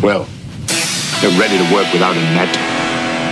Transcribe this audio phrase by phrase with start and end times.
[0.00, 0.24] Well,
[1.20, 2.48] they're ready to work without a net.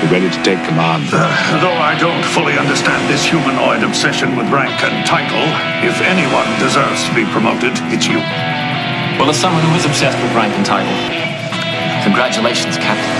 [0.05, 1.09] They're ready to take command.
[1.09, 1.25] Uh,
[1.65, 5.41] though I don't fully understand this humanoid obsession with rank and title,
[5.81, 8.21] if anyone deserves to be promoted, it's you.
[9.17, 10.93] Well, as someone who is obsessed with rank and title,
[12.05, 13.17] congratulations, Captain.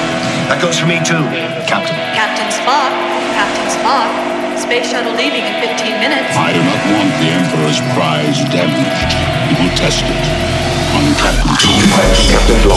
[0.53, 1.25] That goes for me too.
[1.65, 1.97] Captain.
[2.13, 2.93] Captain Spock.
[3.33, 4.13] Captain Spock.
[4.61, 6.37] Space shuttle leaving in 15 minutes.
[6.37, 9.17] I do not want the Emperor's prize damaged.
[9.49, 10.58] We will test it on
[10.99, 12.19] Captain Captain.
[12.49, 12.75] Captain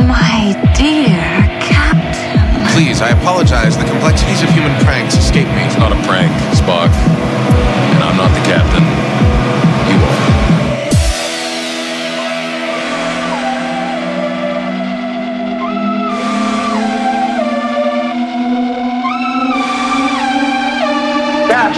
[0.06, 1.16] My dear
[1.62, 2.68] Captain.
[2.74, 3.78] Please, I apologize.
[3.78, 5.62] The complexities of human pranks escape me.
[5.64, 6.92] It's not a prank, Spock.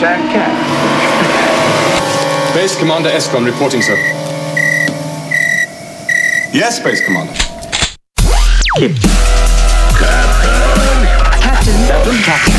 [0.01, 0.57] Cats and.
[2.55, 3.97] Base Commander Escon reporting, sir.
[6.55, 7.35] Yes, Base Commander.
[8.75, 8.95] Captain.
[9.99, 11.05] Captain.
[11.43, 11.87] Captain.
[11.87, 12.23] Captain.
[12.23, 12.50] Captain.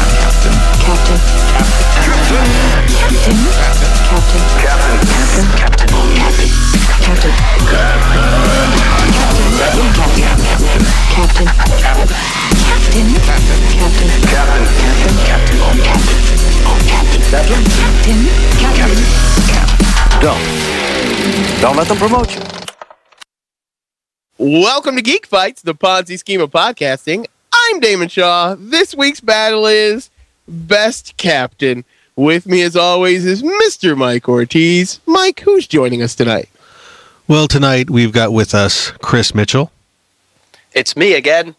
[17.32, 17.64] Captain.
[18.60, 20.22] Captain.
[20.22, 21.62] Don't.
[21.62, 22.42] Don't let them promote you.
[24.38, 27.26] Welcome to Geek Fights, the Ponzi scheme of podcasting.
[27.54, 28.56] I'm Damon Shaw.
[28.60, 30.10] This week's battle is
[30.46, 31.86] Best Captain.
[32.18, 33.96] With me, as always, is Mr.
[33.98, 35.00] Mike Ortiz.
[35.06, 36.50] Mike, who's joining us tonight?
[37.30, 39.72] Well, tonight we've got with us Chris Mitchell,
[40.74, 41.56] It's me again.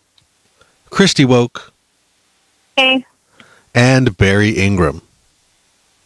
[0.90, 1.72] Christy Woke,
[2.76, 3.06] Hey.
[3.74, 5.00] and Barry Ingram.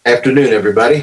[0.07, 1.03] Afternoon, everybody.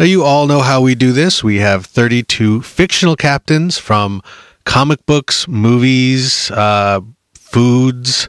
[0.00, 1.44] Now, you all know how we do this.
[1.44, 4.20] We have 32 fictional captains from
[4.64, 7.02] comic books, movies, uh,
[7.34, 8.28] foods,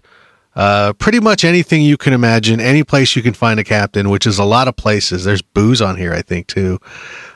[0.56, 4.28] uh, pretty much anything you can imagine, any place you can find a captain, which
[4.28, 5.24] is a lot of places.
[5.24, 6.80] There's booze on here, I think, too.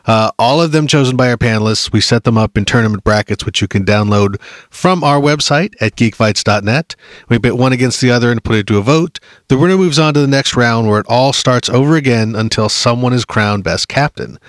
[0.06, 1.92] Uh, all of them chosen by our panelists.
[1.92, 4.40] We set them up in tournament brackets, which you can download
[4.70, 6.96] from our website at geekfights.net.
[7.28, 9.20] We pit one against the other and put it to a vote.
[9.50, 12.70] The winner moves on to the next round where it all starts over again until
[12.70, 14.40] someone is crowned best captain.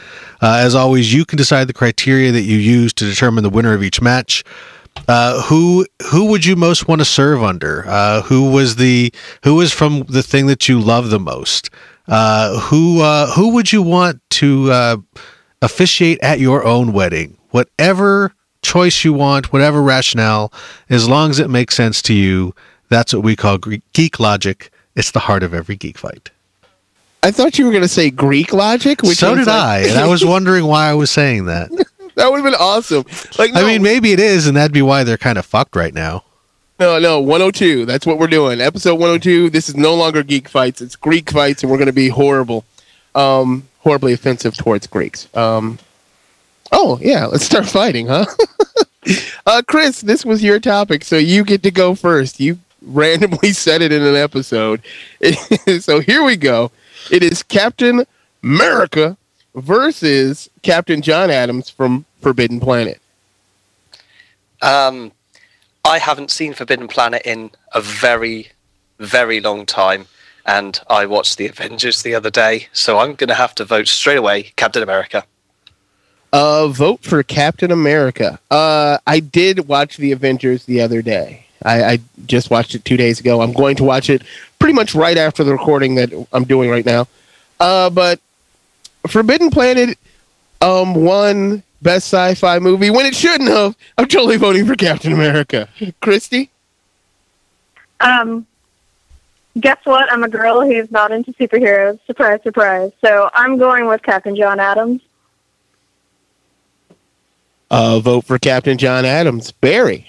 [0.40, 3.72] Uh, as always, you can decide the criteria that you use to determine the winner
[3.72, 4.44] of each match.
[5.06, 7.84] Uh, who who would you most want to serve under?
[7.86, 9.12] Uh, who was the
[9.44, 11.70] who was from the thing that you love the most?
[12.06, 14.96] Uh, who uh, who would you want to uh,
[15.62, 17.36] officiate at your own wedding?
[17.50, 18.32] Whatever
[18.62, 20.52] choice you want, whatever rationale,
[20.90, 22.54] as long as it makes sense to you,
[22.88, 23.58] that's what we call
[23.92, 24.70] geek logic.
[24.96, 26.30] It's the heart of every geek fight.
[27.22, 29.02] I thought you were going to say Greek logic.
[29.02, 31.70] Which so did like- I, and I was wondering why I was saying that.
[32.18, 33.04] That would have been awesome.
[33.38, 35.94] Like, I mean, maybe it is, and that'd be why they're kind of fucked right
[35.94, 36.24] now.
[36.78, 37.86] no, no, 102.
[37.86, 38.60] That's what we're doing.
[38.60, 39.50] Episode 102.
[39.50, 40.82] This is no longer Geek Fights.
[40.82, 42.64] It's Greek Fights, and we're going to be horrible,
[43.14, 45.28] um, horribly offensive towards Greeks.
[45.34, 45.78] Um,
[46.72, 48.26] oh, yeah, let's start fighting, huh?
[49.46, 52.40] uh, Chris, this was your topic, so you get to go first.
[52.40, 54.82] You randomly said it in an episode.
[55.80, 56.70] so here we go.
[57.10, 58.04] It is Captain
[58.42, 59.16] America
[59.54, 63.00] versus Captain John Adams from Forbidden Planet.
[64.60, 65.12] Um,
[65.84, 68.48] I haven't seen Forbidden Planet in a very,
[68.98, 70.06] very long time,
[70.44, 73.88] and I watched the Avengers the other day, so I'm going to have to vote
[73.88, 75.24] straight away Captain America.
[76.32, 78.38] Uh, vote for Captain America.
[78.50, 81.46] Uh, I did watch the Avengers the other day.
[81.64, 83.40] I, I just watched it two days ago.
[83.40, 84.22] I'm going to watch it
[84.58, 87.08] pretty much right after the recording that I'm doing right now.
[87.58, 88.20] Uh, but
[89.06, 89.98] Forbidden Planet,
[90.60, 93.76] um, won best sci-fi movie when it shouldn't have.
[93.96, 95.68] I'm totally voting for Captain America.
[96.00, 96.50] Christy.
[98.00, 98.46] Um,
[99.58, 100.10] guess what?
[100.12, 101.98] I'm a girl who's not into superheroes.
[102.06, 102.92] Surprise, surprise.
[103.04, 105.02] So I'm going with Captain John Adams.
[107.70, 109.52] Uh, vote for Captain John Adams.
[109.52, 110.08] Barry.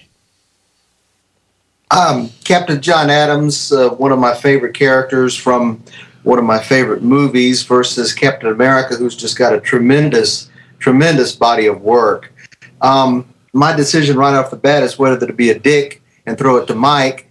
[1.92, 5.84] Um, Captain John Adams, uh, one of my favorite characters from
[6.22, 10.49] one of my favorite movies, versus Captain America, who's just got a tremendous,
[10.80, 12.34] tremendous body of work.
[12.82, 16.58] Um, my decision right off the bat is whether to be a dick and throw
[16.58, 17.30] it to Mike,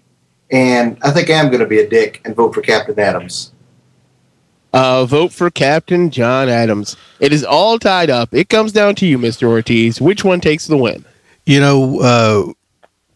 [0.51, 3.53] and I think I am going to be a dick and vote for Captain Adams.
[4.73, 6.97] Uh, vote for Captain John Adams.
[7.21, 8.35] It is all tied up.
[8.35, 9.49] It comes down to you, Mr.
[9.49, 10.01] Ortiz.
[10.01, 11.05] Which one takes the win?
[11.47, 12.53] You know, uh,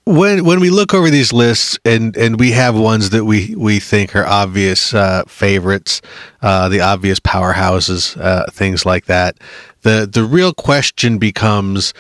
[0.04, 3.78] when when we look over these lists and and we have ones that we we
[3.78, 6.00] think are obvious uh, favorites,
[6.40, 9.36] uh, the obvious powerhouses, uh, things like that.
[9.82, 11.94] The the real question becomes: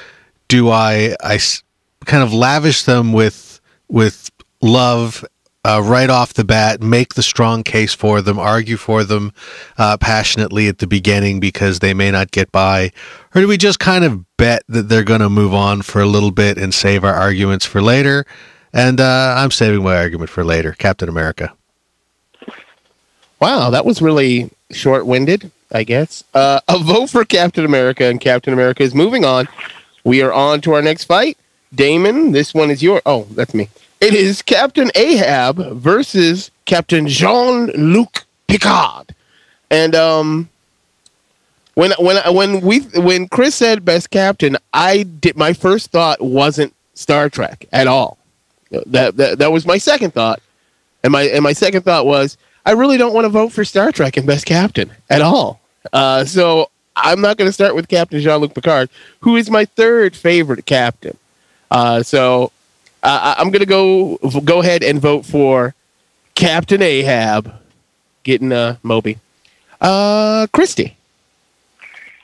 [0.48, 1.38] Do I I
[2.04, 4.30] kind of lavish them with with
[4.60, 5.24] love
[5.64, 9.32] uh, right off the bat, make the strong case for them, argue for them
[9.78, 12.90] uh, passionately at the beginning because they may not get by?
[13.34, 16.06] Or do we just kind of bet that they're going to move on for a
[16.06, 18.26] little bit and save our arguments for later?
[18.72, 20.72] And uh, I'm saving my argument for later.
[20.72, 21.52] Captain America.
[23.38, 26.24] Wow, that was really short winded, I guess.
[26.34, 29.48] Uh, a vote for Captain America, and Captain America is moving on.
[30.04, 31.38] We are on to our next fight.
[31.74, 33.00] Damon, this one is your.
[33.06, 33.68] Oh, that's me.
[34.00, 39.14] It is Captain Ahab versus Captain Jean Luc Picard.
[39.70, 40.50] And um,
[41.74, 46.74] when when when we when Chris said best captain, I did my first thought wasn't
[46.94, 48.18] Star Trek at all.
[48.70, 50.42] That that, that was my second thought,
[51.02, 52.36] and my and my second thought was
[52.66, 55.61] I really don't want to vote for Star Trek and best captain at all.
[55.92, 58.90] Uh, so I'm not going to start with Captain Jean Luc Picard,
[59.20, 61.16] who is my third favorite captain.
[61.70, 62.52] Uh, so
[63.02, 65.74] uh, I'm going to go go ahead and vote for
[66.34, 67.52] Captain Ahab,
[68.22, 69.18] getting uh, Moby.
[69.80, 70.96] Uh, Christy.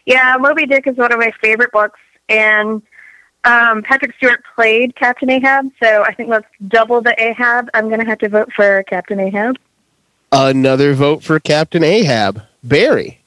[0.06, 2.80] Yeah, Moby Dick is one of my favorite books, and
[3.44, 7.68] um, Patrick Stewart played Captain Ahab, so I think that's double the Ahab.
[7.74, 9.58] I'm going to have to vote for Captain Ahab.
[10.32, 12.42] Another vote for Captain Ahab.
[12.62, 13.17] Barry.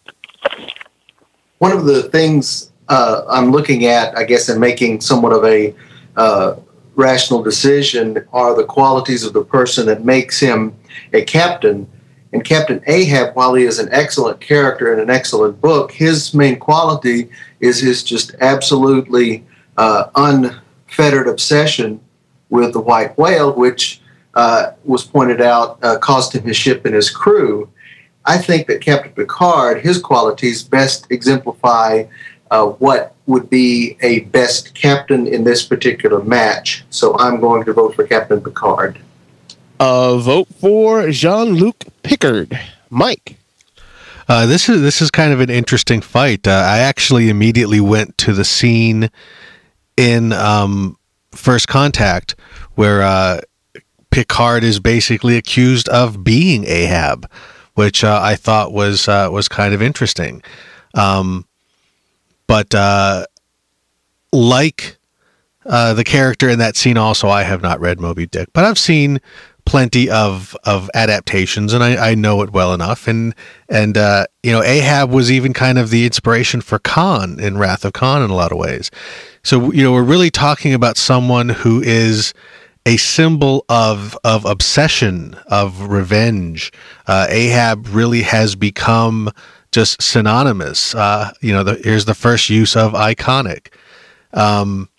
[1.59, 5.73] One of the things uh, I'm looking at, I guess, in making somewhat of a
[6.17, 6.55] uh,
[6.95, 10.75] rational decision are the qualities of the person that makes him
[11.13, 11.87] a captain.
[12.33, 16.57] And Captain Ahab, while he is an excellent character and an excellent book, his main
[16.59, 17.29] quality
[17.59, 19.45] is his just absolutely
[19.77, 21.99] uh, unfettered obsession
[22.49, 24.01] with the white whale, which
[24.35, 27.69] uh, was pointed out uh, cost him his ship and his crew.
[28.25, 32.03] I think that Captain Picard, his qualities best exemplify
[32.51, 36.83] uh, what would be a best captain in this particular match.
[36.89, 38.99] So I'm going to vote for Captain Picard.
[39.79, 42.59] A vote for Jean Luc Picard.
[42.89, 43.37] Mike.
[44.27, 46.47] Uh, this is this is kind of an interesting fight.
[46.47, 49.09] Uh, I actually immediately went to the scene
[49.97, 50.97] in um,
[51.31, 52.35] First Contact
[52.75, 53.41] where uh,
[54.11, 57.29] Picard is basically accused of being Ahab,
[57.75, 60.41] which uh, I thought was uh, was kind of interesting.
[60.93, 61.45] Um,
[62.47, 63.25] but uh,
[64.33, 64.97] like
[65.65, 68.79] uh, the character in that scene, also I have not read Moby Dick, but I've
[68.79, 69.21] seen
[69.65, 73.07] plenty of of adaptations, and I, I know it well enough.
[73.07, 73.33] And
[73.69, 77.85] and uh, you know, Ahab was even kind of the inspiration for Khan in Wrath
[77.85, 78.91] of Khan in a lot of ways.
[79.43, 82.33] So you know, we're really talking about someone who is
[82.85, 86.71] a symbol of of obsession, of revenge.
[87.07, 89.31] Uh, Ahab really has become
[89.71, 90.93] just synonymous.
[90.95, 93.67] Uh, you know, the, here's the first use of iconic.
[94.33, 94.89] Um,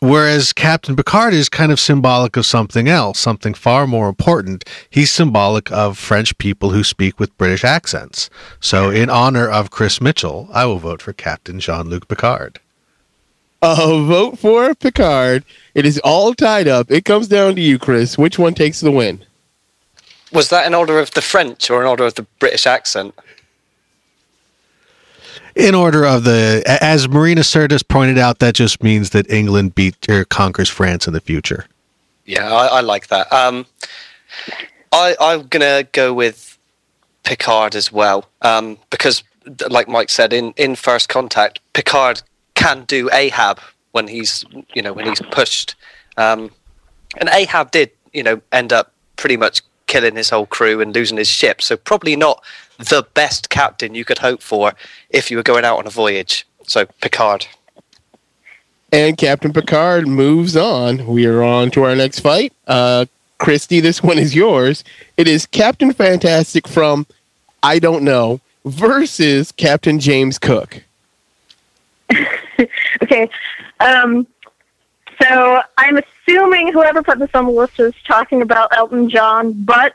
[0.00, 4.64] whereas Captain Picard is kind of symbolic of something else, something far more important.
[4.88, 8.30] He's symbolic of French people who speak with British accents.
[8.60, 12.60] So, in honor of Chris Mitchell, I will vote for Captain Jean Luc Picard.
[13.62, 15.44] A vote for Picard.
[15.74, 16.90] It is all tied up.
[16.90, 18.16] It comes down to you, Chris.
[18.16, 19.24] Which one takes the win?
[20.32, 23.14] Was that in order of the French or in order of the British accent?
[25.56, 30.08] In order of the, as Marina Sirtis pointed out, that just means that England beat
[30.08, 31.66] or conquers France in the future.
[32.24, 33.30] Yeah, I, I like that.
[33.32, 33.66] Um,
[34.92, 36.56] I, I'm gonna go with
[37.24, 39.22] Picard as well um, because,
[39.68, 42.22] like Mike said, in, in First Contact, Picard
[42.60, 43.58] can do Ahab
[43.92, 45.74] when he's you know when he's pushed,
[46.16, 46.50] um,
[47.16, 51.16] and Ahab did you know end up pretty much killing his whole crew and losing
[51.16, 51.62] his ship.
[51.62, 52.44] So probably not
[52.78, 54.72] the best captain you could hope for
[55.08, 56.46] if you were going out on a voyage.
[56.66, 57.46] So Picard.
[58.92, 61.06] And Captain Picard moves on.
[61.06, 62.52] We are on to our next fight.
[62.66, 63.06] Uh,
[63.38, 64.84] Christy, this one is yours.
[65.16, 67.06] It is Captain Fantastic from
[67.62, 70.82] I Don't Know versus Captain James Cook.
[73.02, 73.28] okay.
[73.80, 74.26] Um,
[75.20, 79.94] so I'm assuming whoever put this on the list is talking about Elton John, but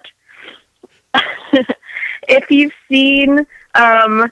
[2.28, 4.32] if you've seen um,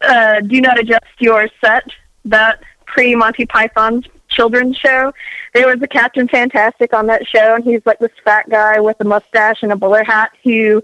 [0.00, 1.84] uh, Do Not Adjust Your Set,
[2.26, 5.12] that pre Monty Python children's show,
[5.54, 8.96] there was a Captain Fantastic on that show, and he's like this fat guy with
[9.00, 10.82] a mustache and a bowler hat who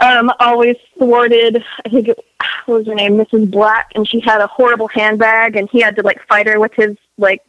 [0.00, 2.18] um, always thwarted, I think, it,
[2.66, 3.50] what was her name, Mrs.
[3.50, 6.72] Black, and she had a horrible handbag, and he had to like fight her with
[6.74, 7.42] his like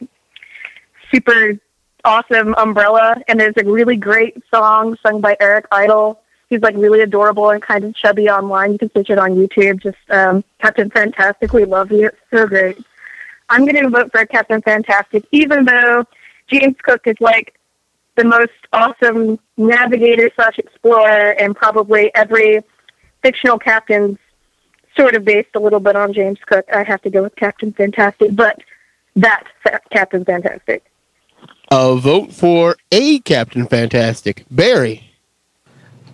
[1.12, 1.58] super
[2.04, 6.20] awesome umbrella, and there's a really great song sung by Eric Idle.
[6.50, 8.72] He's like really adorable and kind of chubby online.
[8.72, 9.82] You can search it on YouTube.
[9.82, 11.52] Just um, Captain Fantastic.
[11.52, 12.08] We love you.
[12.08, 12.78] It's so great.
[13.48, 16.04] I'm going to vote for Captain Fantastic, even though
[16.48, 17.58] James Cook is like
[18.16, 22.60] the most awesome navigator slash explorer, and probably every
[23.22, 24.18] fictional captain's
[24.96, 26.64] sort of based a little bit on James Cook.
[26.72, 28.60] I have to go with Captain Fantastic, but
[29.16, 29.48] that's
[29.90, 30.84] Captain Fantastic.
[31.70, 34.44] A vote for a Captain Fantastic.
[34.50, 35.10] Barry.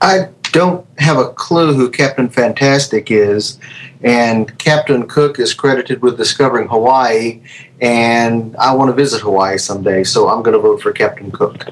[0.00, 3.58] I don't have a clue who Captain Fantastic is,
[4.02, 7.42] and Captain Cook is credited with discovering Hawaii,
[7.80, 11.66] and I want to visit Hawaii someday, so I'm going to vote for Captain Cook.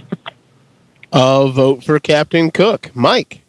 [1.12, 2.90] A vote for Captain Cook.
[2.94, 3.42] Mike.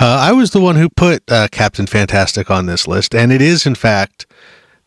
[0.00, 3.42] Uh, I was the one who put uh, Captain Fantastic on this list, and it
[3.42, 4.26] is, in fact,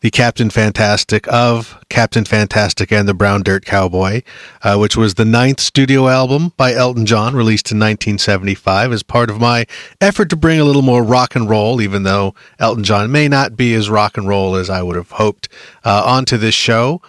[0.00, 4.22] the Captain Fantastic of Captain Fantastic and the Brown Dirt Cowboy,
[4.62, 9.30] uh, which was the ninth studio album by Elton John, released in 1975, as part
[9.30, 9.64] of my
[10.00, 13.56] effort to bring a little more rock and roll, even though Elton John may not
[13.56, 15.48] be as rock and roll as I would have hoped,
[15.84, 17.00] uh, onto this show.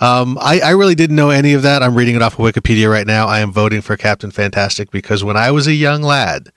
[0.00, 1.82] Um, I, I, really didn't know any of that.
[1.82, 3.26] I'm reading it off of Wikipedia right now.
[3.26, 6.50] I am voting for Captain Fantastic because when I was a young lad,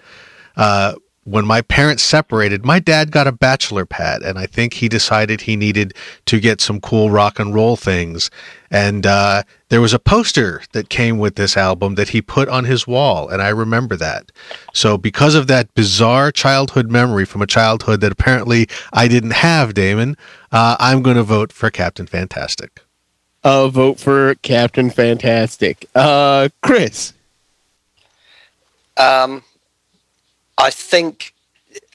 [0.58, 0.96] uh,
[1.30, 5.42] when my parents separated, my dad got a bachelor pad, and I think he decided
[5.42, 5.94] he needed
[6.26, 8.32] to get some cool rock and roll things.
[8.72, 12.66] And uh, there was a poster that came with this album that he put on
[12.66, 14.32] his wall, and I remember that.
[14.74, 19.74] So, because of that bizarre childhood memory from a childhood that apparently I didn't have,
[19.74, 20.18] Damon,
[20.52, 22.82] uh, I'm going to vote for Captain Fantastic.
[23.44, 25.88] A vote for Captain Fantastic.
[25.96, 27.14] Uh, Chris.
[28.98, 29.44] Um,
[30.58, 31.34] I think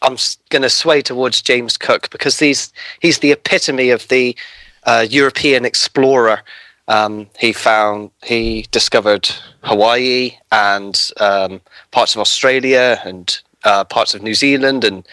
[0.01, 0.17] I'm
[0.49, 4.37] going to sway towards James Cook because he's he's the epitome of the
[4.85, 6.43] uh, European explorer.
[6.89, 9.29] Um, he found he discovered
[9.63, 11.61] Hawaii and um,
[11.91, 15.07] parts of Australia and uh, parts of New Zealand and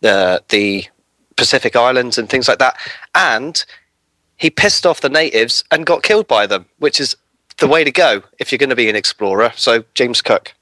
[0.00, 0.86] the the
[1.36, 2.76] Pacific Islands and things like that.
[3.14, 3.64] And
[4.36, 7.16] he pissed off the natives and got killed by them, which is
[7.58, 9.52] the way to go if you're going to be an explorer.
[9.54, 10.54] So James Cook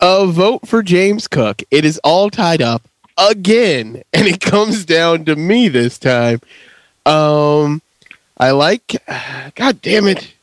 [0.00, 1.62] a vote for James Cook.
[1.70, 2.82] It is all tied up
[3.16, 6.40] again, and it comes down to me this time.
[7.06, 7.82] Um,
[8.38, 9.02] I like,
[9.54, 10.34] God damn it,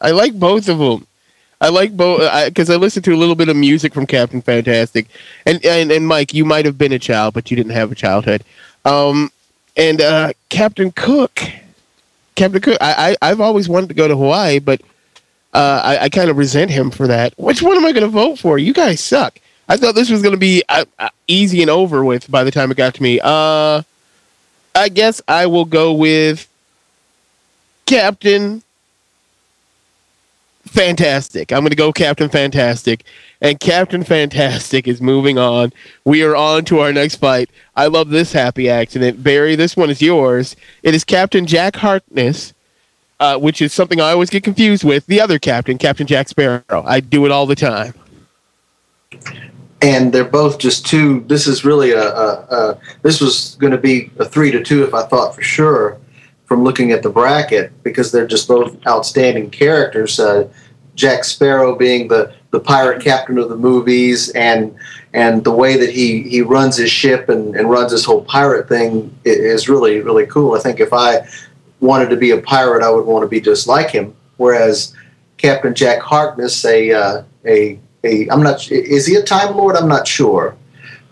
[0.00, 1.06] I like both of them.
[1.58, 4.42] I like both because I, I, listened to a little bit of music from Captain
[4.42, 5.06] Fantastic,
[5.46, 7.94] and and, and Mike, you might have been a child, but you didn't have a
[7.94, 8.44] childhood.
[8.84, 9.32] Um,
[9.76, 11.40] and uh, Captain Cook,
[12.34, 14.80] Captain Cook, I, I I've always wanted to go to Hawaii, but
[15.52, 17.34] uh, I, I kind of resent him for that.
[17.38, 18.58] Which one am I going to vote for?
[18.58, 19.38] You guys suck.
[19.68, 22.50] I thought this was going to be uh, uh, easy and over with by the
[22.50, 23.20] time it got to me.
[23.22, 23.82] Uh,
[24.74, 26.48] I guess I will go with
[27.86, 28.62] Captain
[30.66, 31.52] Fantastic.
[31.52, 33.04] I'm going to go Captain Fantastic.
[33.40, 35.72] And Captain Fantastic is moving on.
[36.04, 37.50] We are on to our next fight.
[37.76, 39.22] I love this happy accident.
[39.22, 40.56] Barry, this one is yours.
[40.82, 42.52] It is Captain Jack Harkness
[43.20, 45.06] uh, which is something I always get confused with.
[45.06, 46.62] The other captain, Captain Jack Sparrow.
[46.70, 47.94] I do it all the time.
[49.82, 51.20] And they're both just two.
[51.20, 52.02] This is really a.
[52.02, 55.42] a, a this was going to be a three to two if I thought for
[55.42, 55.98] sure
[56.46, 60.18] from looking at the bracket because they're just both outstanding characters.
[60.18, 60.48] Uh,
[60.94, 64.74] Jack Sparrow being the, the pirate captain of the movies and
[65.12, 68.68] and the way that he, he runs his ship and, and runs his whole pirate
[68.68, 70.54] thing is really really cool.
[70.54, 71.26] I think if I
[71.80, 74.14] wanted to be a pirate, I would want to be just like him.
[74.36, 74.94] Whereas
[75.36, 79.76] Captain Jack Harkness, a uh, a a I'm not is he a Time Lord?
[79.76, 80.56] I'm not sure,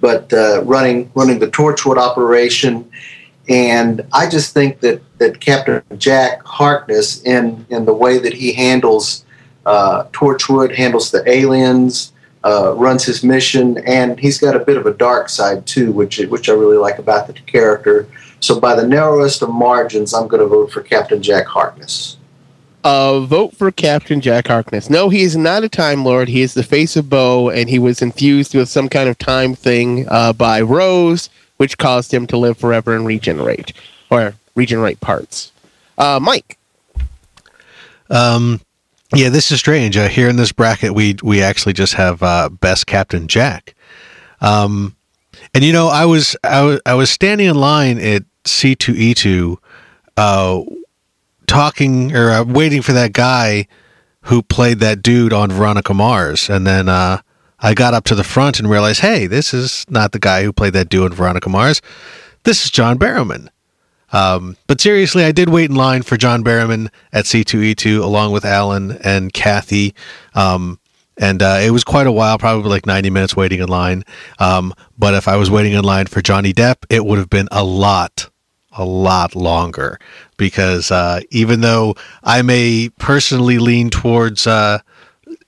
[0.00, 2.90] but uh, running running the Torchwood operation,
[3.48, 8.52] and I just think that that Captain Jack Harkness in in the way that he
[8.52, 9.24] handles
[9.66, 12.10] uh, Torchwood, handles the aliens.
[12.46, 16.18] Uh, runs his mission, and he's got a bit of a dark side too, which
[16.18, 18.06] which I really like about the character.
[18.40, 22.18] So, by the narrowest of margins, I'm going to vote for Captain Jack Harkness.
[22.84, 24.90] Uh, vote for Captain Jack Harkness.
[24.90, 26.28] No, he is not a Time Lord.
[26.28, 29.54] He is the face of Boe, and he was infused with some kind of time
[29.54, 33.73] thing uh, by Rose, which caused him to live forever and regenerate,
[34.11, 35.52] or regenerate parts.
[35.96, 36.58] Uh, Mike.
[38.11, 38.61] Um,
[39.14, 39.96] yeah, this is strange.
[39.96, 43.75] Uh, here in this bracket, we we actually just have uh, best Captain Jack.
[44.40, 44.96] Um,
[45.54, 49.56] and you know, I was I was I was standing in line at C2E2
[50.16, 50.62] uh,
[51.46, 53.66] talking or uh, waiting for that guy
[54.23, 56.49] who played that dude on Veronica Mars.
[56.49, 57.20] And then uh,
[57.64, 60.52] I got up to the front and realized, hey, this is not the guy who
[60.52, 61.80] played that dude in Veronica Mars.
[62.42, 63.49] This is John Barrowman.
[64.12, 68.44] Um, but seriously, I did wait in line for John Barrowman at C2E2 along with
[68.44, 69.94] Alan and Kathy.
[70.35, 70.78] Um,
[71.16, 74.04] and uh, it was quite a while, probably like 90 minutes waiting in line.
[74.38, 77.49] Um, but if I was waiting in line for Johnny Depp, it would have been
[77.50, 78.28] a lot,
[78.73, 79.99] a lot longer.
[80.37, 84.80] Because uh, even though I may personally lean towards uh,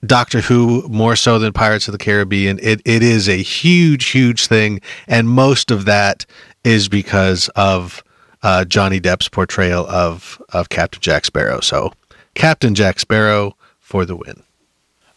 [0.07, 4.47] Doctor Who more so than Pirates of the Caribbean, it, it is a huge, huge
[4.47, 4.81] thing.
[5.07, 6.25] And most of that
[6.63, 8.03] is because of
[8.43, 11.59] uh, Johnny Depp's portrayal of, of Captain Jack Sparrow.
[11.59, 11.93] So,
[12.33, 14.43] Captain Jack Sparrow for the win.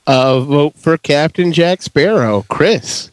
[0.07, 3.11] Uh, vote for Captain Jack Sparrow, Chris.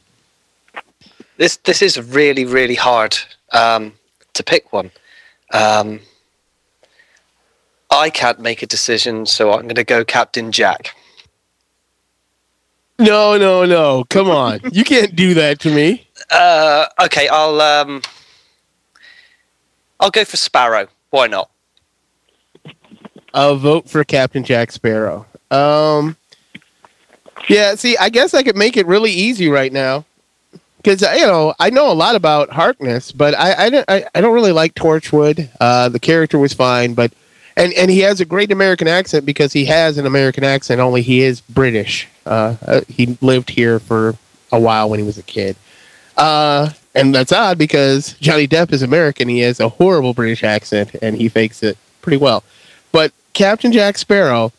[1.38, 3.15] This this is really really hard
[3.51, 3.93] um,
[4.34, 4.89] to pick one.
[5.53, 6.00] Um,
[7.91, 10.96] I can't make a decision, so I'm going to go Captain Jack.
[13.00, 14.04] No, no, no!
[14.10, 16.08] Come on, you can't do that to me.
[16.32, 18.01] Uh, okay, I'll um,
[20.00, 20.88] I'll go for Sparrow.
[21.12, 21.50] Why not?
[23.34, 25.25] I'll vote for Captain Jack Sparrow.
[25.51, 26.18] Um,
[27.48, 30.06] yeah, see, I guess I could make it really easy right now
[30.77, 34.22] because you know I know a lot about Harkness, but I I don't I, I
[34.22, 35.50] don't really like Torchwood.
[35.60, 37.13] Uh, the character was fine, but
[37.57, 40.79] and and he has a great American accent because he has an American accent.
[40.79, 42.07] Only he is British.
[42.25, 44.15] Uh, uh, he lived here for
[44.51, 45.57] a while when he was a kid.
[46.15, 49.27] Uh, and that's odd because Johnny Depp is American.
[49.27, 52.43] He has a horrible British accent and he fakes it pretty well.
[52.91, 54.51] But Captain Jack Sparrow,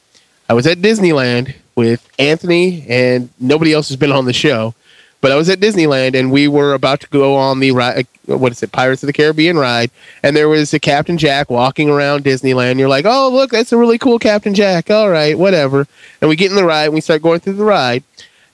[0.48, 4.74] I was at Disneyland with Anthony and nobody else has been on the show.
[5.20, 8.06] But I was at Disneyland and we were about to go on the ride.
[8.28, 8.70] Uh, what is it?
[8.70, 9.90] Pirates of the Caribbean ride.
[10.22, 12.78] And there was a Captain Jack walking around Disneyland.
[12.78, 14.90] You're like, oh, look, that's a really cool Captain Jack.
[14.90, 15.87] All right, whatever.
[16.20, 18.04] And we get in the ride and we start going through the ride.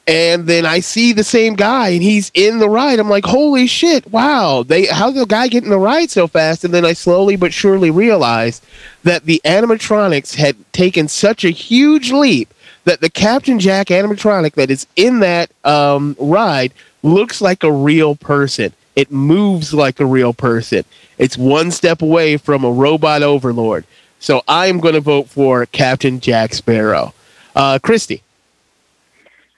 [0.07, 2.99] And then I see the same guy and he's in the ride.
[2.99, 4.63] I'm like, holy shit, wow.
[4.63, 6.63] They how the guy get in the ride so fast?
[6.63, 8.65] And then I slowly but surely realized
[9.03, 12.53] that the animatronics had taken such a huge leap
[12.85, 16.73] that the Captain Jack animatronic that is in that um, ride
[17.03, 18.73] looks like a real person.
[18.97, 20.85] It moves like a real person.
[21.19, 23.85] It's one step away from a robot overlord.
[24.21, 27.13] So I'm going to vote for Captain Jack Sparrow.
[27.55, 28.23] Uh, Christy.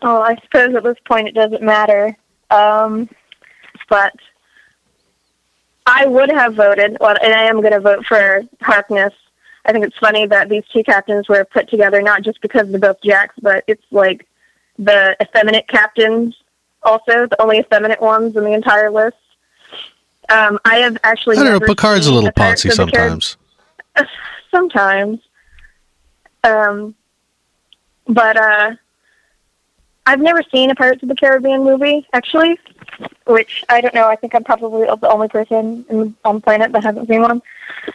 [0.02, 2.16] Oh, I suppose at this point it doesn't matter.
[2.50, 3.08] Um,
[3.88, 4.14] but
[5.86, 9.12] I would have voted, well, and I am going to vote for Harkness.
[9.66, 12.80] I think it's funny that these two captains were put together not just because they're
[12.80, 14.26] both Jacks, but it's like
[14.78, 16.36] the effeminate captains
[16.82, 19.16] also, the only effeminate ones in the entire list.
[20.28, 21.36] Um, I have actually.
[21.36, 21.66] I don't know.
[21.66, 23.36] Picard's a little poncy of the Carib- sometimes.
[24.50, 25.20] sometimes.
[26.44, 26.94] Um,
[28.06, 28.70] but uh,
[30.06, 32.58] I've never seen a Pirates of the Caribbean movie, actually,
[33.26, 34.06] which I don't know.
[34.08, 37.42] I think I'm probably the only person in, on the planet that hasn't seen one.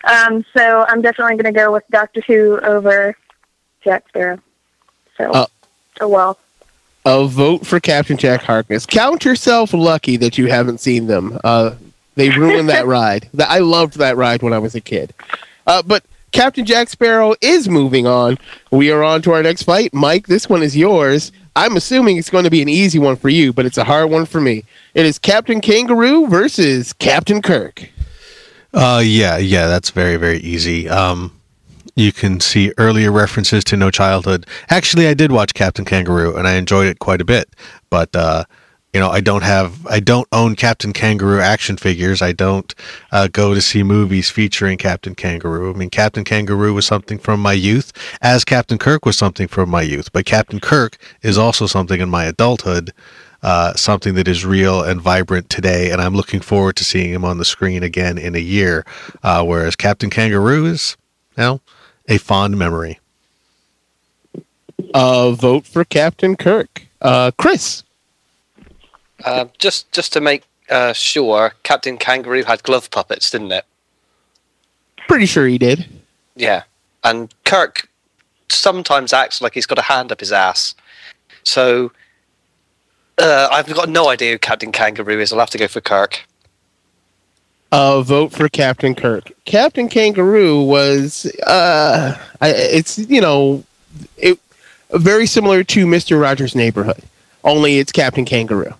[0.04, 3.16] Um, so I'm definitely going to go with Doctor Who over
[3.84, 4.40] Jack Sparrow.
[5.18, 5.46] So, Uh,
[6.02, 6.38] oh well.
[7.06, 8.86] a vote for Captain Jack Harkness.
[8.86, 11.40] Count yourself lucky that you haven't seen them.
[11.44, 11.72] Uh,
[12.16, 13.30] they ruined that ride.
[13.40, 15.14] I loved that ride when I was a kid.
[15.68, 18.38] Uh, but Captain Jack Sparrow is moving on.
[18.72, 19.94] We are on to our next fight.
[19.94, 21.32] Mike, this one is yours.
[21.56, 24.10] I'm assuming it's going to be an easy one for you, but it's a hard
[24.10, 24.64] one for me.
[24.94, 27.90] It is Captain Kangaroo versus Captain Kirk.
[28.74, 30.90] Uh, yeah, yeah, that's very, very easy.
[30.90, 31.32] Um,
[31.96, 34.46] you can see earlier references to No Childhood.
[34.70, 37.50] Actually, I did watch Captain Kangaroo, and I enjoyed it quite a bit.
[37.90, 38.44] But uh,
[38.94, 42.22] you know, I don't have, I don't own Captain Kangaroo action figures.
[42.22, 42.74] I don't
[43.14, 45.74] uh, go to see movies featuring Captain Kangaroo.
[45.74, 49.70] I mean, Captain Kangaroo was something from my youth, as Captain Kirk was something from
[49.70, 50.12] my youth.
[50.12, 52.92] But Captain Kirk is also something in my adulthood
[53.44, 57.26] uh, something that is real and vibrant today, and I'm looking forward to seeing him
[57.26, 58.86] on the screen again in a year.
[59.24, 60.96] Uh, whereas Captain Kangaroo is,
[61.38, 61.62] you know,
[62.08, 63.00] a fond memory.
[64.94, 66.88] Uh, vote for Captain Kirk.
[67.02, 67.84] Uh, Chris.
[69.24, 73.66] Uh, just just to make uh, sure, Captain Kangaroo had glove puppets, didn't it?
[75.08, 75.86] Pretty sure he did.
[76.36, 76.64] Yeah,
[77.04, 77.90] and Kirk
[78.50, 80.76] sometimes acts like he's got a hand up his ass.
[81.44, 81.92] So
[83.22, 85.32] uh, I've got no idea who Captain Kangaroo is.
[85.32, 86.24] I'll have to go for Kirk.
[87.72, 89.32] Uh, vote for Captain Kirk.
[89.46, 93.64] Captain Kangaroo was, uh, I, it's you know,
[94.18, 94.38] it
[94.92, 97.02] very similar to Mister Rogers' Neighborhood,
[97.46, 98.74] only it's Captain Kangaroo.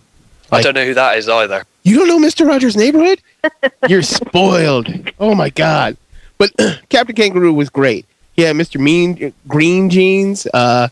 [0.52, 1.64] I don't know who that is either.
[1.84, 3.22] You don't know Mister Rogers' Neighborhood?
[3.88, 4.90] You're spoiled.
[5.20, 5.96] Oh my god!
[6.38, 6.52] But
[6.90, 8.06] Captain Kangaroo was great.
[8.36, 10.48] Yeah, Mister Mean Green Jeans.
[10.54, 10.90] Uh,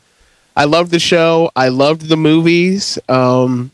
[0.59, 1.51] I loved the show.
[1.55, 2.99] I loved the movies.
[3.07, 3.71] Um,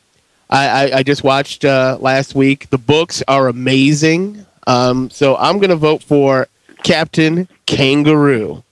[0.52, 2.70] I, I, I just watched uh, last week.
[2.70, 4.46] The books are amazing.
[4.68, 6.48] Um, so I'm going to vote for
[6.84, 8.64] Captain Kangaroo.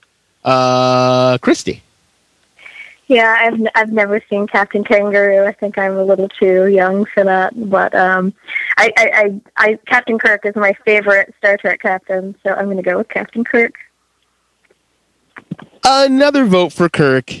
[0.44, 1.82] Uh, Christy.
[3.08, 5.44] Yeah, I've I've never seen Captain Kangaroo.
[5.44, 7.52] I think I'm a little too young for that.
[7.68, 8.32] But um,
[8.76, 12.76] I, I, I, I Captain Kirk is my favorite Star Trek captain, so I'm going
[12.76, 13.74] to go with Captain Kirk.
[15.82, 17.34] Another vote for Kirk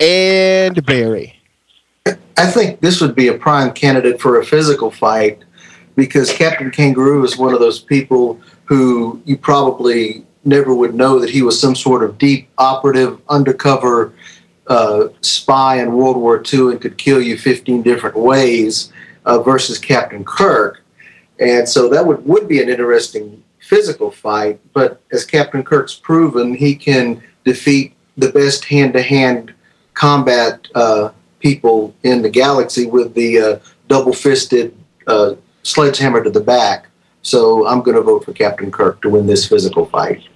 [0.00, 1.36] and Barry.
[2.06, 5.44] I think this would be a prime candidate for a physical fight
[5.94, 11.28] because Captain Kangaroo is one of those people who you probably never would know that
[11.28, 14.14] he was some sort of deep operative undercover
[14.68, 18.92] uh, spy in World War II and could kill you 15 different ways
[19.26, 20.82] uh, versus Captain Kirk.
[21.38, 24.60] And so that would, would be an interesting physical fight.
[24.72, 29.52] But as Captain Kirk's proven, he can defeat the best hand to hand
[30.00, 31.10] combat uh,
[31.40, 33.58] people in the galaxy with the uh,
[33.88, 34.74] double fisted
[35.06, 36.86] uh, sledgehammer to the back.
[37.20, 40.26] So I'm going to vote for Captain Kirk to win this physical fight.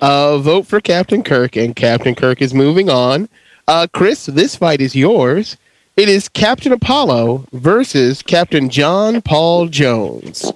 [0.00, 3.28] Uh, vote for Captain Kirk, and Captain Kirk is moving on.
[3.66, 5.56] Uh, Chris, this fight is yours.
[5.96, 10.52] It is Captain Apollo versus Captain John Paul Jones.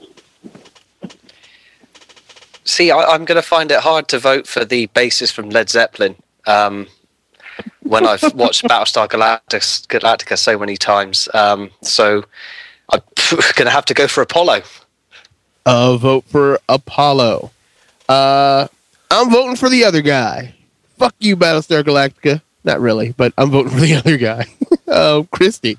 [2.62, 5.68] See, I, I'm going to find it hard to vote for the bassist from Led
[5.68, 6.14] Zeppelin
[6.46, 6.87] um,
[7.83, 11.29] when I've watched Battlestar Galactica, Galactica so many times.
[11.35, 12.25] Um, so
[12.90, 14.62] I'm going to have to go for Apollo.
[15.64, 17.51] Uh, vote for Apollo.
[18.09, 18.66] Uh,
[19.11, 20.55] I'm voting for the other guy.
[20.98, 22.42] Fuck you, Battlestar Galactica.
[22.64, 24.46] Not really, but I'm voting for the other guy.
[24.88, 25.79] uh, Christy.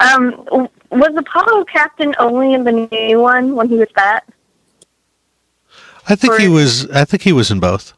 [0.00, 4.24] Um, was Apollo captain only in the new one when he was fat?
[6.08, 6.90] I think he was.
[6.90, 7.92] I think he was in both.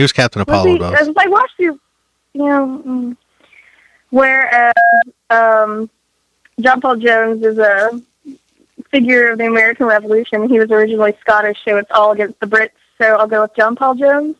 [0.00, 1.78] He was Captain Was Apollo he, in as I watched you,
[2.32, 3.16] you know, mm,
[4.08, 4.72] whereas
[5.28, 5.90] um,
[6.58, 8.00] John Paul Jones is a
[8.90, 10.48] figure of the American Revolution.
[10.48, 12.70] He was originally Scottish, so it's all against the Brits.
[12.96, 14.36] So I'll go with John Paul Jones.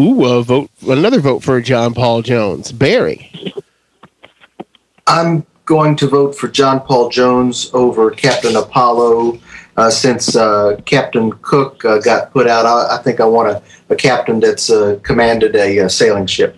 [0.00, 2.70] Ooh, uh, vote another vote for John Paul Jones.
[2.70, 3.52] Barry.
[5.08, 9.40] I'm going to vote for John Paul Jones over Captain Apollo.
[9.76, 13.62] Uh, since uh, Captain Cook uh, got put out, I, I think I want a,
[13.90, 16.56] a captain that's uh, commanded a uh, sailing ship.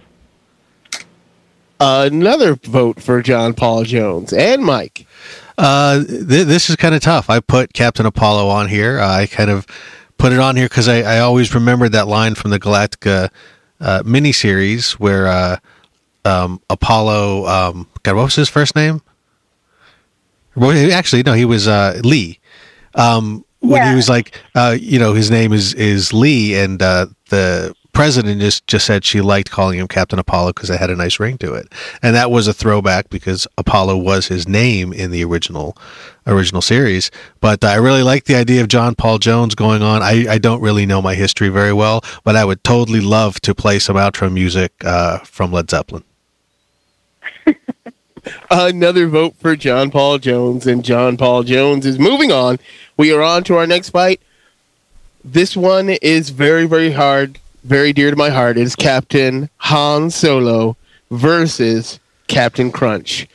[1.80, 5.06] Another vote for John Paul Jones and Mike.
[5.56, 7.28] Uh, th- this is kind of tough.
[7.28, 9.00] I put Captain Apollo on here.
[9.00, 9.66] Uh, I kind of
[10.16, 13.30] put it on here because I, I always remembered that line from the Galactica
[13.80, 15.56] uh, miniseries where uh,
[16.24, 17.46] um, Apollo.
[17.46, 19.02] Um, God, what was his first name?
[20.54, 22.38] Well, actually, no, he was uh, Lee.
[22.94, 27.06] Um, when he was like, uh, you know, his name is is Lee, and uh,
[27.28, 30.96] the president just just said she liked calling him Captain Apollo because it had a
[30.96, 31.72] nice ring to it,
[32.02, 35.76] and that was a throwback because Apollo was his name in the original
[36.26, 37.10] original series.
[37.40, 40.02] But I really like the idea of John Paul Jones going on.
[40.02, 43.54] I, I don't really know my history very well, but I would totally love to
[43.54, 46.04] play some outro music uh, from Led Zeppelin.
[48.50, 52.58] Another vote for John Paul Jones, and John Paul Jones is moving on.
[52.96, 54.20] We are on to our next fight.
[55.24, 58.56] This one is very, very hard, very dear to my heart.
[58.56, 60.76] It is Captain Han Solo
[61.10, 63.26] versus Captain Crunch.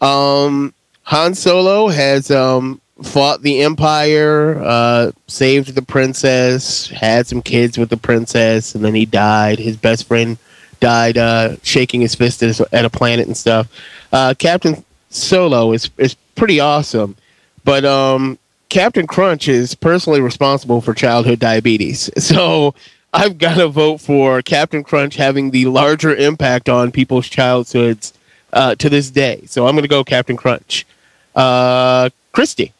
[0.00, 0.74] Um,
[1.04, 7.90] Han Solo has um, fought the Empire, uh, saved the princess, had some kids with
[7.90, 9.58] the princess, and then he died.
[9.58, 10.38] His best friend
[10.80, 13.68] died uh, shaking his fist at, at a planet and stuff.
[14.12, 17.16] Uh, Captain Solo is is pretty awesome,
[17.64, 18.38] but um,
[18.68, 22.10] Captain Crunch is personally responsible for childhood diabetes.
[22.18, 22.74] So
[23.12, 28.12] I've got to vote for Captain Crunch having the larger impact on people's childhoods
[28.52, 29.42] uh, to this day.
[29.46, 30.86] So I'm going to go Captain Crunch.
[31.34, 32.72] Uh, Christy.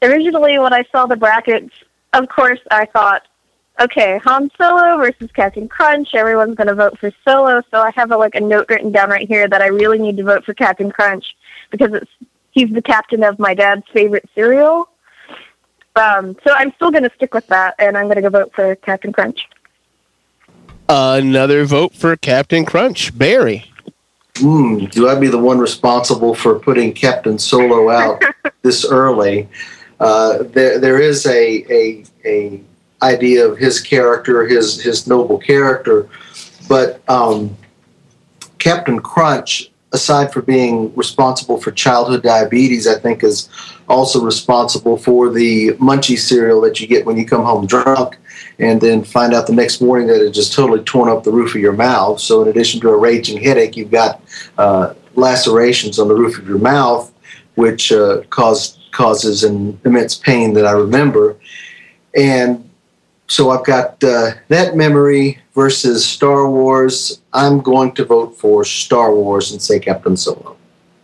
[0.00, 1.74] Originally, when I saw the brackets,
[2.14, 3.26] of course, I thought,
[3.80, 6.14] okay, Han Solo versus Captain Crunch.
[6.14, 9.10] Everyone's going to vote for Solo, so I have a, like a note written down
[9.10, 11.24] right here that I really need to vote for Captain Crunch
[11.70, 12.10] because it's
[12.52, 14.88] he's the captain of my dad's favorite cereal.
[15.96, 18.52] Um, so I'm still going to stick with that, and I'm going to go vote
[18.54, 19.48] for Captain Crunch.
[20.88, 23.16] Another vote for Captain Crunch.
[23.16, 23.70] Barry.
[24.36, 28.22] Hmm, do I be the one responsible for putting Captain Solo out
[28.62, 29.48] this early?
[29.98, 32.62] Uh, there, there is a, a, a
[33.02, 36.08] idea of his character, his, his noble character,
[36.68, 37.56] but um,
[38.58, 43.48] Captain Crunch, aside for being responsible for childhood diabetes, I think is
[43.88, 48.18] also responsible for the munchy cereal that you get when you come home drunk
[48.58, 51.54] and then find out the next morning that it just totally torn up the roof
[51.54, 52.20] of your mouth.
[52.20, 54.20] So, in addition to a raging headache, you've got
[54.58, 57.12] uh, lacerations on the roof of your mouth,
[57.54, 61.36] which uh, cause causes an immense pain that I remember.
[62.16, 62.67] And
[63.28, 67.20] so I've got uh, that memory versus Star Wars.
[67.32, 70.56] I'm going to vote for Star Wars and say Captain Solo.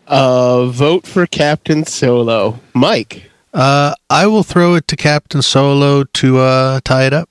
[0.06, 2.58] Uh, vote for Captain Solo.
[2.74, 3.30] Mike.
[3.52, 7.28] Uh, I will throw it to Captain Solo to uh, tie it up.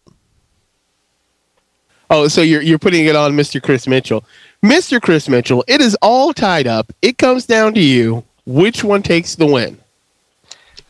[2.10, 3.62] Oh, so you're you're putting it on Mr.
[3.62, 4.24] Chris Mitchell.
[4.64, 5.02] Mr.
[5.02, 6.94] Chris Mitchell, it is all tied up.
[7.02, 8.24] It comes down to you.
[8.46, 9.80] Which one takes the win?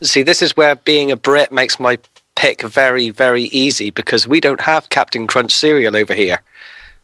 [0.02, 1.98] See, this is where being a Brit makes my
[2.36, 6.40] pick very, very easy because we don't have Captain Crunch cereal over here.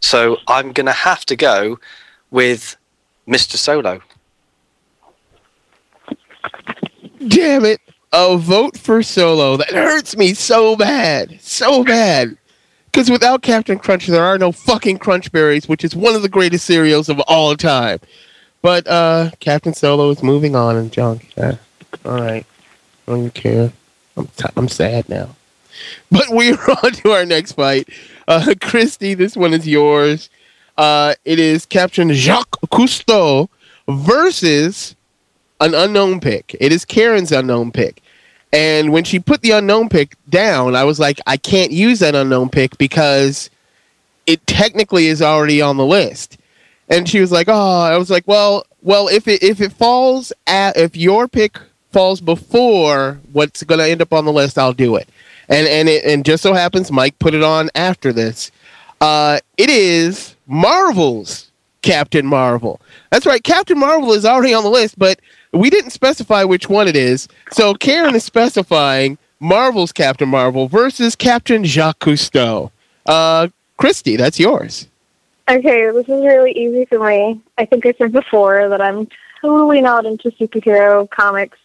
[0.01, 1.79] So I'm going to have to go
[2.31, 2.77] with
[3.29, 3.57] Mr.
[3.57, 4.01] Solo.
[7.29, 7.81] Damn it.
[8.12, 9.57] A vote for Solo.
[9.57, 11.40] That hurts me so bad.
[11.40, 12.37] So bad.
[12.87, 16.29] Because without Captain Crunch, there are no fucking Crunch Berries, which is one of the
[16.29, 18.01] greatest cereals of all time.
[18.62, 21.31] But uh, Captain Solo is moving on and junk.
[21.37, 21.57] Yeah.
[22.05, 22.45] All right.
[23.07, 23.73] I don't care.
[24.16, 25.37] I'm, t- I'm sad now.
[26.11, 27.88] But we're on to our next fight.
[28.29, 30.31] Uh, Christy, this one is yours.
[30.77, 33.49] Uh, it is Captain Jacques Cousteau
[33.88, 34.94] versus
[35.61, 36.57] an unknown pick.
[36.61, 38.03] It is Karen's unknown pick.
[38.53, 42.14] And when she put the unknown pick down, I was like, I can't use that
[42.14, 43.51] unknown pick because
[44.27, 46.38] it technically is already on the list.
[46.88, 50.33] And she was like, "Oh," I was like, "Well, well, if it if it falls
[50.49, 51.61] at if your pick
[51.92, 55.09] falls before what's going to end up on the list, I'll do it."
[55.48, 58.50] And and it and just so happens Mike put it on after this.
[59.00, 61.50] Uh, it is Marvel's
[61.83, 62.81] Captain Marvel.
[63.11, 65.20] That's right, Captain Marvel is already on the list, but
[65.53, 67.29] we didn't specify which one it is.
[67.50, 72.70] So Karen is specifying Marvel's Captain Marvel versus Captain Jacques Cousteau.
[73.07, 73.48] Uh,
[73.79, 74.87] Christy, that's yours.
[75.48, 77.40] Okay, this is really easy for me.
[77.59, 79.09] I think I said before that I'm
[79.40, 81.59] totally not into superhero comics.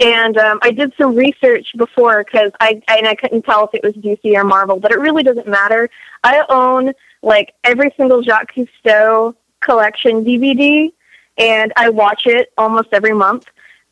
[0.00, 3.82] And um, I did some research before because I and I couldn't tell if it
[3.82, 5.90] was DC or Marvel, but it really doesn't matter.
[6.24, 10.92] I own like every single Jacques Cousteau collection DVD,
[11.36, 13.46] and I watch it almost every month,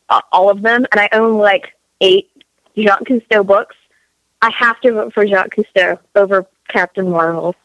[0.09, 0.85] uh, all of them.
[0.91, 2.29] And I own like eight
[2.77, 3.75] Jacques Cousteau books.
[4.41, 7.55] I have to vote for Jacques Cousteau over Captain Marvel.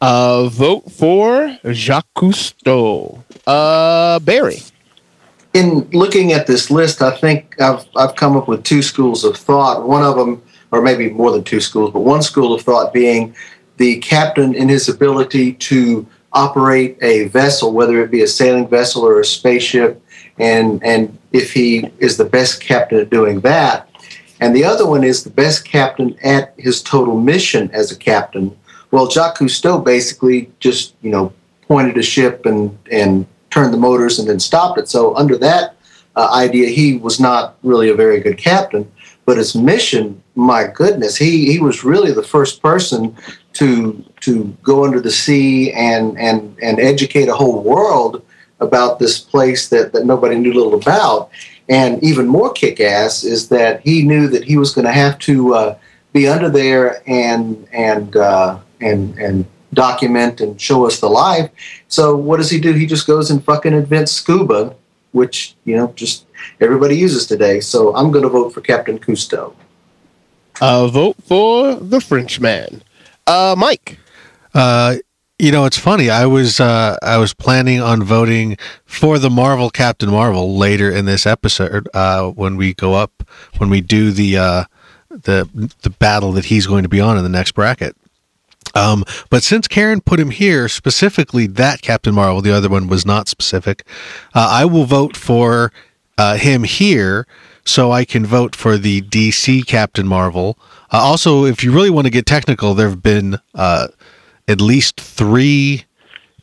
[0.00, 3.22] Uh, vote for Jacques Cousteau.
[3.46, 4.58] Uh, Barry.
[5.54, 9.36] In looking at this list, I think I've I've come up with two schools of
[9.36, 9.86] thought.
[9.86, 13.34] One of them, or maybe more than two schools, but one school of thought being
[13.78, 19.02] the captain in his ability to operate a vessel, whether it be a sailing vessel
[19.02, 20.02] or a spaceship,
[20.38, 23.88] and and if he is the best captain at doing that.
[24.40, 28.56] And the other one is the best captain at his total mission as a captain.
[28.90, 31.32] Well, Jacques Cousteau basically just you know
[31.62, 34.88] pointed a ship and and turned the motors and then stopped it.
[34.88, 35.76] So under that
[36.16, 38.90] uh, idea, he was not really a very good captain.
[39.24, 43.14] But his mission, my goodness, he, he was really the first person
[43.54, 48.22] to to go under the sea and and and educate a whole world
[48.60, 51.30] about this place that, that nobody knew little about.
[51.68, 55.18] And even more kick ass is that he knew that he was going to have
[55.20, 55.78] to uh,
[56.12, 61.50] be under there and and uh, and and document and show us the life.
[61.88, 62.72] So what does he do?
[62.72, 64.74] He just goes and fucking invents scuba,
[65.12, 66.26] which you know just
[66.60, 67.60] everybody uses today.
[67.60, 69.54] So I'm going to vote for Captain Cousteau.
[70.60, 72.82] Uh, vote for the Frenchman.
[73.26, 73.98] Uh, Mike.
[74.54, 74.96] Uh,
[75.38, 76.10] you know, it's funny.
[76.10, 81.04] I was uh, I was planning on voting for the Marvel Captain Marvel later in
[81.04, 83.22] this episode uh, when we go up
[83.58, 84.64] when we do the uh,
[85.10, 87.96] the the battle that he's going to be on in the next bracket.
[88.78, 93.04] Um, but since Karen put him here specifically, that Captain Marvel, the other one was
[93.04, 93.84] not specific.
[94.34, 95.72] Uh, I will vote for
[96.16, 97.26] uh, him here,
[97.64, 100.58] so I can vote for the DC Captain Marvel.
[100.92, 103.88] Uh, also, if you really want to get technical, there have been uh,
[104.46, 105.84] at least three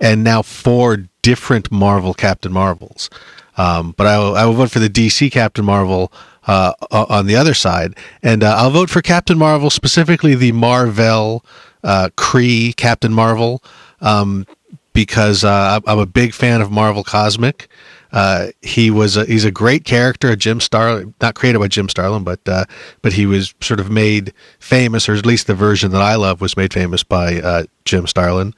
[0.02, 3.10] and now four different Marvel Captain Marvels.
[3.58, 6.12] Um, but I will, I will vote for the DC Captain Marvel
[6.48, 11.44] uh, on the other side, and uh, I'll vote for Captain Marvel specifically the Marvel
[11.86, 13.64] uh, Kree Captain Marvel
[14.02, 14.46] um,
[14.92, 17.70] because uh, I'm a big fan of Marvel Cosmic.
[18.12, 21.90] Uh, he was a, he's a great character, a Jim Starlin, not created by Jim
[21.90, 22.66] Starlin, but uh,
[23.02, 26.40] but he was sort of made famous, or at least the version that I love
[26.40, 28.54] was made famous by uh, Jim Starlin,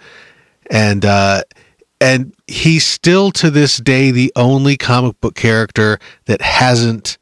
[0.69, 1.41] and uh,
[1.99, 7.17] and he's still to this day the only comic book character that hasn't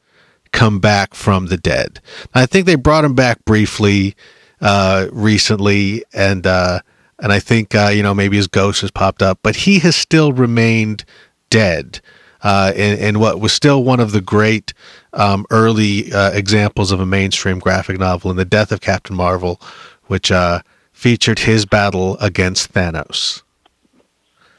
[0.52, 2.00] come back from the dead.
[2.34, 4.14] I think they brought him back briefly
[4.60, 6.80] uh, recently, and uh,
[7.18, 9.96] and I think uh, you know maybe his ghost has popped up, but he has
[9.96, 11.04] still remained
[11.50, 12.00] dead.
[12.42, 14.72] uh, in, in what was still one of the great
[15.12, 19.60] um, early uh, examples of a mainstream graphic novel in the death of Captain Marvel,
[20.06, 20.60] which uh,
[20.92, 23.42] featured his battle against Thanos.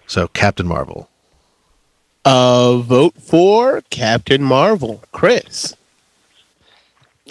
[0.05, 1.10] So, Captain Marvel.
[2.25, 5.03] Uh, vote for Captain Marvel.
[5.13, 5.73] Chris.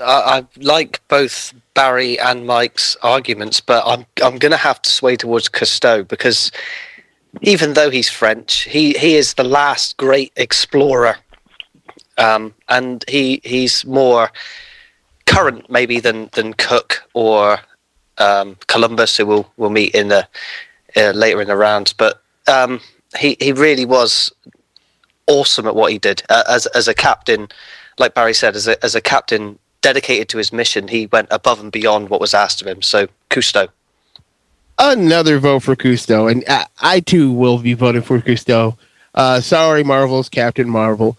[0.03, 4.91] I, I like both Barry and Mike's arguments, but I'm I'm going to have to
[4.91, 6.51] sway towards Cousteau because
[7.43, 11.17] even though he's French, he, he is the last great explorer,
[12.17, 14.31] um, and he he's more
[15.27, 17.59] current maybe than than Cook or
[18.17, 20.27] um, Columbus, who we'll we'll meet in the
[20.97, 21.93] uh, later in the rounds.
[21.93, 22.81] But um,
[23.19, 24.33] he he really was
[25.27, 27.49] awesome at what he did uh, as as a captain.
[27.99, 31.61] Like Barry said, as a as a captain dedicated to his mission, he went above
[31.61, 32.83] and beyond what was asked of him.
[32.83, 33.69] So Cousteau.
[34.79, 38.77] Another vote for Cousteau, and I, I too will be voting for Cousteau.
[39.15, 41.17] Uh, sorry, Marvel's Captain Marvel.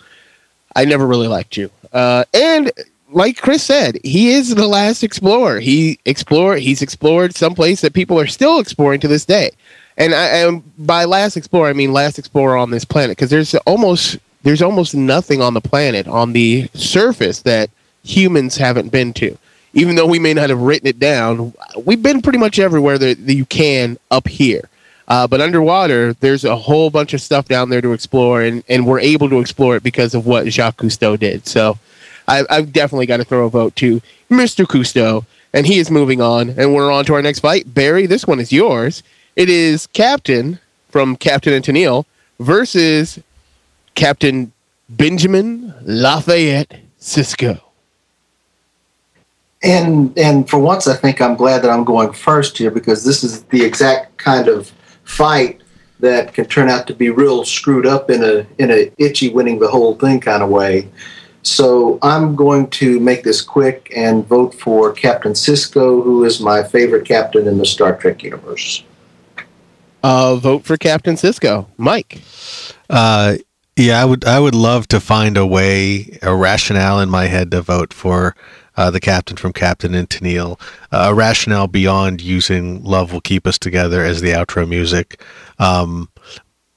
[0.76, 1.72] I never really liked you.
[1.94, 2.70] Uh, and
[3.10, 5.62] like Chris said, he is the last explorer.
[5.62, 6.60] He explored.
[6.60, 9.52] He's explored some place that people are still exploring to this day.
[9.96, 13.56] And, I, and by last explorer, I mean last explorer on this planet, because there's
[13.66, 17.70] almost there's almost nothing on the planet on the surface that
[18.08, 19.38] humans haven't been to
[19.78, 21.54] even though we may not have written it down,
[21.86, 24.68] we've been pretty much everywhere that, that you can up here.
[25.08, 28.88] Uh, but underwater, there's a whole bunch of stuff down there to explore, and, and
[28.88, 31.46] we're able to explore it because of what Jacques Cousteau did.
[31.48, 31.78] So
[32.28, 34.66] I, I've definitely got to throw a vote to Mr.
[34.66, 36.50] Cousteau, and he is moving on.
[36.50, 37.72] And we're on to our next fight.
[37.72, 39.04] Barry, this one is yours.
[39.36, 42.06] It is Captain from Captain and Tennille
[42.40, 43.20] versus
[43.94, 44.52] Captain
[44.90, 47.67] Benjamin Lafayette Sisko
[49.68, 53.24] and and for once, I think I'm glad that I'm going first here because this
[53.24, 54.72] is the exact kind of
[55.04, 55.62] fight
[56.00, 59.60] that can turn out to be real screwed up in a in a itchy winning
[59.60, 60.88] the whole thing kind of way.
[61.44, 66.64] So I'm going to make this quick and vote for Captain Sisko, who is my
[66.64, 68.84] favorite captain in the Star Trek universe.
[70.04, 72.22] Uh, vote for Captain Sisko, Mike.
[72.90, 73.38] Uh,
[73.76, 74.24] yeah, I would.
[74.24, 78.36] I would love to find a way, a rationale in my head to vote for
[78.78, 80.60] uh, the captain from Captain and Tennille.
[80.92, 85.22] Uh, a rationale beyond using "Love Will Keep Us Together" as the outro music,
[85.60, 86.10] um,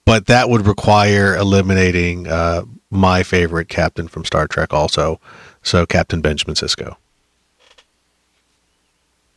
[0.04, 5.20] but that would require eliminating uh, my favorite captain from Star Trek, also.
[5.62, 6.96] So, Captain Benjamin Sisko.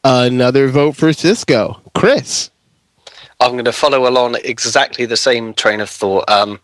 [0.05, 2.49] Another vote for Sisko, Chris.
[3.39, 6.29] I'm going to follow along exactly the same train of thought.
[6.29, 6.59] Um,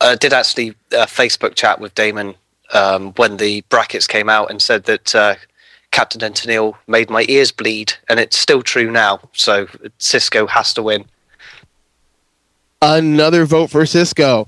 [0.00, 2.34] I did actually a Facebook chat with Damon
[2.72, 5.34] um, when the brackets came out and said that uh,
[5.90, 9.20] Captain and Tennille made my ears bleed, and it's still true now.
[9.32, 9.66] So
[9.98, 11.04] Sisko has to win.
[12.82, 14.46] Another vote for Sisko.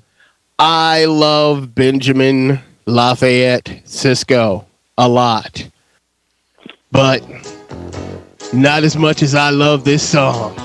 [0.58, 4.64] I love Benjamin Lafayette Sisko
[4.96, 5.68] a lot,
[6.90, 7.22] but
[8.52, 10.54] not as much as I love this song.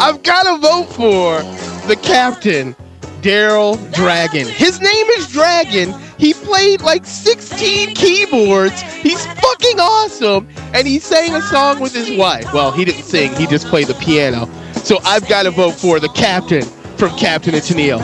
[0.00, 1.42] I've got to vote for
[1.86, 2.74] the captain
[3.22, 4.46] Daryl Dragon.
[4.46, 5.94] His name is Dragon.
[6.18, 8.80] He played like 16 keyboards.
[8.82, 10.48] He's fucking awesome.
[10.74, 12.52] And he sang a song with his wife.
[12.52, 14.48] Well, he didn't sing, he just played the piano.
[14.84, 16.62] So I've got to vote for the captain
[16.96, 18.00] from Captain and Tennille.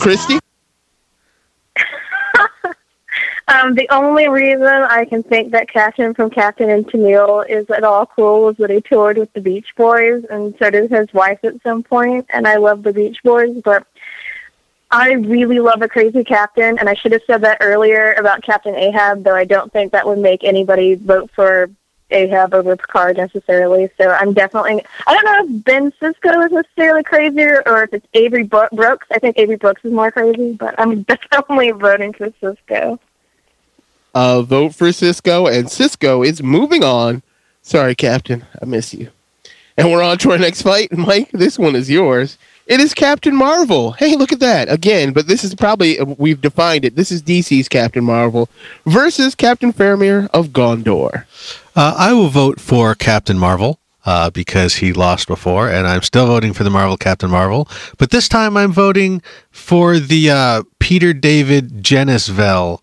[0.00, 0.38] Christy?
[3.48, 7.84] um, the only reason I can think that Captain from Captain and Tennille is at
[7.84, 11.38] all cool is that he toured with the Beach Boys, and so did his wife
[11.44, 12.26] at some point.
[12.30, 13.86] And I love the Beach Boys, but
[14.90, 18.74] I really love a crazy captain, and I should have said that earlier about Captain
[18.74, 21.68] Ahab, though I don't think that would make anybody vote for
[22.10, 23.90] Ahab over Picard necessarily.
[23.98, 24.82] So I'm definitely.
[25.06, 29.06] I don't know if Ben Sisko is necessarily crazier or if it's Avery Brooks.
[29.10, 32.98] I think Avery Brooks is more crazy, but I'm definitely voting for Sisko.
[34.14, 37.22] Uh, vote for Sisko, and Sisko is moving on.
[37.60, 39.10] Sorry, Captain, I miss you.
[39.76, 41.30] And we're on to our next fight, Mike.
[41.32, 42.38] This one is yours.
[42.68, 43.92] It is Captain Marvel.
[43.92, 45.14] Hey, look at that again.
[45.14, 46.96] But this is probably we've defined it.
[46.96, 48.50] This is DC's Captain Marvel
[48.84, 51.24] versus Captain Faramir of Gondor.
[51.74, 53.80] Uh, I will vote for Captain Marvel.
[54.04, 57.68] Uh, because he lost before, and I'm still voting for the Marvel Captain Marvel.
[57.98, 62.82] But this time I'm voting for the uh, Peter David Genis-Vell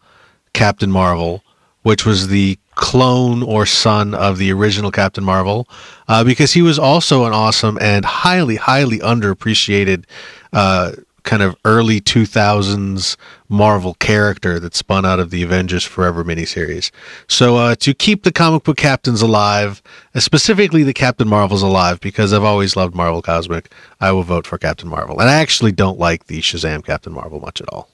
[0.54, 1.42] Captain Marvel,
[1.82, 5.68] which was the clone or son of the original Captain Marvel,
[6.08, 10.06] uh, because he was also an awesome and highly, highly underappreciated
[10.54, 10.92] uh,
[11.26, 13.18] kind of early 2000s
[13.50, 16.92] Marvel character that spun out of the Avengers Forever miniseries.
[17.28, 19.82] So uh, to keep the comic book captains alive,
[20.14, 24.48] uh, specifically the Captain Marvels alive, because I've always loved Marvel Cosmic, I will vote
[24.48, 25.20] for Captain Marvel.
[25.20, 27.90] And I actually don't like the Shazam Captain Marvel much at all.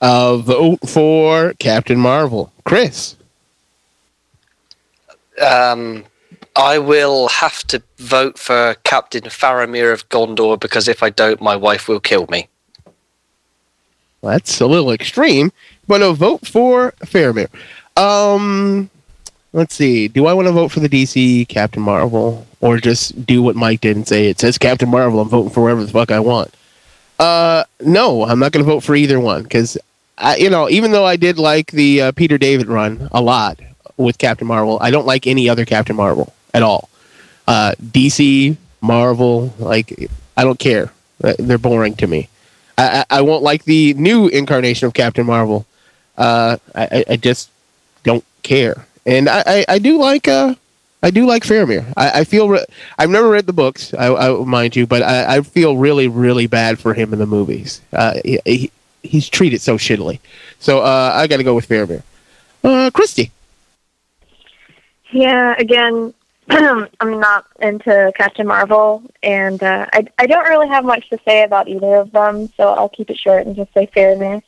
[0.00, 2.52] Uh, vote for Captain Marvel.
[2.64, 3.16] Chris.
[5.42, 6.04] Um,
[6.54, 11.56] I will have to vote for Captain Faramir of Gondor because if I don't, my
[11.56, 12.48] wife will kill me.
[14.20, 15.50] Well, that's a little extreme,
[15.88, 17.48] but no, vote for Faramir.
[17.96, 18.90] Um,
[19.52, 20.08] let's see.
[20.08, 23.80] Do I want to vote for the DC Captain Marvel or just do what Mike
[23.80, 25.20] did and say it says Captain Marvel?
[25.20, 26.54] I'm voting for whatever the fuck I want.
[27.18, 29.78] Uh, no, I'm not going to vote for either one because,
[30.38, 33.58] you know, even though I did like the uh, Peter David run a lot
[34.02, 36.88] with Captain Marvel, I don't like any other Captain Marvel at all.
[37.46, 40.92] Uh, DC, Marvel, like I don't care.
[41.38, 42.28] They're boring to me.
[42.76, 45.66] I, I, won't like the new incarnation of Captain Marvel.
[46.16, 47.50] Uh, I, I just
[48.02, 48.86] don't care.
[49.06, 50.54] And I, I, I do like uh,
[51.02, 51.92] I do like Faramir.
[51.96, 52.64] I, I feel re-
[52.98, 56.46] I've never read the books, I, I mind you, but I, I feel really really
[56.46, 57.80] bad for him in the movies.
[57.92, 58.70] Uh, he, he,
[59.02, 60.18] he's treated so shittily.
[60.58, 62.02] So uh, I got to go with Faramir.
[62.64, 63.30] Uh, Christy.
[65.12, 66.14] Yeah, again,
[66.50, 71.44] I'm not into Captain Marvel, and uh, I I don't really have much to say
[71.44, 74.42] about either of them, so I'll keep it short and just say Faramir.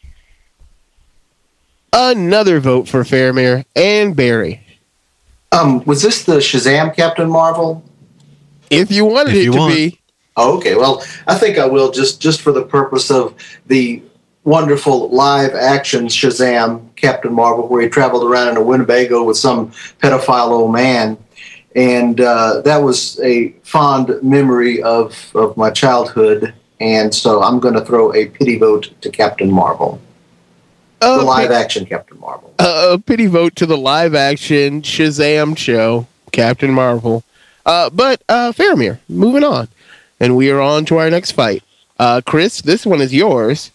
[1.92, 4.60] Another vote for Faramir and Barry.
[5.52, 7.84] Um, was this the Shazam Captain Marvel?
[8.70, 9.74] If you wanted if it to want.
[9.74, 10.00] be.
[10.36, 10.74] Oh, okay.
[10.74, 13.34] Well, I think I will just just for the purpose of
[13.66, 14.02] the
[14.44, 19.70] wonderful live action Shazam Captain Marvel, where he traveled around in a Winnebago with some
[20.00, 21.18] pedophile old man
[21.74, 26.54] and uh, that was a fond memory of, of my childhood.
[26.80, 30.00] And so I'm going to throw a pity vote to Captain Marvel,
[31.00, 32.54] the live action Captain Marvel.
[32.58, 37.24] Uh, a pity vote to the live action Shazam show, Captain Marvel.
[37.64, 39.68] Uh, but uh, Faramir, moving on,
[40.20, 41.62] and we are on to our next fight.
[41.98, 43.70] Uh, Chris, this one is yours.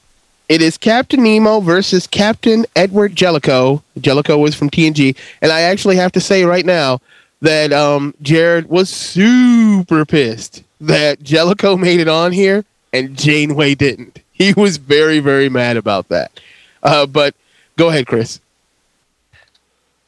[0.49, 3.83] It is Captain Nemo versus Captain Edward Jellicoe.
[4.01, 7.01] Jellicoe was from TNG, and I actually have to say right now
[7.41, 14.21] that um, Jared was super pissed that Jellicoe made it on here and Janeway didn't.
[14.31, 16.39] He was very, very mad about that.
[16.81, 17.35] Uh, but
[17.77, 18.39] go ahead, Chris.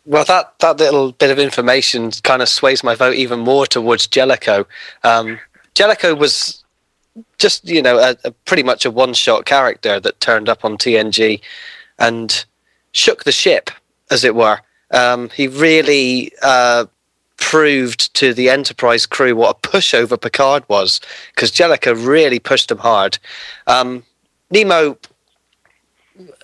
[0.07, 4.07] Well, that, that little bit of information kind of sways my vote even more towards
[4.07, 4.65] Jellicoe.
[5.03, 5.39] Um,
[5.75, 6.60] Jellicoe was
[7.37, 10.77] just, you know, a, a pretty much a one shot character that turned up on
[10.77, 11.41] TNG
[11.99, 12.45] and
[12.93, 13.71] shook the ship,
[14.09, 14.59] as it were.
[14.91, 16.85] Um, he really uh,
[17.37, 21.01] proved to the Enterprise crew what a pushover Picard was,
[21.33, 23.17] because Jellicoe really pushed him hard.
[23.67, 24.03] Um,
[24.51, 24.97] Nemo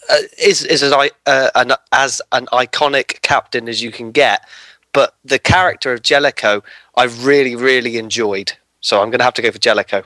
[0.09, 4.47] uh, is is as, uh, an, as an iconic captain as you can get,
[4.93, 6.63] but the character of Jellicoe
[6.95, 8.53] I really really enjoyed.
[8.80, 10.03] So I'm going to have to go for Jellicoe.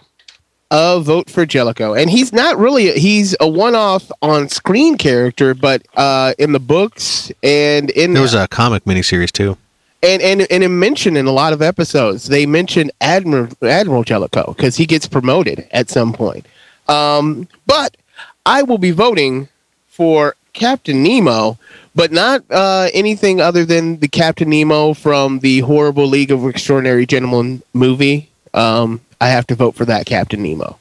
[0.74, 5.86] A vote for Jellicoe, and he's not really he's a one-off on screen character, but
[5.96, 9.58] uh, in the books and in there was a comic miniseries too.
[10.02, 14.54] And and and it mentioned in a lot of episodes they mention admiral admiral jellicoe
[14.54, 16.46] because he gets promoted at some point.
[16.88, 17.98] Um, but
[18.46, 19.48] i will be voting
[19.88, 21.58] for captain nemo
[21.94, 27.06] but not uh, anything other than the captain nemo from the horrible league of extraordinary
[27.06, 28.30] gentlemen movie.
[28.54, 30.78] Um, i have to vote for that captain nemo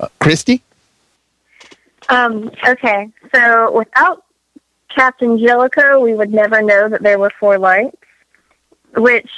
[0.00, 0.62] uh, christy
[2.08, 4.24] um, okay so without
[4.88, 7.96] captain jellicoe we would never know that there were four lights
[8.96, 9.30] which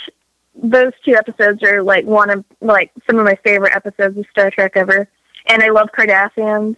[0.54, 4.50] those two episodes are like one of like some of my favorite episodes of Star
[4.50, 5.08] Trek ever.
[5.46, 6.76] And I love Cardassians.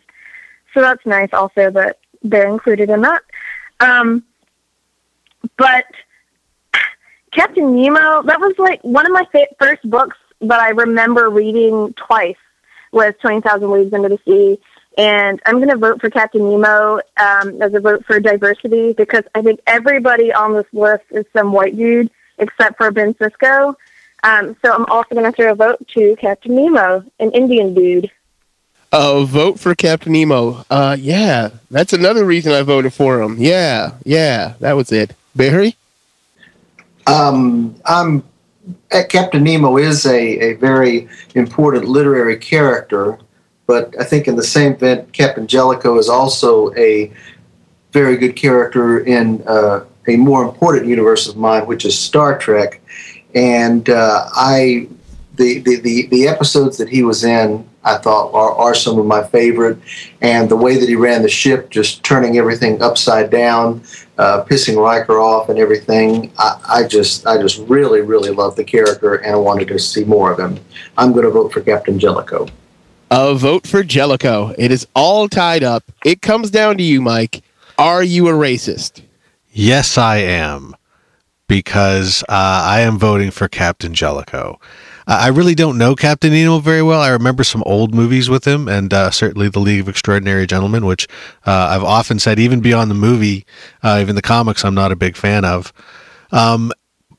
[0.74, 3.22] So that's nice also that they're included in that.
[3.80, 4.24] Um,
[5.56, 5.86] but
[7.32, 11.94] Captain Nemo, that was like one of my fa- first books that I remember reading
[11.94, 12.36] twice
[12.92, 14.58] was 20,000 Leagues Under the Sea.
[14.98, 19.24] And I'm going to vote for Captain Nemo um, as a vote for diversity because
[19.34, 23.74] I think everybody on this list is some white dude except for Ben Sisko.
[24.24, 28.10] Um, so I'm also going to throw a vote to Captain Nemo, an Indian dude.
[28.92, 30.64] A vote for Captain Nemo.
[30.70, 33.36] Uh, yeah, that's another reason I voted for him.
[33.38, 35.14] Yeah, yeah, that was it.
[35.34, 35.76] Barry?
[37.06, 38.22] Um, I'm uh,
[39.08, 43.18] Captain Nemo is a, a very important literary character,
[43.66, 47.12] but I think in the same vein, Captain Jellicoe is also a
[47.92, 52.80] very good character in uh, a more important universe of mine, which is Star Trek.
[53.34, 54.88] And uh, I,
[55.34, 59.06] the, the, the, the, episodes that he was in, I thought are, are some of
[59.06, 59.78] my favorite.
[60.20, 63.82] And the way that he ran the ship, just turning everything upside down,
[64.18, 68.64] uh, pissing Riker off and everything, I, I just I just really, really love the
[68.64, 70.58] character and I wanted to see more of him.
[70.98, 72.48] I'm going to vote for Captain Jellicoe.
[73.10, 74.52] A vote for Jellicoe.
[74.58, 75.84] It is all tied up.
[76.04, 77.44] It comes down to you, Mike.
[77.78, 79.02] Are you a racist?
[79.52, 80.74] Yes, I am,
[81.46, 84.58] because uh, I am voting for Captain Jellicoe.
[85.06, 87.00] I really don't know Captain Nemo very well.
[87.00, 90.84] I remember some old movies with him, and uh, certainly The League of Extraordinary Gentlemen,
[90.84, 91.06] which
[91.46, 93.46] uh, I've often said, even beyond the movie,
[93.84, 95.72] uh, even the comics, I'm not a big fan of.
[96.32, 96.72] Um,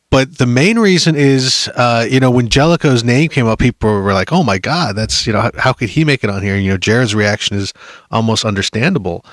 [0.10, 4.14] but the main reason is, uh, you know, when Jellicoe's name came up, people were
[4.14, 6.56] like, "Oh my God, that's you know, how, how could he make it on here?"
[6.56, 7.74] And, you know, Jared's reaction is
[8.10, 9.26] almost understandable.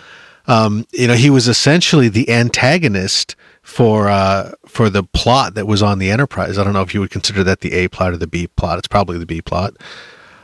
[0.47, 5.83] Um, you know, he was essentially the antagonist for uh, for the plot that was
[5.83, 6.59] on the Enterprise.
[6.59, 8.79] I don't know if you would consider that the A plot or the B plot.
[8.79, 9.75] It's probably the B plot.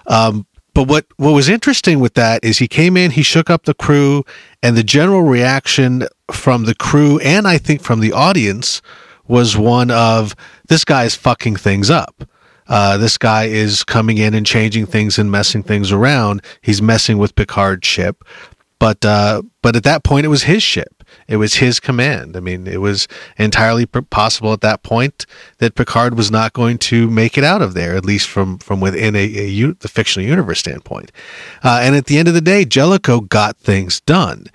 [0.06, 3.64] Um, but what what was interesting with that is he came in, he shook up
[3.64, 4.24] the crew,
[4.62, 8.80] and the general reaction from the crew and I think from the audience
[9.28, 10.34] was one of
[10.68, 12.24] this guy's fucking things up.
[12.68, 16.40] Uh, this guy is coming in and changing things and messing things around.
[16.62, 18.24] He's messing with Picard's ship,
[18.78, 20.99] but uh, but at that point, it was his ship.
[21.28, 22.36] It was his command.
[22.36, 23.08] I mean, it was
[23.38, 25.26] entirely possible at that point
[25.58, 28.80] that Picard was not going to make it out of there, at least from from
[28.80, 31.12] within a, the fictional universe standpoint.
[31.62, 34.46] Uh, and at the end of the day, Jellicoe got things done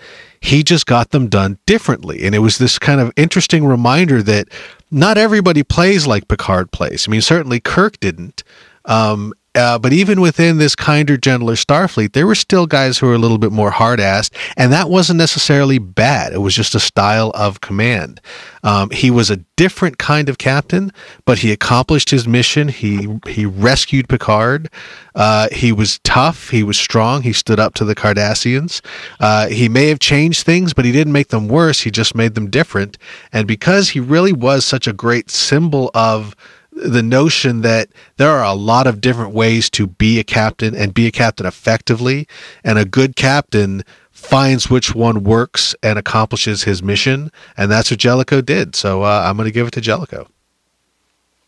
[0.46, 2.24] he just got them done differently.
[2.24, 4.48] And it was this kind of interesting reminder that
[4.92, 7.08] not everybody plays like Picard plays.
[7.08, 8.44] I mean, certainly Kirk didn't.
[8.86, 13.14] Um, uh, but even within this kinder, gentler Starfleet, there were still guys who were
[13.14, 16.34] a little bit more hard assed, and that wasn't necessarily bad.
[16.34, 18.22] It was just a style of command.
[18.64, 20.92] Um, he was a different kind of captain,
[21.24, 22.68] but he accomplished his mission.
[22.68, 24.70] He he rescued Picard.
[25.14, 26.50] Uh, he was tough.
[26.50, 27.22] He was strong.
[27.22, 28.82] He stood up to the Cardassians.
[29.20, 31.82] Uh, he may have changed things, but he didn't make them worse.
[31.82, 32.98] He just made them different.
[33.32, 36.36] And because he really was such a great symbol of
[36.76, 40.94] the notion that there are a lot of different ways to be a captain and
[40.94, 42.28] be a captain effectively,
[42.64, 48.00] and a good captain finds which one works and accomplishes his mission, and that's what
[48.00, 48.76] Jellicoe did.
[48.76, 50.28] So uh, I'm going to give it to Jellicoe.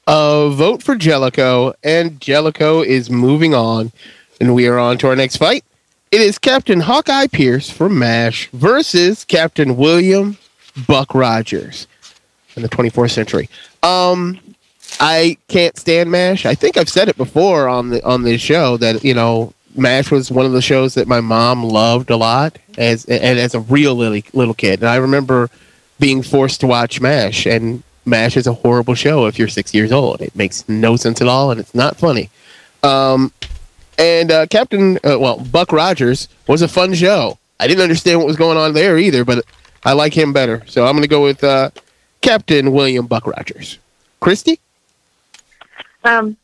[0.08, 3.92] A vote for Jellicoe, and Jellicoe is moving on,
[4.40, 5.66] and we are on to our next fight.
[6.12, 10.38] It is Captain Hawkeye Pierce from MASH versus Captain William
[10.88, 11.88] Buck Rogers
[12.56, 13.50] in the 24th century.
[13.84, 14.40] Um,
[15.00, 16.46] I can't stand MASH.
[16.46, 20.12] I think I've said it before on the on this show that you know MASH
[20.12, 23.60] was one of the shows that my mom loved a lot as and as a
[23.60, 24.80] real little little kid.
[24.80, 25.50] And I remember
[26.00, 29.92] being forced to watch MASH, and MASH is a horrible show if you're six years
[29.92, 30.22] old.
[30.22, 32.30] It makes no sense at all, and it's not funny.
[32.84, 33.32] Um,
[33.98, 37.38] and uh, Captain, uh, well, Buck Rogers was a fun show.
[37.60, 39.44] I didn't understand what was going on there either, but
[39.84, 40.64] I like him better.
[40.68, 41.72] So I'm going to go with uh,
[42.22, 43.80] Captain William Buck Rogers.
[44.20, 44.60] Christy?
[46.04, 46.38] Um,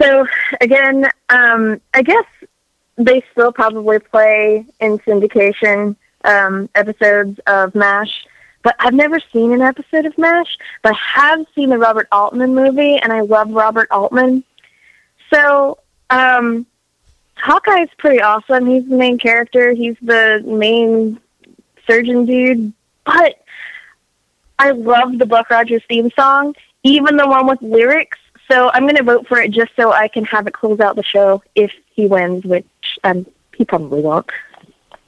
[0.00, 0.26] so
[0.60, 2.24] again, um, I guess
[2.96, 8.26] they still probably play in syndication um, episodes of MASH,
[8.62, 10.58] but I've never seen an episode of MASH.
[10.82, 14.44] But I have seen the Robert Altman movie, and I love Robert Altman.
[15.32, 15.78] So
[16.10, 16.66] um,
[17.36, 18.66] Hawkeye's pretty awesome.
[18.66, 19.72] He's the main character.
[19.72, 21.18] He's the main
[21.86, 22.72] surgeon dude.
[23.04, 23.36] But
[24.58, 28.18] I love the Buck Rogers theme song, even the one with lyrics.
[28.50, 30.96] So I'm going to vote for it just so I can have it close out
[30.96, 32.66] the show if he wins, which
[33.04, 33.24] um,
[33.54, 34.26] he probably won't.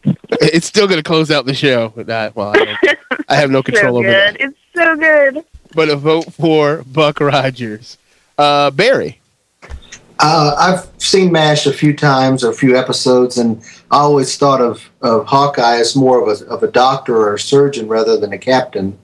[0.05, 1.93] It's still going to close out the show.
[1.95, 2.77] But that, well, I,
[3.29, 4.35] I have no control so over good.
[4.35, 4.41] that.
[4.41, 5.45] It's so good.
[5.75, 7.99] But a vote for Buck Rogers.
[8.39, 9.21] Uh, Barry.
[10.21, 14.61] Uh, I've seen MASH a few times, or a few episodes, and I always thought
[14.61, 18.33] of, of Hawkeye as more of a, of a doctor or a surgeon rather than
[18.33, 18.97] a captain.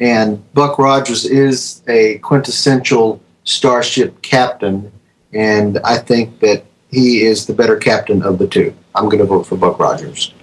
[0.00, 4.92] And Buck Rogers is a quintessential starship captain,
[5.32, 8.74] and I think that he is the better captain of the two.
[8.94, 10.34] I'm going to vote for Buck Rogers.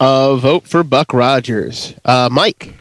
[0.00, 1.94] Uh, vote for Buck Rogers.
[2.04, 2.74] Uh, Mike.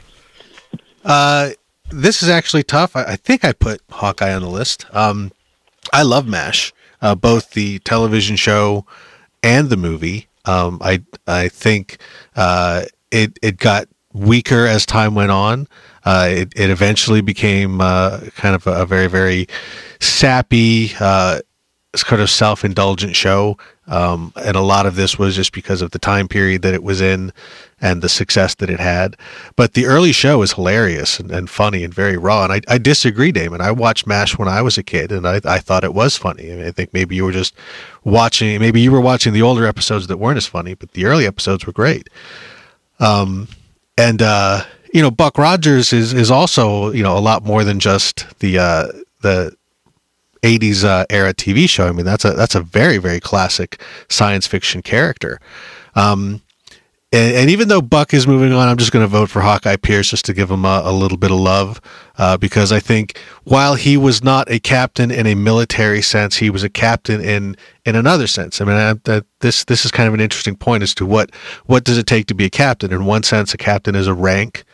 [1.04, 1.52] Uh,
[1.90, 2.96] this is actually tough.
[2.96, 4.86] I, I think I put Hawkeye on the list.
[4.94, 5.32] Um,
[5.94, 8.86] I love MASH, uh, both the television show
[9.44, 10.28] and the movie.
[10.46, 11.98] Um, I I think
[12.36, 15.68] uh, it it got weaker as time went on.
[16.06, 19.48] Uh, it, it eventually became uh, kind of a, a, very very
[20.00, 21.40] sappy, uh,
[21.96, 23.58] sort of self-indulgent show,
[23.88, 26.84] um, and a lot of this was just because of the time period that it
[26.84, 27.32] was in
[27.82, 29.16] and the success that it had.
[29.56, 32.46] But the early show is hilarious and, and funny and very raw.
[32.46, 33.62] And I, I disagree, Damon.
[33.62, 36.52] I watched MASH when I was a kid, and I, I thought it was funny.
[36.52, 37.54] I, mean, I think maybe you were just
[38.04, 41.28] watching, maybe you were watching the older episodes that weren't as funny, but the early
[41.28, 42.10] episodes were great.
[43.00, 43.50] Um,
[43.98, 47.80] and uh, you know, Buck Rogers is is also you know a lot more than
[47.80, 48.88] just the uh,
[49.22, 49.56] the
[50.42, 51.88] 80s uh, era TV show.
[51.88, 55.40] I mean, that's a that's a very very classic science fiction character.
[55.96, 56.42] Um,
[57.16, 59.78] and, and, even though Buck is moving on, I'm just going to vote for Hawkeye
[59.78, 61.80] Pierce just to give him a, a little bit of love,
[62.18, 66.50] uh, because I think while he was not a captain in a military sense, he
[66.50, 67.56] was a captain in
[67.86, 68.60] in another sense.
[68.60, 71.34] I mean, I, this this is kind of an interesting point as to what
[71.66, 72.92] what does it take to be a captain.
[72.92, 74.66] In one sense, a captain is a rank.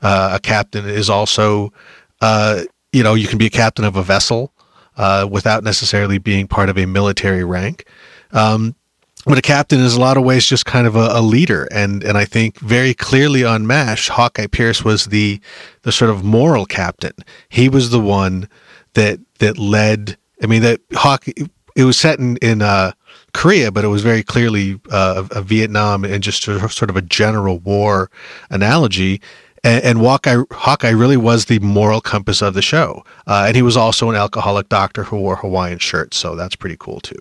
[0.00, 1.72] Uh, a captain is also,
[2.20, 4.52] uh, you know, you can be a captain of a vessel
[4.96, 7.86] uh, without necessarily being part of a military rank.
[8.32, 8.76] Um,
[9.24, 11.68] but a captain is a lot of ways just kind of a, a, leader.
[11.70, 15.40] And and I think very clearly on MASH Hawkeye Pierce was the
[15.82, 17.12] the sort of moral captain.
[17.48, 18.48] He was the one
[18.94, 22.92] that that led I mean that Hawk it was set in in uh,
[23.34, 27.58] Korea but it was very clearly uh, a Vietnam and just sort of a general
[27.58, 28.10] war
[28.50, 29.20] analogy.
[29.64, 33.04] And, and Hawkeye, Hawkeye really was the moral compass of the show.
[33.26, 36.76] Uh, and he was also an alcoholic doctor who wore Hawaiian shirts so that's pretty
[36.78, 37.18] cool too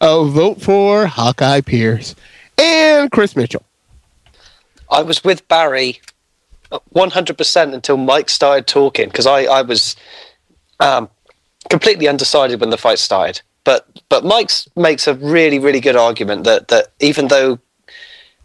[0.00, 2.14] a vote for Hawkeye Pierce
[2.56, 3.62] and Chris Mitchell.
[4.90, 6.00] I was with Barry
[6.94, 9.96] 100% until Mike started talking because I, I was
[10.78, 11.08] um,
[11.68, 13.42] completely undecided when the fight started.
[13.64, 17.58] But but Mike makes a really really good argument that that even though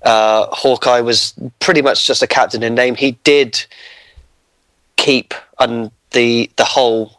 [0.02, 3.66] uh, Hawkeye was pretty much just a captain in name, he did
[4.98, 7.15] keep on the the whole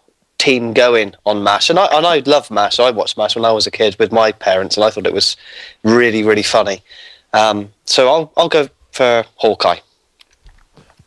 [0.47, 2.79] team going on MASH, and I and I love MASH.
[2.79, 5.13] I watched MASH when I was a kid with my parents, and I thought it
[5.13, 5.37] was
[5.83, 6.83] really really funny.
[7.33, 9.81] Um, so I'll I'll go for Hawkeye.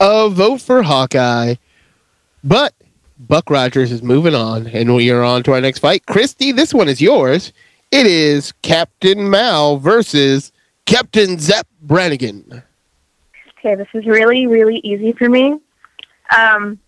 [0.02, 1.56] A vote for Hawkeye,
[2.44, 2.74] but
[3.18, 6.06] Buck Rogers is moving on, and we are on to our next fight.
[6.06, 7.54] Christy, this one is yours.
[7.92, 10.52] It is Captain Mal versus
[10.86, 12.62] Captain Zapp Brannigan.
[13.58, 15.60] Okay, this is really, really easy for me.
[16.38, 16.80] Um,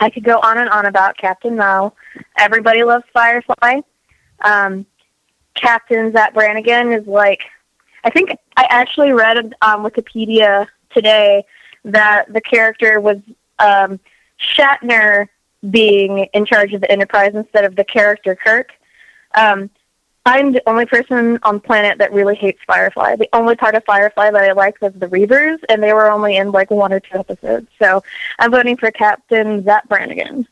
[0.00, 1.94] I could go on and on about Captain Mal.
[2.38, 3.80] Everybody loves Firefly.
[4.42, 4.86] Um,
[5.54, 7.40] Captain Zap Brannigan is like,
[8.04, 11.44] I think I actually read on Wikipedia today
[11.84, 13.18] that the character was
[13.58, 13.98] um,
[14.38, 15.28] Shatner
[15.70, 18.70] being in charge of the Enterprise instead of the character Kirk.
[19.34, 19.70] Um,
[20.26, 23.14] I'm the only person on planet that really hates Firefly.
[23.14, 26.36] The only part of Firefly that I liked was the Reavers, and they were only
[26.36, 27.68] in like one or two episodes.
[27.78, 28.02] So
[28.40, 30.48] I'm voting for Captain Zap Brannigan.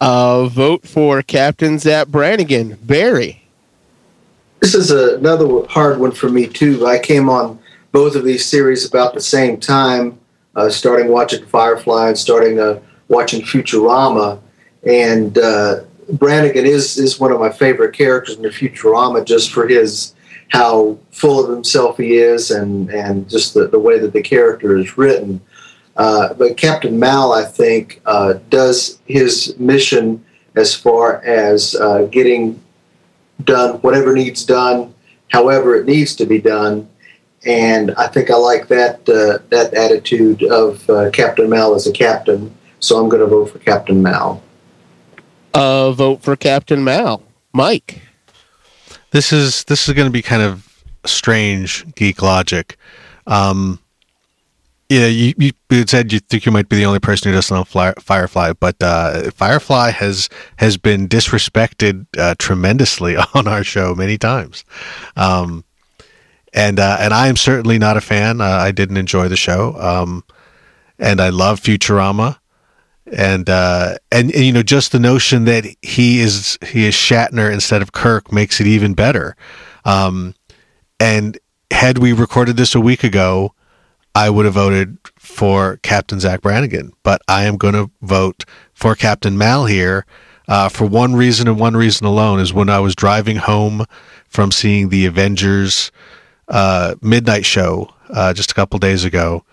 [0.00, 2.78] Uh, vote for Captain Zap Brannigan.
[2.82, 3.42] Barry.
[4.60, 6.86] This is a, another hard one for me, too.
[6.86, 7.58] I came on
[7.90, 10.20] both of these series about the same time,
[10.54, 14.40] uh, starting watching Firefly and starting uh, watching Futurama.
[14.84, 15.80] And uh,
[16.12, 20.14] Brannigan is is one of my favorite characters in the Futurama, just for his
[20.48, 24.76] how full of himself he is, and and just the, the way that the character
[24.76, 25.40] is written.
[25.96, 32.62] Uh, but Captain Mal, I think, uh, does his mission as far as uh, getting
[33.44, 34.94] done whatever needs done,
[35.30, 36.88] however it needs to be done,
[37.44, 41.92] and I think I like that uh, that attitude of uh, Captain Mal as a
[41.92, 42.54] captain.
[42.80, 44.42] So I'm going to vote for Captain Mal
[45.54, 47.22] uh, vote for Captain Mal.
[47.52, 48.02] Mike.
[49.10, 50.68] This is this is going to be kind of
[51.04, 52.76] strange geek logic.
[53.26, 53.80] Um,
[54.88, 55.52] yeah, you, you
[55.86, 58.76] said you think you might be the only person who doesn't know fly, Firefly, but
[58.82, 64.64] uh, Firefly has has been disrespected uh, tremendously on our show many times,
[65.16, 65.64] um,
[66.54, 68.40] and uh, and I am certainly not a fan.
[68.40, 70.24] Uh, I didn't enjoy the show, um,
[70.98, 72.37] and I love Futurama
[73.12, 77.52] and uh, and, and you know just the notion that he is he is Shatner
[77.52, 79.36] instead of Kirk makes it even better.
[79.84, 80.34] Um,
[81.00, 81.38] and
[81.70, 83.54] had we recorded this a week ago,
[84.14, 88.44] I would have voted for Captain Zach Brannigan, but I am going to vote
[88.74, 90.06] for Captain Mal here
[90.48, 93.84] uh, for one reason and one reason alone is when I was driving home
[94.26, 95.92] from seeing the Avengers
[96.48, 99.44] uh, midnight show uh, just a couple days ago.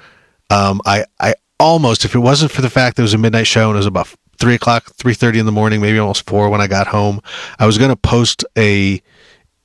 [0.49, 3.47] Um, I, I almost, if it wasn't for the fact that it was a midnight
[3.47, 6.49] show and it was about three o'clock, three thirty in the morning, maybe almost four
[6.49, 7.22] when I got home,
[7.60, 9.01] I was going to post a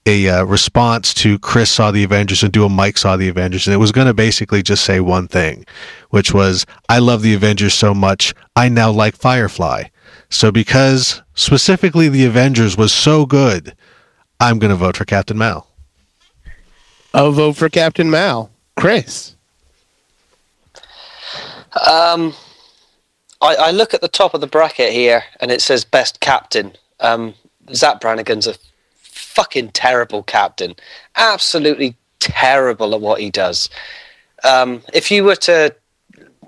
[0.06, 3.66] a uh, response to Chris saw the Avengers and do a Mike saw the Avengers,
[3.66, 5.66] and it was going to basically just say one thing,
[6.08, 9.84] which was I love the Avengers so much I now like Firefly.
[10.30, 13.74] So because specifically the Avengers was so good,
[14.38, 15.66] I'm going to vote for Captain Mal.
[17.12, 18.50] I'll vote for Captain Mal.
[18.76, 19.36] Chris.
[21.74, 22.34] Um,
[23.40, 26.72] I, I look at the top of the bracket here, and it says best captain.
[27.00, 27.34] Um,
[27.72, 28.54] Zach Brannigan's a
[28.94, 30.74] fucking terrible captain.
[31.16, 33.70] Absolutely terrible at what he does.
[34.44, 35.74] Um, if you were to,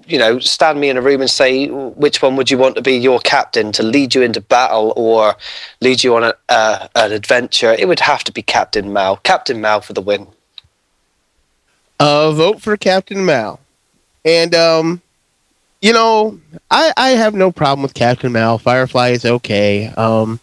[0.06, 2.82] you know, stand me in a room and say which one would you want to
[2.82, 5.36] be your captain to lead you into battle or
[5.80, 9.16] lead you on a, uh, an adventure, it would have to be Captain Mal.
[9.18, 10.26] Captain Mal for the win.
[12.00, 13.60] Uh, vote for Captain Mal.
[14.24, 15.02] And um,
[15.82, 18.56] you know, I I have no problem with Captain Mal.
[18.56, 19.88] Firefly is okay.
[19.88, 20.40] Um,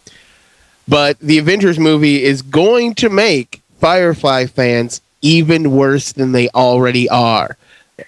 [0.86, 7.08] but the Avengers movie is going to make Firefly fans even worse than they already
[7.08, 7.56] are.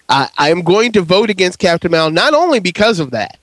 [0.08, 3.38] I, I'm going to vote against Captain Mal not only because of that,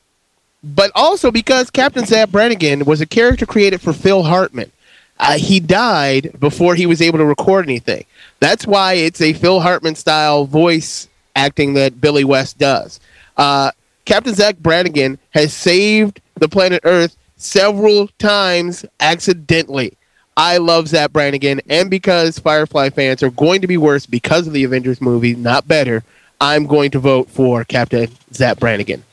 [0.64, 4.72] but also because Captain Zap Brannigan was a character created for Phil Hartman.
[5.20, 8.06] Uh, he died before he was able to record anything.
[8.40, 13.00] That's why it's a Phil Hartman style voice acting that Billy West does.
[13.38, 13.72] Uh,
[14.10, 19.96] Captain Zach Brannigan has saved the planet Earth several times accidentally.
[20.36, 24.54] I love Zach Brannigan, and because Firefly fans are going to be worse because of
[24.54, 26.04] the Avengers movie, not better,
[26.42, 29.04] I'm going to vote for Captain Zach Brannigan.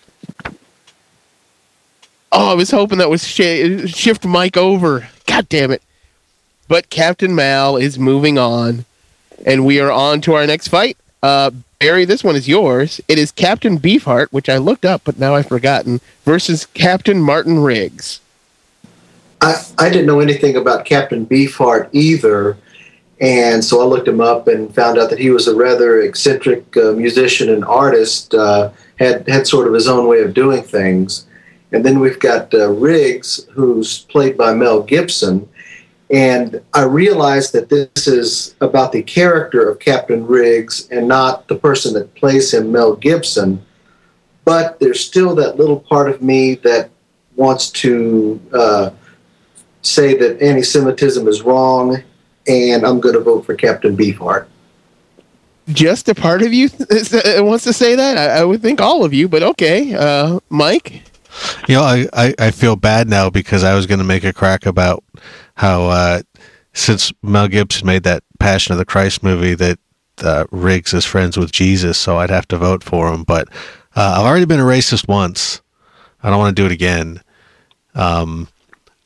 [2.33, 5.11] Oh, I was hoping that was sh- shift Mike over.
[5.27, 5.83] God damn it.
[6.69, 8.87] But Captain Mal is moving on,
[9.45, 10.97] and we are on to our next fight.
[11.23, 13.01] Uh, Barry, this one is yours.
[13.07, 17.59] It is Captain Beefheart, which I looked up, but now I've forgotten, versus Captain Martin
[17.59, 18.21] Riggs.
[19.43, 22.57] I, I didn't know anything about Captain Beefheart either,
[23.21, 26.75] and so I looked him up and found out that he was a rather eccentric
[26.79, 28.35] uh, musician and artist.
[28.35, 31.27] Uh, had had sort of his own way of doing things,
[31.73, 35.47] and then we've got uh, Riggs, who's played by Mel Gibson,
[36.11, 41.57] and I realized that this is about the character of Captain Riggs and not the
[41.57, 43.65] person that plays him, Mel Gibson.
[44.45, 46.91] But there's still that little part of me that
[47.35, 48.91] wants to uh,
[49.83, 52.03] say that anti Semitism is wrong,
[52.47, 54.47] and I'm going to vote for Captain Beefheart.
[55.69, 58.17] Just a part of you th- wants to say that?
[58.17, 59.95] I, I, would think all of you, but okay.
[59.95, 61.03] Uh, Mike?
[61.69, 64.33] You know, I, I, I feel bad now because I was going to make a
[64.33, 65.05] crack about
[65.55, 66.23] how uh,
[66.73, 69.79] since Mel Gibson made that Passion of the Christ movie that
[70.23, 73.25] uh, Riggs is friends with Jesus, so I'd have to vote for him.
[73.25, 73.49] But
[73.95, 75.63] uh, I've already been a racist once.
[76.23, 77.23] I don't want to do it again.
[77.95, 78.49] Um,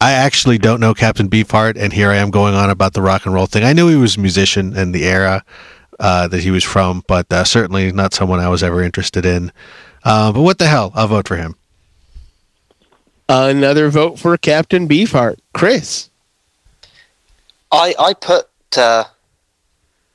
[0.01, 3.27] I actually don't know Captain Beefheart, and here I am going on about the rock
[3.27, 3.65] and roll thing.
[3.65, 5.45] I knew he was a musician and the era
[5.99, 9.53] uh, that he was from, but uh, certainly not someone I was ever interested in.
[10.03, 10.91] Uh, but what the hell?
[10.95, 11.55] I'll vote for him.
[13.33, 15.39] Another vote for Captain Beefheart.
[15.55, 16.11] Chris.
[17.71, 19.05] I I put uh,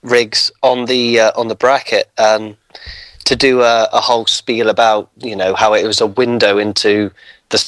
[0.02, 2.58] Riggs on the uh, on the bracket um,
[3.24, 7.10] to do a, a, whole spiel about you know how it was a window into
[7.52, 7.66] the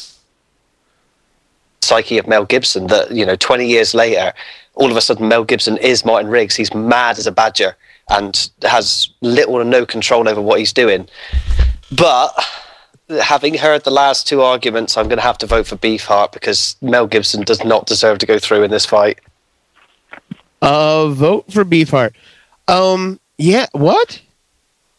[1.81, 2.87] psyche of Mel Gibson.
[2.87, 4.33] That you know, twenty years later,
[4.73, 6.57] all of a sudden Mel Gibson is Martin Riggs.
[6.57, 7.77] He's mad as a badger
[8.09, 11.07] and has little or no control over what he's doing.
[11.89, 12.33] But
[13.09, 16.75] having heard the last two arguments, I'm going to have to vote for Beefheart because
[16.81, 19.19] Mel Gibson does not deserve to go through in this fight.
[20.61, 22.13] Uh, vote for Beefheart.
[22.67, 24.21] Um, yeah, what?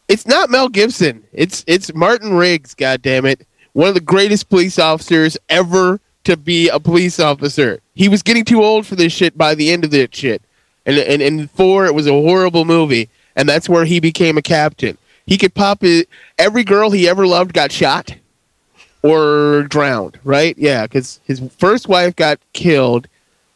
[0.09, 1.23] It's not Mel Gibson.
[1.33, 2.75] It's it's Martin Riggs.
[2.75, 3.47] God damn it!
[3.75, 7.81] One of the greatest police officers ever to be a police officer.
[7.95, 10.41] He was getting too old for this shit by the end of this shit.
[10.87, 14.43] And and and four, it was a horrible movie, and that's where he became a
[14.43, 14.97] captain.
[15.29, 16.09] He could pop it.
[16.39, 18.17] Every girl he ever loved got shot
[19.03, 20.19] or drowned.
[20.25, 20.57] Right?
[20.59, 23.07] Yeah, because his first wife got killed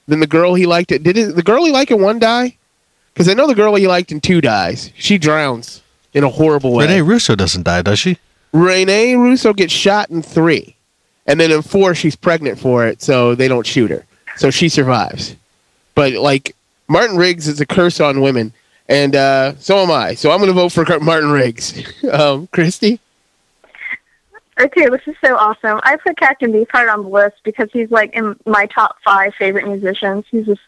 [0.06, 2.56] then the girl he liked it did it, the girl he liked in one die?
[3.12, 4.90] Because I know the girl he liked in two dies.
[4.96, 5.82] She drowns
[6.14, 6.86] in a horrible way.
[6.86, 8.18] Rene Russo doesn't die, does she?
[8.52, 10.76] Rene Russo gets shot in three,
[11.26, 14.04] and then in four she's pregnant for it, so they don't shoot her,
[14.36, 15.36] so she survives.
[15.94, 16.54] But like
[16.88, 18.52] Martin Riggs is a curse on women,
[18.92, 20.14] and uh, so am I.
[20.14, 21.82] So I'm going to vote for Martin Riggs.
[22.12, 23.00] um, Christy.
[24.60, 25.80] Okay, this is so awesome.
[25.82, 29.66] I put Captain Beefheart on the list because he's like in my top five favorite
[29.66, 30.26] musicians.
[30.30, 30.58] He's this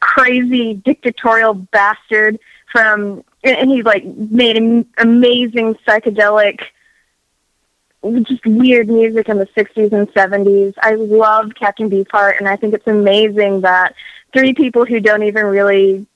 [0.00, 2.38] crazy dictatorial bastard
[2.70, 6.60] from, and he like made amazing psychedelic,
[8.22, 10.74] just weird music in the 60s and 70s.
[10.82, 13.94] I love Captain Beefheart, and I think it's amazing that
[14.34, 16.06] three people who don't even really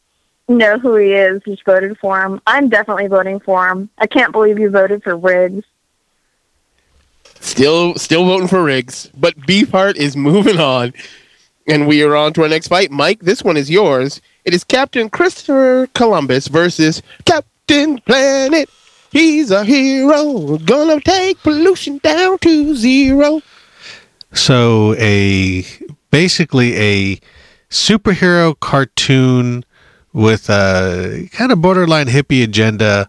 [0.49, 2.40] know who he is just voted for him.
[2.47, 3.88] I'm definitely voting for him.
[3.99, 5.64] I can't believe you voted for Riggs.
[7.40, 10.94] Still, still voting for Riggs, but Beefheart is moving on,
[11.66, 12.90] and we are on to our next fight.
[12.90, 14.20] Mike, this one is yours.
[14.44, 18.70] It is Captain Christopher Columbus versus Captain Planet.
[19.11, 23.42] He's a hero, gonna take pollution down to zero.
[24.32, 25.64] So a
[26.11, 27.20] basically a
[27.70, 29.64] superhero cartoon
[30.16, 33.06] with a kind of borderline hippie agenda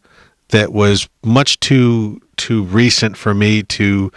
[0.49, 4.11] that was much too too recent for me to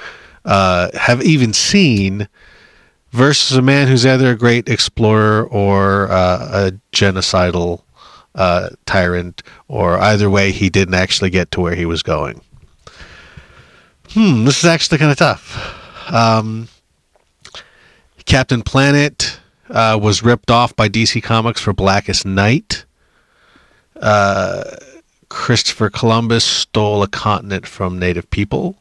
[0.44, 2.26] uh, have even seen
[3.12, 7.82] versus a man who's either a great explorer or uh, a genocidal
[8.34, 12.40] uh, tyrant, or either way, he didn't actually get to where he was going.
[14.10, 16.12] Hmm, this is actually kind of tough.
[16.12, 16.68] Um,
[18.24, 19.39] Captain Planet
[19.70, 22.84] uh, was ripped off by DC Comics for Blackest Night.
[24.00, 24.64] Uh,
[25.28, 28.76] Christopher Columbus stole a continent from native people.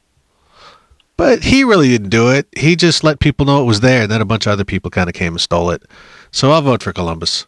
[1.16, 2.48] But he really didn't do it.
[2.58, 4.90] He just let people know it was there, and then a bunch of other people
[4.90, 5.84] kind of came and stole it.
[6.32, 7.46] So I'll vote for Columbus.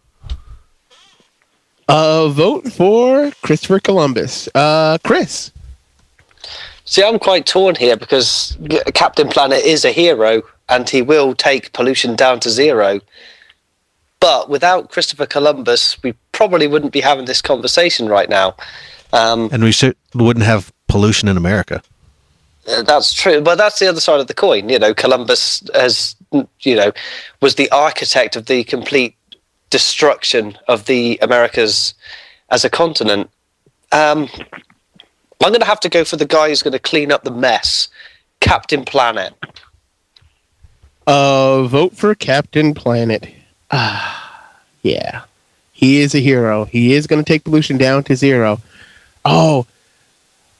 [1.87, 4.49] Uh, vote for Christopher Columbus.
[4.53, 5.51] Uh, Chris.
[6.83, 8.57] See, I'm quite torn here because
[8.93, 10.41] Captain Planet is a hero
[10.71, 12.99] and he will take pollution down to zero.
[14.19, 18.55] But without Christopher Columbus, we probably wouldn't be having this conversation right now.
[19.13, 19.73] Um, and we
[20.15, 21.83] wouldn't have pollution in America.
[22.67, 24.69] Uh, that's true, but that's the other side of the coin.
[24.69, 26.15] You know, Columbus has,
[26.61, 26.91] you know,
[27.41, 29.15] was the architect of the complete
[29.71, 31.93] destruction of the Americas
[32.49, 33.29] as a continent.
[33.91, 34.29] Um,
[35.43, 37.31] I'm going to have to go for the guy who's going to clean up the
[37.31, 37.87] mess,
[38.39, 39.33] Captain Planet.
[41.07, 43.27] Uh, vote for Captain Planet.
[43.71, 45.23] Ah, yeah,
[45.71, 46.65] he is a hero.
[46.65, 48.59] He is going to take pollution down to zero.
[49.25, 49.65] Oh,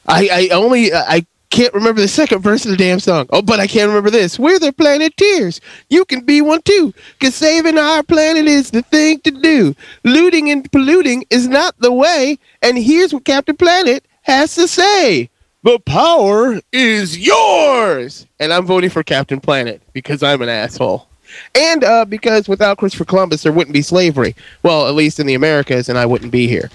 [0.06, 3.26] I I only I can't remember the second verse of the damn song.
[3.30, 4.38] Oh, but I can't remember this.
[4.38, 5.60] We're the planeteers.
[5.90, 6.94] You can be one too.
[7.20, 9.76] Cause saving our planet is the thing to do.
[10.02, 12.38] Looting and polluting is not the way.
[12.62, 15.28] And here's what Captain Planet has to say.
[15.62, 18.26] The power is yours.
[18.40, 21.06] And I'm voting for Captain Planet because I'm an asshole.
[21.54, 24.34] And uh, because without Christopher Columbus, there wouldn't be slavery.
[24.62, 26.70] Well, at least in the Americas, and I wouldn't be here.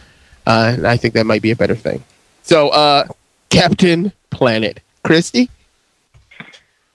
[0.46, 2.04] Uh, and I think that might be a better thing.
[2.44, 3.08] So, uh,
[3.50, 4.80] Captain Planet.
[5.04, 5.50] Christy?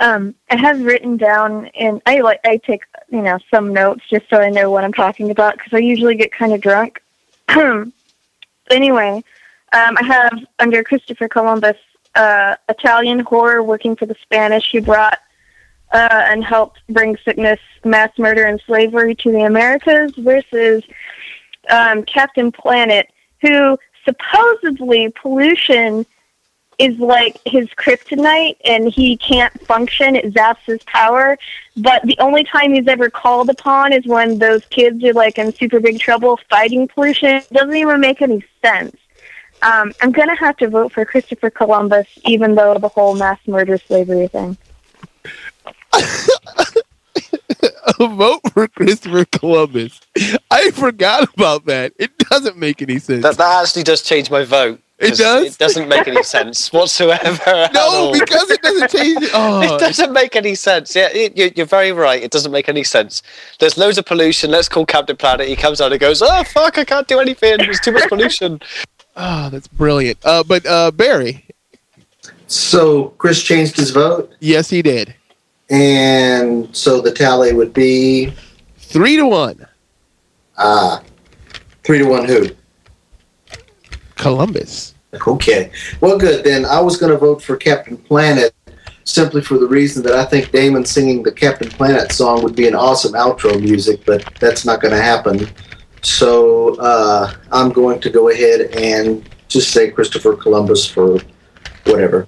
[0.00, 4.28] Um, I have written down, and I like I take you know some notes just
[4.28, 7.00] so I know what I'm talking about because I usually get kind of drunk.
[8.70, 9.24] anyway,
[9.72, 11.76] um, I have under Christopher Columbus,
[12.14, 15.18] uh, Italian horror working for the Spanish who brought
[15.92, 20.82] uh, and helped bring sickness, mass murder, and slavery to the Americas versus
[21.70, 23.08] um, Captain Planet,
[23.40, 26.04] who supposedly pollution
[26.78, 30.16] is like his kryptonite and he can't function.
[30.16, 31.38] It zaps his power.
[31.76, 35.52] But the only time he's ever called upon is when those kids are like in
[35.52, 37.36] super big trouble fighting pollution.
[37.36, 38.96] It doesn't even make any sense.
[39.62, 43.38] Um, I'm going to have to vote for Christopher Columbus, even though the whole mass
[43.46, 44.56] murder slavery thing.
[45.92, 46.02] a
[48.08, 50.00] vote for Christopher Columbus.
[50.50, 51.92] I forgot about that.
[51.98, 53.22] It doesn't make any sense.
[53.22, 54.80] That, that actually does change my vote.
[55.02, 55.54] It does.
[55.54, 57.68] It doesn't make any sense whatsoever.
[57.74, 59.18] No, because it doesn't change.
[59.34, 59.62] Oh.
[59.62, 60.94] It doesn't make any sense.
[60.94, 62.22] Yeah, it, you're very right.
[62.22, 63.22] It doesn't make any sense.
[63.58, 64.50] There's loads of pollution.
[64.50, 65.48] Let's call Captain Planet.
[65.48, 67.58] He comes out and goes, "Oh fuck, I can't do anything.
[67.58, 68.60] There's too much pollution."
[69.16, 70.18] Oh, that's brilliant.
[70.24, 71.46] Uh, but uh, Barry.
[72.46, 74.32] So Chris changed his vote.
[74.40, 75.14] Yes, he did.
[75.70, 78.34] And so the tally would be
[78.76, 79.66] three to one.
[80.58, 81.02] Ah,
[81.82, 82.26] three to one.
[82.26, 82.48] Who?
[84.16, 84.94] Columbus.
[85.26, 85.70] Okay.
[86.00, 86.44] Well, good.
[86.44, 88.54] Then I was going to vote for Captain Planet
[89.04, 92.68] simply for the reason that I think Damon singing the Captain Planet song would be
[92.68, 95.48] an awesome outro music, but that's not going to happen.
[96.02, 101.18] So uh, I'm going to go ahead and just say Christopher Columbus for
[101.84, 102.26] whatever.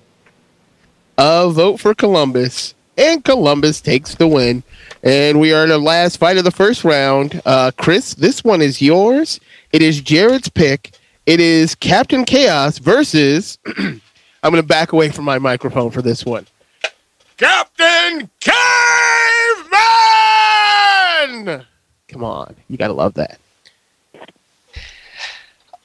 [1.19, 4.63] A vote for Columbus, and Columbus takes the win.
[5.03, 7.41] And we are in the last fight of the first round.
[7.45, 9.41] Uh, Chris, this one is yours.
[9.73, 10.93] It is Jared's pick.
[11.27, 13.59] It is Captain Chaos versus.
[13.77, 14.01] I'm
[14.43, 16.47] going to back away from my microphone for this one.
[17.37, 18.55] Captain Caveman!
[22.09, 22.55] Come on.
[22.69, 23.39] You got to love that.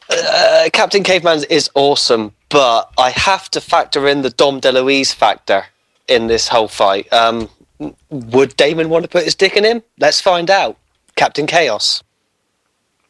[0.09, 5.65] Uh, Captain Caveman is awesome, but I have to factor in the Dom DeLuise factor
[6.07, 7.11] in this whole fight.
[7.13, 7.49] Um,
[8.09, 9.83] would Damon want to put his dick in him?
[9.99, 10.77] Let's find out.
[11.15, 12.03] Captain Chaos.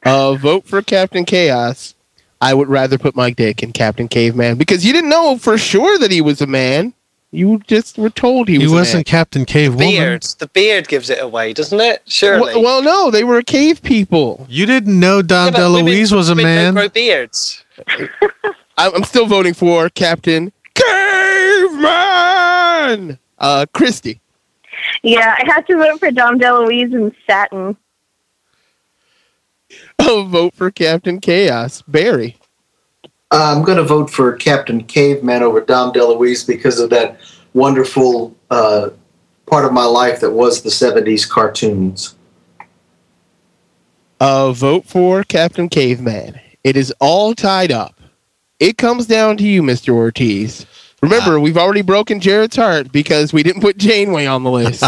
[0.04, 1.95] Uh, vote for Captain Chaos.
[2.41, 5.97] I would rather put my dick in Captain Caveman because you didn't know for sure
[5.97, 6.93] that he was a man.
[7.32, 8.72] You just were told he, He was.
[8.72, 9.06] an wasn't.
[9.06, 9.90] Captain Cave Woman.
[9.92, 10.24] Beard.
[10.40, 12.02] The beard gives it away, doesn't it?
[12.08, 12.54] Surely.
[12.56, 14.48] Well, well, no, they were cave people.
[14.50, 16.74] You didn't know Dom Yeah, DeLuise was a man?
[16.74, 17.64] grow beards.
[18.78, 21.90] I- I'm still voting for Captain Caveman.
[23.38, 24.20] Uh, Christy.
[25.04, 27.78] Yeah, I have to vote for Dom DeLuise and Satin.
[30.00, 31.84] I'll vote for Captain Chaos.
[31.84, 32.38] Barry.
[33.32, 37.20] I'm going to vote for Captain Caveman over Dom DeLuise because of that
[37.54, 38.90] wonderful uh,
[39.46, 42.16] part of my life that was the 70s cartoons.
[44.20, 46.40] Uh, vote for Captain Caveman.
[46.64, 48.00] It is all tied up.
[48.60, 49.94] It comes down to you, Mr.
[49.94, 50.66] Ortiz.
[51.02, 54.84] Remember, we've already broken Jared's heart because we didn't put Janeway on the list.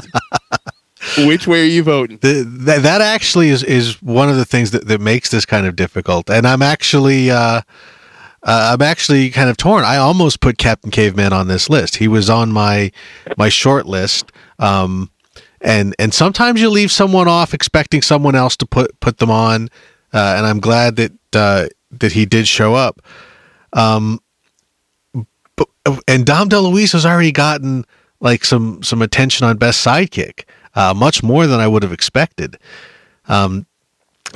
[1.20, 2.18] Which way are you voting?
[2.18, 5.66] The, that, that actually is, is one of the things that, that makes this kind
[5.66, 6.30] of difficult.
[6.30, 7.62] And I'm actually uh,
[8.44, 9.84] uh, I'm actually kind of torn.
[9.84, 11.98] I almost put Captain Caveman on this list.
[11.98, 12.92] He was on my
[13.38, 14.32] my short list.
[14.60, 15.12] Um,
[15.62, 19.70] and and sometimes you leave someone off expecting someone else to put put them on.
[20.14, 23.02] Uh, and I'm glad that uh, that he did show up.
[23.74, 24.20] Um,
[25.56, 25.68] but,
[26.08, 27.86] and Dom DeLuise has already gotten
[28.20, 32.58] like some some attention on Best Sidekick, uh, much more than I would have expected.
[33.28, 33.66] Um,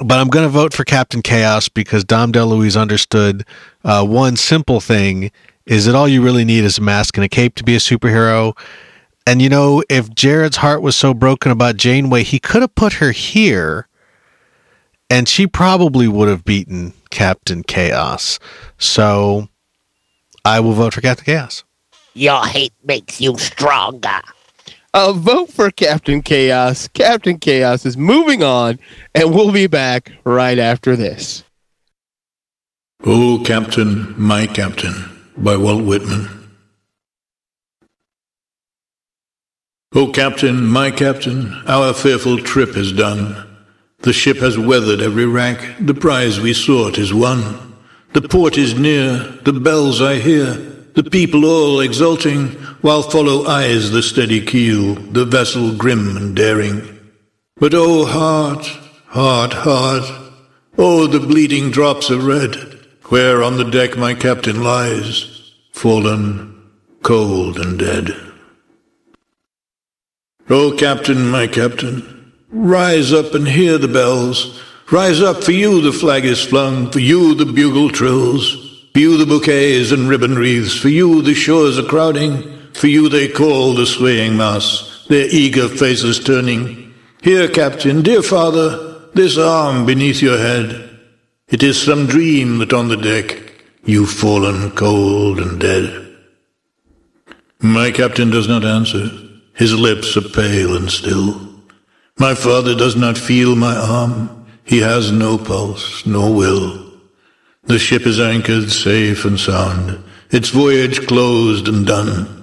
[0.04, 3.46] but I'm going to vote for Captain Chaos because Dom DeLuise understood
[3.84, 5.32] uh, one simple thing:
[5.66, 7.80] is that all you really need is a mask and a cape to be a
[7.80, 8.58] superhero.
[9.28, 12.93] And you know, if Jared's heart was so broken about Janeway, he could have put
[12.93, 13.88] her here,
[15.10, 18.39] and she probably would have beaten Captain Chaos.
[18.78, 19.50] So
[20.43, 21.64] I will vote for Captain Chaos.
[22.14, 24.22] Your hate makes you stronger.
[24.96, 26.88] Uh, vote for Captain Chaos.
[26.88, 28.80] Captain Chaos is moving on,
[29.14, 31.43] and we'll be back right after this.
[33.04, 34.93] Oh, Captain, my Captain,
[35.36, 36.30] by Walt Whitman.
[39.93, 43.46] Oh, Captain, my Captain, our fearful trip is done.
[44.00, 47.76] The ship has weathered every rack, the prize we sought is won.
[48.14, 50.54] The port is near, the bells I hear,
[50.93, 56.83] the people all exulting, while follow eyes the steady keel, the vessel grim and daring.
[57.57, 58.63] But oh, heart,
[59.07, 60.03] heart, heart,
[60.77, 62.53] oh, the bleeding drops of red,
[63.05, 66.63] where on the deck my captain lies, fallen,
[67.01, 68.11] cold and dead.
[70.47, 74.61] Oh, captain, my captain, rise up and hear the bells.
[74.91, 79.17] Rise up, for you the flag is flung, for you the bugle trills, for you
[79.17, 83.73] the bouquets and ribbon wreaths, for you the shores are crowding, for you they call
[83.73, 86.93] the swaying mass, their eager faces turning.
[87.21, 90.99] Here, captain, dear father, this arm beneath your head.
[91.47, 96.17] It is some dream that on the deck you've fallen cold and dead.
[97.59, 99.09] My captain does not answer.
[99.53, 101.39] His lips are pale and still.
[102.17, 104.45] My father does not feel my arm.
[104.65, 106.91] He has no pulse, no will.
[107.63, 112.34] The ship is anchored safe and sound, its voyage closed and done.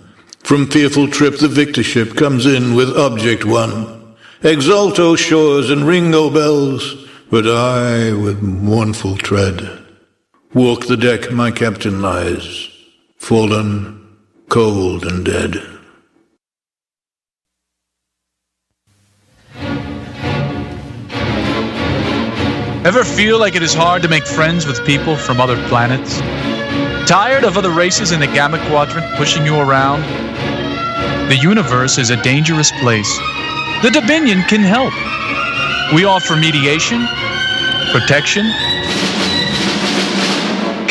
[0.53, 4.15] From fearful trip the victor ship comes in with object won.
[4.43, 9.83] Exult, O shores, and ring, O bells, but I, with mournful tread,
[10.53, 12.69] walk the deck my captain lies,
[13.17, 14.19] fallen,
[14.51, 15.57] cold and dead.
[22.85, 26.19] Ever feel like it is hard to make friends with people from other planets?
[27.09, 30.32] Tired of other races in the Gamma Quadrant pushing you around?
[31.33, 33.09] The universe is a dangerous place.
[33.81, 34.93] The Dominion can help.
[35.95, 37.07] We offer mediation,
[37.91, 38.45] protection,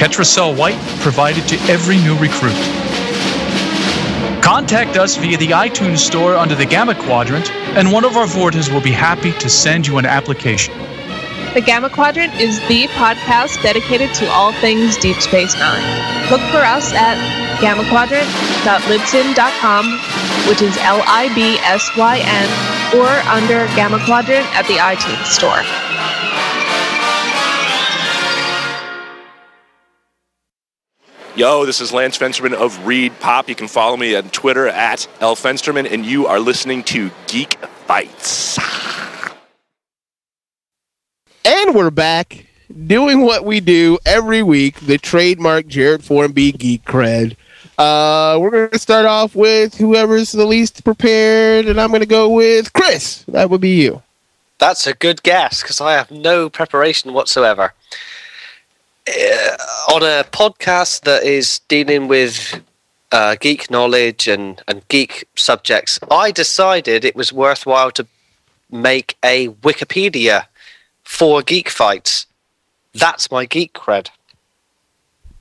[0.02, 2.58] Ketracel White provided to every new recruit.
[4.42, 8.74] Contact us via the iTunes store under the Gamma Quadrant, and one of our Vortas
[8.74, 10.74] will be happy to send you an application.
[11.54, 15.82] The Gamma Quadrant is the podcast dedicated to all things Deep Space Nine.
[16.32, 17.18] Look for us at
[17.60, 19.86] gammaquadrant.libsyn.com,
[20.48, 22.50] which is L I B S Y N,
[22.98, 25.62] or under Gamma Quadrant at the iTunes Store.
[31.36, 33.50] Yo, this is Lance Fensterman of ReedPop.
[33.50, 37.56] You can follow me on Twitter at L Fensterman, and you are listening to Geek
[37.88, 38.58] Fights.
[41.44, 42.46] And we're back
[42.86, 47.36] doing what we do every week, the trademark Jared Formby Geek Cred.
[47.80, 52.06] Uh, we're going to start off with whoever's the least prepared, and I'm going to
[52.06, 53.24] go with Chris.
[53.28, 54.04] That would be you.
[54.60, 57.74] That's a good guess because I have no preparation whatsoever.
[59.08, 59.58] Uh,
[59.92, 62.62] on a podcast that is dealing with
[63.12, 68.06] uh, geek knowledge and, and geek subjects, I decided it was worthwhile to
[68.70, 70.46] make a Wikipedia
[71.04, 72.26] for geek fights.
[72.94, 74.10] That's my geek cred.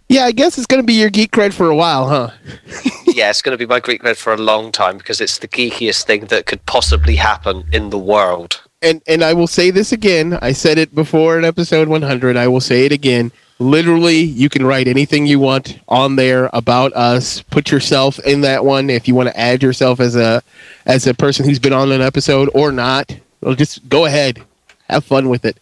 [0.08, 2.30] Yeah, I guess it's going to be your geek cred for a while, huh?
[3.06, 5.46] yeah, it's going to be my geek cred for a long time because it's the
[5.46, 8.61] geekiest thing that could possibly happen in the world.
[8.82, 10.38] And and I will say this again.
[10.42, 12.36] I said it before in episode 100.
[12.36, 13.30] I will say it again.
[13.61, 17.42] Literally, you can write anything you want on there about us.
[17.42, 20.42] Put yourself in that one if you want to add yourself as a
[20.86, 23.14] as a person who's been on an episode or not.
[23.42, 24.42] Well, just go ahead,
[24.91, 25.59] have fun with it.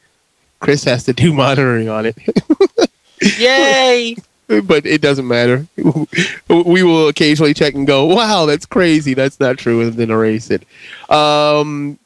[0.60, 2.16] Chris has to do monitoring on it.
[3.38, 4.16] Yay!
[4.64, 5.66] but it doesn't matter.
[6.48, 9.12] We will occasionally check and go, "Wow, that's crazy.
[9.12, 10.62] That's not true," and then erase it.
[11.10, 11.98] Um,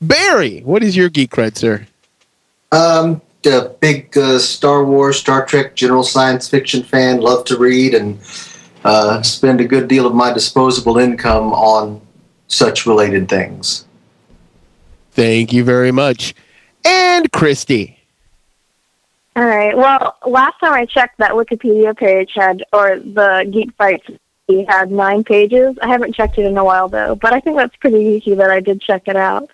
[0.00, 1.86] Barry, what is your geek cred, sir?
[2.72, 7.20] Um, a big uh, Star Wars, Star Trek, general science fiction fan.
[7.20, 8.18] Love to read and
[8.84, 12.00] uh, spend a good deal of my disposable income on
[12.48, 13.84] such related things.
[15.12, 16.34] Thank you very much.
[16.84, 17.98] And Christy.
[19.36, 19.76] All right.
[19.76, 24.06] Well, last time I checked, that Wikipedia page had, or the Geek Fights
[24.68, 25.76] had nine pages.
[25.80, 28.50] I haven't checked it in a while though, but I think that's pretty easy that
[28.50, 29.48] I did check it out.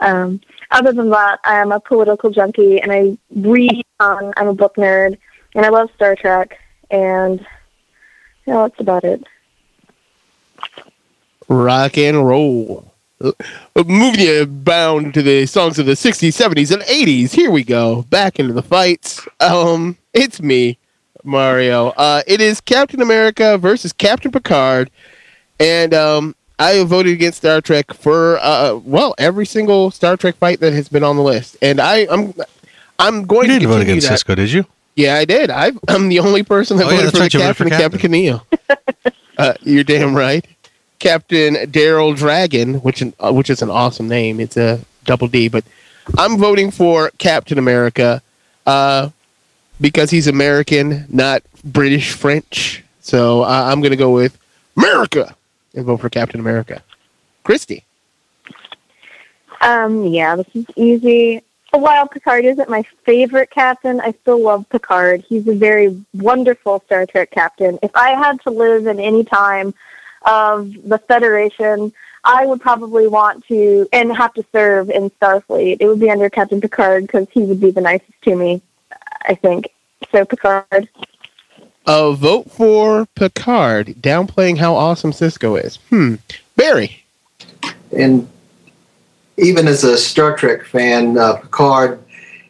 [0.00, 3.84] Um, other than that, I am a political junkie and I read.
[4.00, 5.18] Um, I'm a book nerd
[5.54, 6.58] and I love Star Trek,
[6.90, 7.40] and
[8.46, 9.24] you know that's about it.
[11.48, 12.89] Rock and roll.
[13.76, 17.32] Moving you bound to the songs of the 60s, 70s, and 80s.
[17.32, 18.02] Here we go.
[18.02, 19.26] Back into the fights.
[19.40, 20.78] Um, it's me,
[21.22, 21.88] Mario.
[21.90, 24.90] Uh, it is Captain America versus Captain Picard.
[25.58, 30.36] And um, I have voted against Star Trek for uh, well every single Star Trek
[30.36, 32.32] fight that has been on the list, and I, I'm
[32.98, 34.18] I'm going You to vote against that.
[34.20, 34.64] Sisko, did you?
[34.96, 35.50] Yeah, I did.
[35.50, 37.74] I, I'm the only person that Oh, voted that's for the right, voted captain, for
[37.74, 39.12] and Captain Tennille.
[39.38, 40.46] uh, you're damn right.
[41.00, 44.38] Captain Daryl Dragon, which uh, which is an awesome name.
[44.38, 45.64] It's a double D, but
[46.16, 48.22] I'm voting for Captain America
[48.66, 49.10] uh,
[49.80, 52.84] because he's American, not British French.
[53.00, 54.38] So uh, I'm going to go with
[54.76, 55.34] America
[55.74, 56.82] and vote for Captain America.
[57.42, 57.84] Christy.
[59.60, 61.42] Um, yeah, this is easy.
[61.70, 65.24] While Picard isn't my favorite captain, I still love Picard.
[65.28, 67.78] He's a very wonderful Star Trek captain.
[67.82, 69.72] If I had to live in any time
[70.22, 71.92] of the Federation,
[72.24, 75.78] I would probably want to and have to serve in Starfleet.
[75.80, 78.60] It would be under Captain Picard because he would be the nicest to me,
[79.22, 79.70] I think.
[80.12, 80.88] So Picard.
[81.86, 85.76] A vote for Picard, downplaying how awesome Sisko is.
[85.88, 86.16] Hmm.
[86.56, 87.04] Barry.
[87.96, 88.28] And
[89.38, 92.02] even as a Star Trek fan, uh, Picard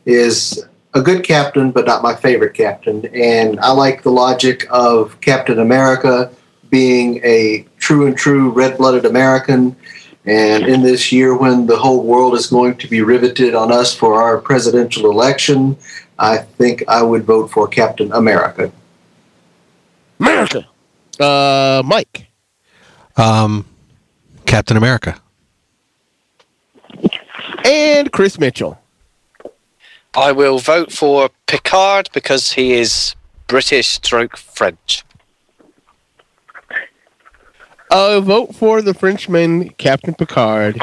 [0.05, 0.65] is
[0.95, 3.07] a good captain, but not my favorite captain.
[3.15, 6.33] And I like the logic of Captain America
[6.71, 9.77] being a true and true red blooded American.
[10.25, 13.95] And in this year, when the whole world is going to be riveted on us
[13.95, 15.77] for our presidential election,
[16.19, 18.71] I think I would vote for Captain America.
[20.21, 20.67] America.
[21.19, 22.27] Uh, Mike.
[23.17, 23.65] Um,
[24.47, 25.21] Captain America.
[27.65, 28.79] And Chris Mitchell.
[30.15, 33.15] I will vote for Picard because he is
[33.47, 35.05] British stroke French.
[37.93, 40.81] A vote for the Frenchman, Captain Picard.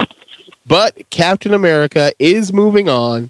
[0.65, 3.29] But Captain America is moving on.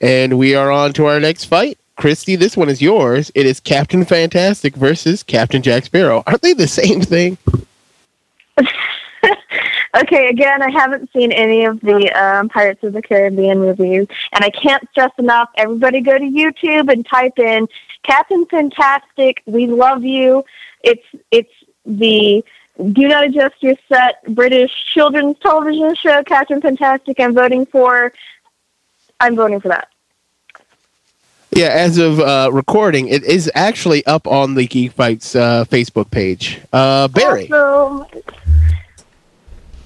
[0.00, 1.78] And we are on to our next fight.
[1.96, 3.32] Christy, this one is yours.
[3.34, 6.22] It is Captain Fantastic versus Captain Jack Sparrow.
[6.28, 7.36] Aren't they the same thing?
[9.96, 14.44] Okay, again, I haven't seen any of the um, Pirates of the Caribbean movies, and
[14.44, 15.48] I can't stress enough.
[15.56, 17.66] Everybody, go to YouTube and type in
[18.02, 19.42] Captain Fantastic.
[19.46, 20.44] We love you.
[20.82, 21.50] It's it's
[21.86, 22.44] the
[22.78, 27.18] Do Not Adjust Your Set British children's television show, Captain Fantastic.
[27.18, 28.12] I'm voting for.
[29.20, 29.88] I'm voting for that.
[31.50, 36.10] Yeah, as of uh, recording, it is actually up on the Geek Fights uh, Facebook
[36.10, 36.60] page.
[36.72, 37.50] Uh, Barry.
[37.50, 38.06] Awesome.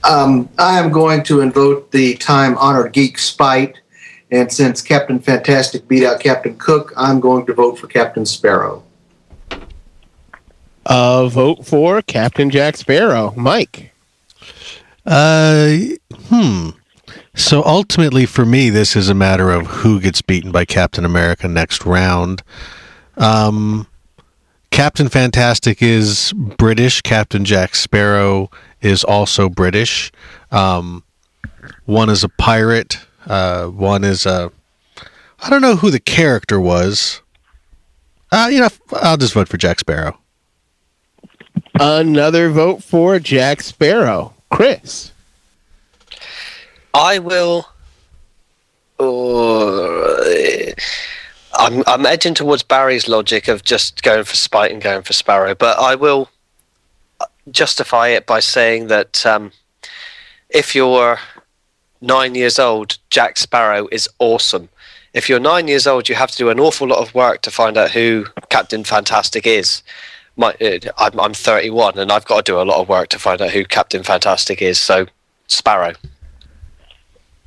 [0.05, 3.79] Um, I am going to invoke the time honored geek spite.
[4.31, 8.83] And since Captain Fantastic beat out Captain Cook, I'm going to vote for Captain Sparrow.
[10.85, 13.33] Uh, vote for Captain Jack Sparrow.
[13.37, 13.93] Mike.
[15.07, 15.77] Uh,
[16.29, 16.71] hmm.
[17.35, 21.49] So ultimately, for me, this is a matter of who gets beaten by Captain America
[21.49, 22.43] next round.
[23.17, 23.87] Um,
[24.71, 27.01] Captain Fantastic is British.
[27.03, 28.51] Captain Jack Sparrow
[28.81, 30.13] is also British.
[30.51, 31.05] Um,
[31.85, 32.99] one is a pirate.
[33.27, 34.51] Uh, one is a.
[35.41, 37.23] I don't know who the character was.
[38.31, 40.19] Uh, you know, I'll just vote for Jack Sparrow.
[41.79, 44.35] Another vote for Jack Sparrow.
[44.51, 45.13] Chris.
[46.95, 47.67] I will.
[49.01, 50.73] Uh,
[51.55, 55.55] I'm I'm edging towards Barry's logic of just going for Spite and going for Sparrow,
[55.55, 56.29] but I will
[57.51, 59.53] justify it by saying that um,
[60.51, 61.19] if you're
[62.01, 64.69] nine years old, Jack Sparrow is awesome.
[65.15, 67.51] If you're nine years old, you have to do an awful lot of work to
[67.51, 69.83] find out who Captain Fantastic is.
[70.37, 73.19] My, uh, I'm, I'm 31 and I've got to do a lot of work to
[73.19, 74.79] find out who Captain Fantastic is.
[74.79, 75.07] So,
[75.47, 75.93] Sparrow.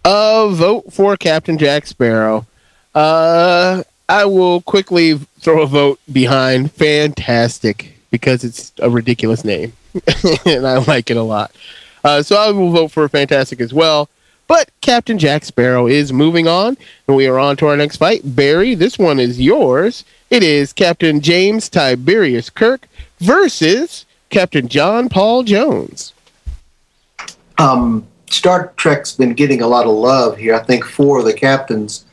[0.06, 2.46] A vote for Captain Jack Sparrow.
[2.94, 9.74] Uh, I will quickly throw a vote behind Fantastic because it's a ridiculous name,
[10.46, 11.52] and I like it a lot.
[12.04, 14.10] Uh, so I will vote for Fantastic as well.
[14.48, 16.78] But Captain Jack Sparrow is moving on,
[17.08, 18.22] and we are on to our next fight.
[18.24, 20.06] Barry, this one is yours.
[20.30, 22.88] It is Captain James Tiberius Kirk
[23.20, 26.14] versus Captain John Paul Jones.
[27.58, 30.56] Um, Star Trek's been getting a lot of love here.
[30.56, 32.06] I think four of the captains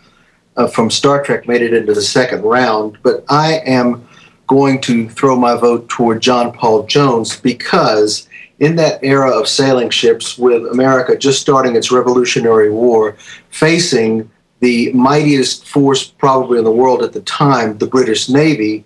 [0.57, 4.07] uh, from Star Trek made it into the second round, but I am
[4.47, 8.29] going to throw my vote toward John Paul Jones because
[8.63, 13.17] in that era of sailing ships, with America just starting its Revolutionary War,
[13.51, 14.31] facing
[14.61, 18.85] the mightiest force probably in the world at the time, the British Navy,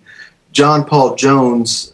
[0.51, 1.93] John Paul Jones,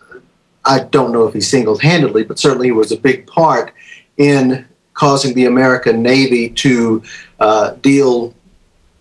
[0.63, 3.73] I don't know if he single handedly, but certainly he was a big part
[4.15, 7.03] in causing the American Navy to
[7.41, 8.33] uh, deal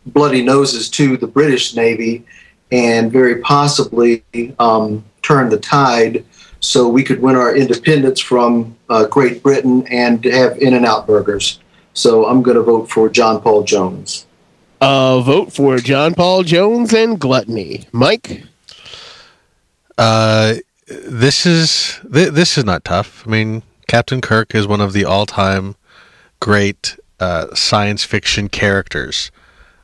[0.06, 2.26] bloody noses to the British Navy
[2.72, 4.24] and very possibly
[4.58, 6.24] um, turn the tide
[6.62, 11.06] so we could win our independence from uh, Great Britain and have In N Out
[11.06, 11.60] burgers.
[11.92, 14.26] So I'm going to vote for John Paul Jones.
[14.80, 17.84] A vote for John Paul Jones and Gluttony.
[17.92, 18.44] Mike?
[19.98, 20.54] Uh,
[20.86, 23.26] this is th- this is not tough.
[23.26, 25.76] I mean, Captain Kirk is one of the all-time
[26.40, 29.30] great uh, science fiction characters.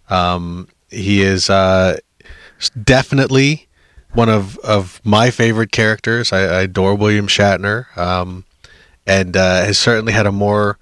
[0.08, 1.98] Um, he is uh,
[2.82, 3.67] definitely
[4.18, 6.32] one of, of my favorite characters.
[6.32, 8.44] I, I adore William Shatner, um,
[9.06, 10.76] and uh, has certainly had a more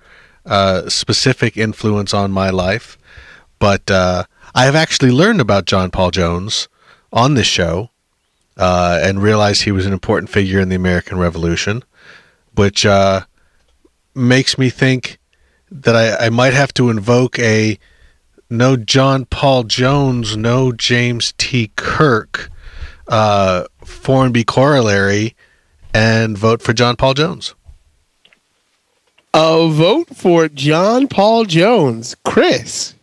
[0.46, 2.96] uh, specific influence on my life.
[3.58, 6.68] But uh, I have actually learned about John Paul Jones
[7.12, 7.90] on this show
[8.56, 11.84] uh, and realized he was an important figure in the American Revolution,
[12.54, 13.26] which uh,
[14.14, 15.18] makes me think
[15.70, 17.78] that I, I might have to invoke a
[18.48, 21.70] no John Paul Jones, no James T.
[21.76, 22.50] Kirk
[23.08, 23.64] uh,
[24.32, 25.34] be corollary
[25.94, 27.54] and vote for John Paul Jones.
[29.32, 32.16] A vote for John Paul Jones.
[32.24, 32.94] Chris.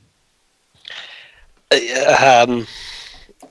[1.71, 2.67] Um,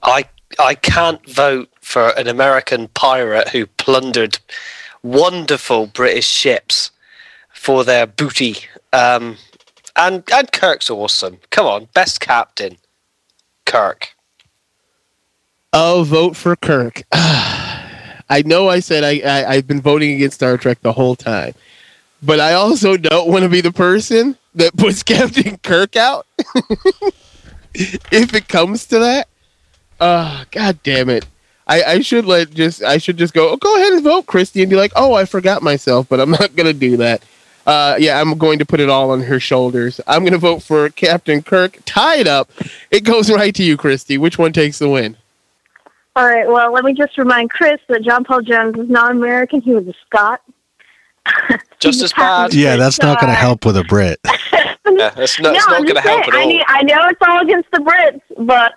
[0.03, 0.25] I
[0.59, 4.39] I can't vote for an American pirate who plundered
[5.03, 6.91] wonderful British ships
[7.53, 8.57] for their booty.
[8.93, 9.37] Um,
[9.97, 11.39] and and Kirk's awesome.
[11.51, 12.79] Come on, best captain,
[13.65, 14.15] Kirk.
[15.75, 17.03] A vote for Kirk.
[17.13, 21.55] I know I said I, I I've been voting against Star Trek the whole time,
[22.23, 26.27] but I also don't want to be the person that puts Captain Kirk out.
[27.75, 29.29] if it comes to that,
[29.99, 31.27] uh, god damn it.
[31.67, 34.61] I, I should let just I should just go oh, go ahead and vote Christy
[34.63, 37.25] and be like oh I forgot myself but I'm not gonna do that
[37.65, 40.01] uh, yeah, I'm going to put it all on her shoulders.
[40.09, 41.79] I'm going to vote for Captain Kirk.
[41.85, 42.51] Tied up.
[42.91, 44.19] It goes right to you, Christy.
[44.19, 45.17] Which one takes the win?
[46.15, 46.47] All right.
[46.47, 49.61] Well, let me just remind Chris that John Paul Jones is not American.
[49.61, 50.41] He was a Scot.
[51.81, 52.53] Just as bad.
[52.53, 54.19] Yeah, that's not going to help with a Brit.
[54.25, 56.41] yeah, it's not, no, not I'm going to just help saying, at all.
[56.41, 58.75] I, need, I know it's all against the Brits, but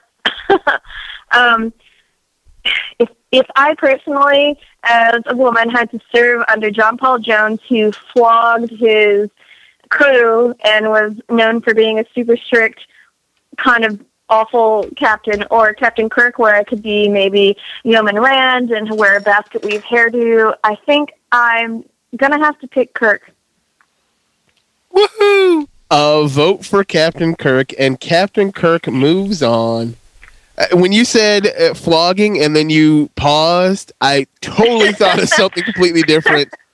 [1.32, 1.74] um,
[3.00, 7.92] if if I personally, as a woman, had to serve under John Paul Jones, who
[7.92, 9.30] flogged his
[9.90, 12.80] crew and was known for being a super strict,
[13.58, 14.00] kind of
[14.30, 19.22] awful captain, or Captain Kirk, where I could be maybe Yeoman Rand and wear a
[19.22, 21.84] basket weave hairdo, I think I'm
[22.16, 23.32] gonna have to pick Kirk.
[24.94, 25.68] Woohoo!
[25.92, 29.96] A vote for Captain Kirk, and Captain Kirk moves on.
[30.58, 35.64] Uh, When you said uh, flogging and then you paused, I totally thought of something
[35.64, 36.54] completely different.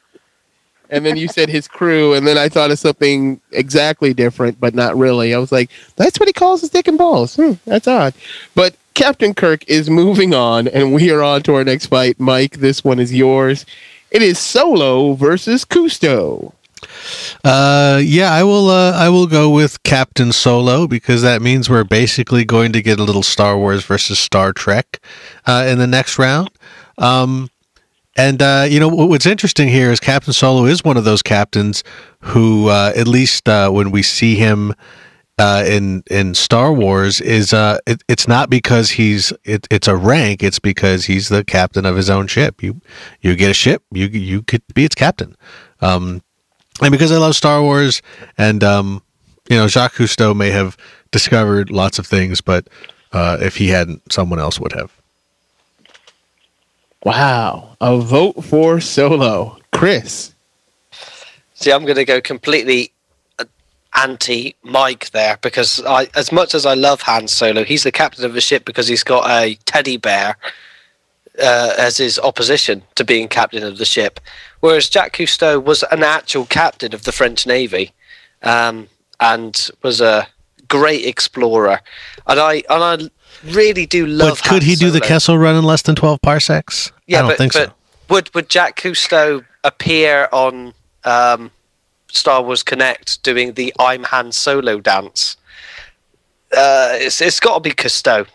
[0.91, 4.76] And then you said his crew, and then I thought of something exactly different, but
[4.76, 5.34] not really.
[5.34, 7.38] I was like, that's what he calls his dick and balls.
[7.38, 8.13] Hmm, that's odd.
[8.55, 12.19] But Captain Kirk is moving on, and we are on to our next fight.
[12.19, 13.65] Mike, this one is yours.
[14.11, 16.53] It is Solo versus Cousteau.
[17.43, 18.69] Uh, yeah, I will.
[18.69, 22.99] Uh, I will go with Captain Solo because that means we're basically going to get
[22.99, 24.99] a little Star Wars versus Star Trek
[25.45, 26.49] uh, in the next round.
[26.97, 27.49] Um,
[28.17, 31.83] And uh, you know what's interesting here is Captain Solo is one of those captains
[32.19, 34.73] who, uh, at least uh, when we see him
[35.38, 39.95] uh, in in Star Wars, is uh, it, it's not because he's it, it's a
[39.95, 40.43] rank.
[40.43, 42.61] It's because he's the captain of his own ship.
[42.61, 42.81] You
[43.21, 45.38] you get a ship, you you could be its captain.
[45.79, 46.21] Um,
[46.81, 48.01] and because I love Star Wars,
[48.38, 49.01] and um,
[49.49, 50.75] you know Jacques Cousteau may have
[51.11, 52.67] discovered lots of things, but
[53.13, 55.00] uh, if he hadn't, someone else would have.
[57.03, 57.75] Wow.
[57.81, 59.57] A vote for Solo.
[59.71, 60.33] Chris.
[61.55, 62.91] See, I'm going to go completely
[63.39, 63.45] uh,
[63.95, 68.25] anti Mike there because I, as much as I love Han Solo, he's the captain
[68.25, 70.37] of the ship because he's got a teddy bear
[71.39, 74.19] uh, as his opposition to being captain of the ship,
[74.59, 77.91] whereas Jack Cousteau was an actual captain of the French Navy
[78.43, 78.87] um,
[79.19, 80.27] and was a
[80.67, 81.79] great explorer,
[82.27, 83.09] and I and I
[83.45, 84.29] really do love.
[84.29, 86.91] But could Han he do the Kessel Run in less than twelve parsecs?
[87.07, 87.73] Yeah, I don't but, think but so.
[88.09, 91.51] Would would Jack Cousteau appear on um,
[92.11, 95.37] Star Wars Kinect doing the I'm Han Solo dance?
[96.55, 98.27] Uh, it's it's got to be Cousteau.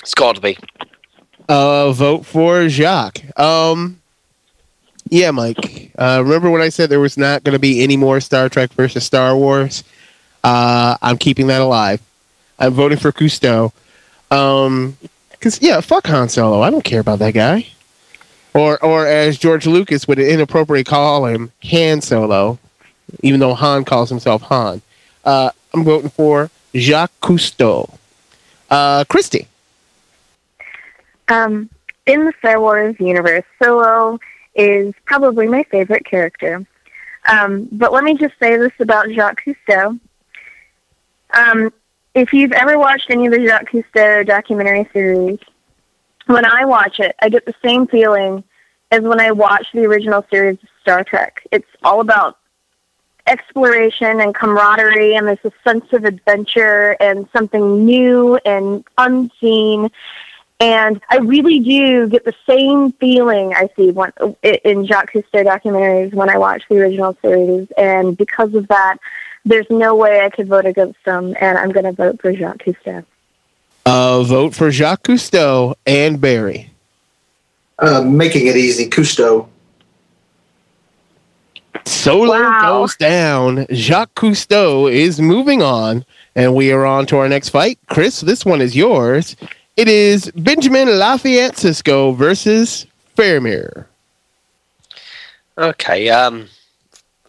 [0.00, 0.58] It's got to be.
[1.48, 3.38] Uh, vote for Jacques.
[3.38, 4.00] Um,
[5.08, 5.92] yeah, Mike.
[5.98, 8.72] Uh, remember when I said there was not going to be any more Star Trek
[8.72, 9.84] versus Star Wars?
[10.42, 12.00] Uh, I'm keeping that alive.
[12.58, 13.72] I'm voting for Cousteau.
[14.32, 14.96] Um,
[15.40, 16.62] cause yeah, fuck Han Solo.
[16.62, 17.66] I don't care about that guy.
[18.54, 22.58] Or, or as George Lucas would inappropriately call him, Han Solo,
[23.22, 24.82] even though Han calls himself Han.
[25.24, 27.94] Uh, I'm voting for Jacques Cousteau.
[28.70, 29.48] Uh, Christy.
[31.28, 31.68] Um,
[32.06, 34.18] in the Star Wars universe, Solo
[34.54, 36.66] is probably my favorite character.
[37.28, 39.98] Um, but let me just say this about Jacques Cousteau.
[41.34, 41.72] Um,
[42.14, 45.38] if you've ever watched any of the Jacques Cousteau documentary series,
[46.26, 48.44] when I watch it, I get the same feeling
[48.90, 51.46] as when I watch the original series of Star Trek.
[51.50, 52.38] It's all about
[53.26, 59.90] exploration and camaraderie, and there's a sense of adventure and something new and unseen.
[60.60, 64.12] And I really do get the same feeling I see when,
[64.42, 67.68] in Jacques Cousteau documentaries when I watch the original series.
[67.76, 68.98] And because of that,
[69.44, 72.64] there's no way I could vote against them, and I'm going to vote for Jacques
[72.64, 73.04] Cousteau.
[73.84, 76.70] Uh, vote for Jacques Cousteau and Barry.
[77.78, 79.48] Uh, making it easy, Cousteau.
[81.84, 83.66] Solo goes down.
[83.72, 86.04] Jacques Cousteau is moving on,
[86.36, 87.78] and we are on to our next fight.
[87.88, 89.34] Chris, this one is yours.
[89.76, 92.86] It is Benjamin Lafayette Sisko versus
[93.16, 93.86] Faramir.
[95.58, 96.08] Okay.
[96.08, 96.48] Um,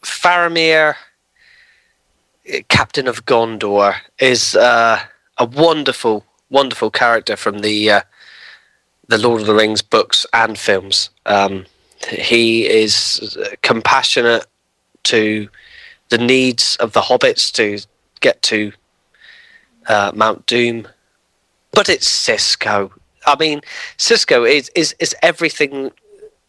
[0.01, 0.95] Faramir,
[2.67, 4.99] Captain of Gondor, is uh,
[5.37, 8.01] a wonderful, wonderful character from the uh,
[9.07, 11.09] the Lord of the Rings books and films.
[11.25, 11.65] Um,
[12.09, 14.45] he is compassionate
[15.03, 15.49] to
[16.09, 17.85] the needs of the hobbits to
[18.19, 18.71] get to
[19.87, 20.87] uh, Mount Doom,
[21.71, 22.91] but it's Sisko.
[23.25, 23.61] I mean,
[23.97, 25.91] Sisko is is is everything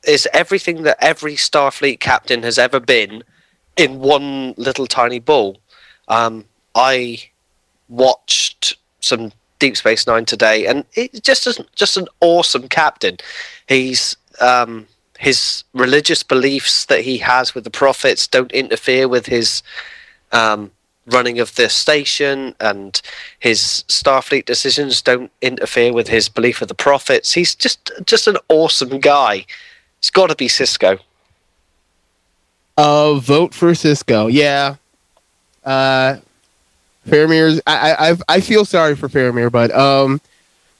[0.06, 3.22] is everything that every Starfleet captain has ever been
[3.76, 5.58] in one little tiny ball.
[6.08, 6.44] Um,
[6.74, 7.30] I
[7.88, 13.16] watched some Deep Space Nine today, and it's just just an awesome captain.
[13.68, 14.86] He's um,
[15.18, 19.62] his religious beliefs that he has with the prophets don't interfere with his
[20.32, 20.70] um,
[21.06, 23.00] running of the station, and
[23.38, 27.32] his Starfleet decisions don't interfere with his belief of the prophets.
[27.32, 29.46] He's just just an awesome guy.
[29.98, 30.98] It's got to be Sisko.
[32.76, 34.30] Uh, vote for Sisko.
[34.30, 34.76] Yeah.
[35.64, 36.16] Uh,
[37.08, 37.60] Faramir's.
[37.66, 40.20] I, I I've- feel sorry for Faramir, but um,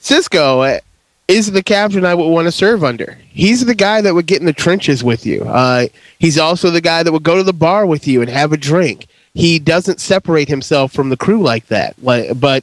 [0.00, 0.80] Sisko
[1.28, 3.18] is the captain I would want to serve under.
[3.30, 5.42] He's the guy that would get in the trenches with you.
[5.42, 5.86] Uh,
[6.18, 8.56] he's also the guy that would go to the bar with you and have a
[8.58, 9.06] drink.
[9.34, 12.62] He doesn't separate himself from the crew like that, like, but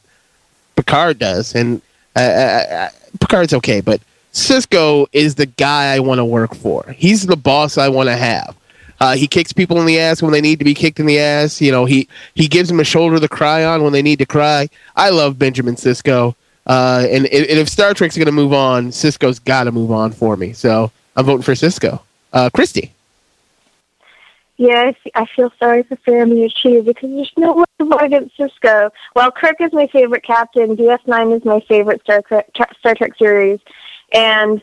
[0.76, 1.82] Picard does, and
[2.16, 2.90] uh, uh, uh,
[3.20, 4.00] Picard's okay, but
[4.32, 6.96] Sisko is the guy I want to work for.
[6.98, 8.56] He's the boss I want to have.
[9.02, 11.18] Uh, he kicks people in the ass when they need to be kicked in the
[11.18, 11.60] ass.
[11.60, 14.28] You know, he he gives them a shoulder to cry on when they need to
[14.28, 14.70] cry.
[14.96, 16.36] I love Benjamin Sisko,
[16.68, 20.12] uh, and, and if Star Trek's going to move on, Sisko's got to move on
[20.12, 20.54] for me.
[20.54, 22.00] So I'm voting for Sisko.
[22.32, 22.94] Uh, Christy.
[24.90, 28.92] F- I feel sorry for Faramir too because there's no way to vote against Sisko.
[29.14, 33.60] While Kirk is my favorite captain, DS9 is my favorite Star Trek, Star Trek series,
[34.14, 34.62] and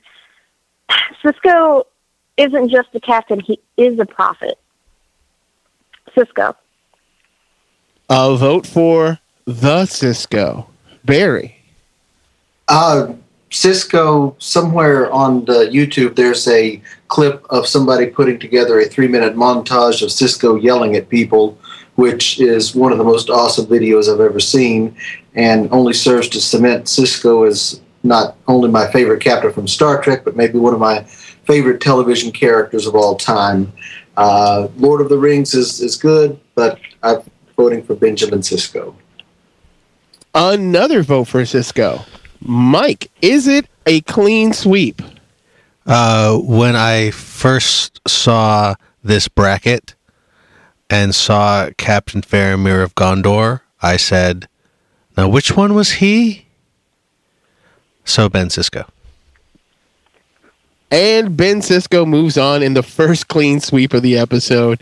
[1.25, 1.87] Sisko
[2.39, 4.59] isn't just a captain; he is a prophet.
[6.17, 6.55] Sisko.
[8.09, 10.67] Uh, vote for the Sisko.
[11.05, 11.57] Barry.
[12.69, 13.13] Uh,
[13.51, 16.17] Sisko somewhere on the YouTube.
[16.17, 21.59] There's a clip of somebody putting together a three-minute montage of Sisko yelling at people,
[21.95, 24.97] which is one of the most awesome videos I've ever seen,
[25.35, 30.25] and only serves to cement Sisko as not only my favorite captain from Star Trek,
[30.25, 31.07] but maybe one of my
[31.49, 33.73] favorite television characters of all time.
[34.19, 37.23] Uh, Lord of the Rings is, is good, but I'm
[37.57, 38.95] voting for Benjamin Sisko.
[40.35, 42.05] Another vote for Sisko.
[42.41, 45.01] Mike, is it a clean sweep?
[45.87, 49.95] Uh, when I first saw this bracket
[50.91, 54.49] and saw Captain Faramir of Gondor, I said,
[55.17, 56.47] "Now, which one was he?"
[58.05, 58.89] So Ben Sisko.
[60.91, 64.81] And Ben Sisko moves on in the first clean sweep of the episode.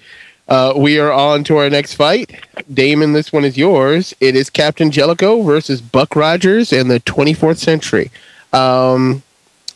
[0.48, 2.30] Uh, we are on to our next fight.
[2.72, 4.14] Damon, this one is yours.
[4.20, 8.12] It is Captain Jellico versus Buck Rogers in the 24th century.
[8.52, 9.22] Um,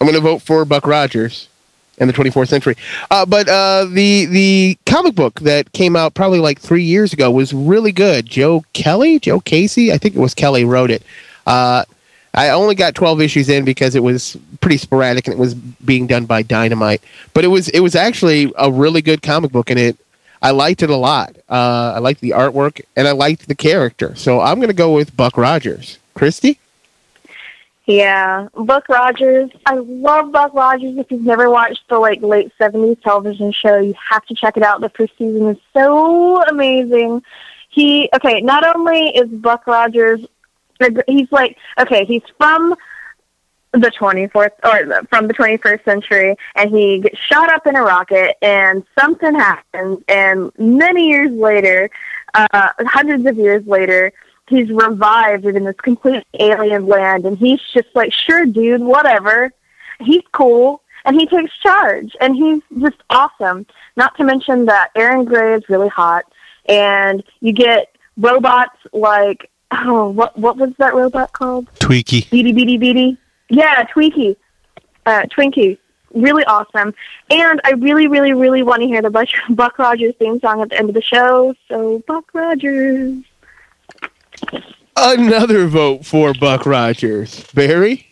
[0.01, 1.49] I'm going to vote for Buck Rogers
[1.99, 2.77] in the 24th century.
[3.11, 7.31] Uh, but uh, the the comic book that came out probably like three years ago
[7.31, 8.27] was really good.
[8.27, 11.03] Joe Kelly, Joe Casey, I think it was Kelly wrote it.
[12.35, 16.07] I only got 12 issues in because it was pretty sporadic and it was being
[16.07, 17.03] done by Dynamite.
[17.35, 19.97] But it was it was actually a really good comic book and it
[20.43, 21.37] I liked it a lot.
[21.49, 24.15] Uh, I liked the artwork and I liked the character.
[24.15, 25.99] So I'm going to go with Buck Rogers.
[26.15, 26.59] Christy?
[27.87, 29.51] Yeah, Buck Rogers.
[29.67, 30.97] I love Buck Rogers.
[30.97, 34.63] If you've never watched the like late seventies television show, you have to check it
[34.63, 34.81] out.
[34.81, 37.23] The first season is so amazing.
[37.71, 38.43] He okay.
[38.43, 40.25] Not only is Buck Rogers,
[41.07, 42.05] he's like okay.
[42.05, 42.75] He's from
[43.73, 48.37] the 24th or from the 21st century and he gets shot up in a rocket
[48.43, 51.89] and something happens and many years later
[52.35, 54.13] uh hundreds of years later
[54.49, 59.53] he's revived in this complete alien land and he's just like sure dude whatever
[60.01, 63.65] he's cool and he takes charge and he's just awesome
[63.97, 66.25] not to mention that Erin Gray is really hot
[66.67, 72.29] and you get robots like oh what what was that robot called Twiki.
[72.31, 73.19] beady beady beady
[73.49, 74.37] yeah Twiki
[75.07, 75.79] uh twinkie
[76.13, 76.93] really awesome
[77.31, 80.71] and i really really really want to hear the buck, buck rogers theme song at
[80.71, 83.23] the end of the show so buck rogers
[84.97, 87.45] Another vote for Buck Rogers.
[87.55, 88.07] Barry?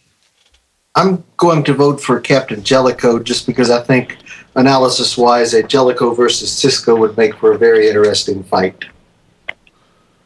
[0.95, 4.17] I'm going to vote for Captain Jellico just because I think,
[4.55, 8.85] analysis wise, a Jellico versus Sisko would make for a very interesting fight.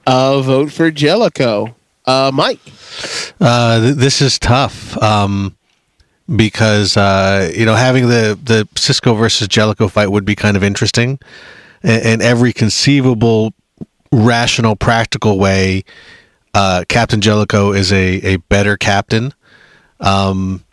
[0.07, 1.75] Uh, vote for Jellico.
[2.05, 2.61] Uh, Mike?
[3.41, 5.57] Uh, th- this is tough um,
[6.35, 10.65] because uh, you know having the the Sisko versus Jellico fight would be kind of
[10.65, 11.21] interesting,
[11.83, 13.55] and every conceivable,
[14.11, 15.85] rational, practical way,
[16.55, 19.33] uh, Captain Jellico is a a better captain.
[20.01, 20.65] Um,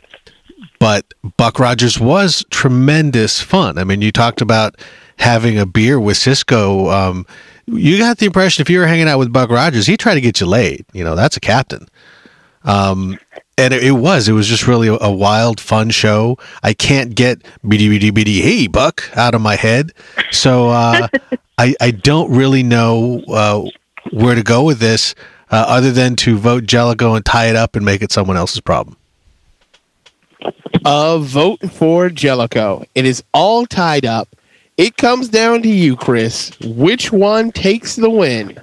[0.80, 3.78] but Buck Rogers was tremendous fun.
[3.78, 4.76] I mean, you talked about
[5.18, 6.92] having a beer with Sisko.
[6.92, 7.28] Um,
[7.78, 10.22] you got the impression if you were hanging out with Buck Rogers, he tried to
[10.22, 10.86] get you laid.
[10.94, 11.88] You know, that's a captain.
[12.64, 13.20] Um,
[13.58, 16.38] and it, it was, it was just really a, a wild, fun show.
[16.64, 19.92] I can't get beady, beady, beady, hey, Buck out of my head.
[20.32, 21.08] So, uh,
[21.58, 23.70] I, I don't really know, uh,
[24.12, 25.14] where to go with this,
[25.52, 28.62] uh, other than to vote Jellico and tie it up and make it someone else's
[28.62, 28.96] problem.
[30.86, 32.86] A vote for Jellico.
[32.96, 34.30] It is all tied up.
[34.80, 36.58] It comes down to you, Chris.
[36.62, 38.58] Which one takes the win?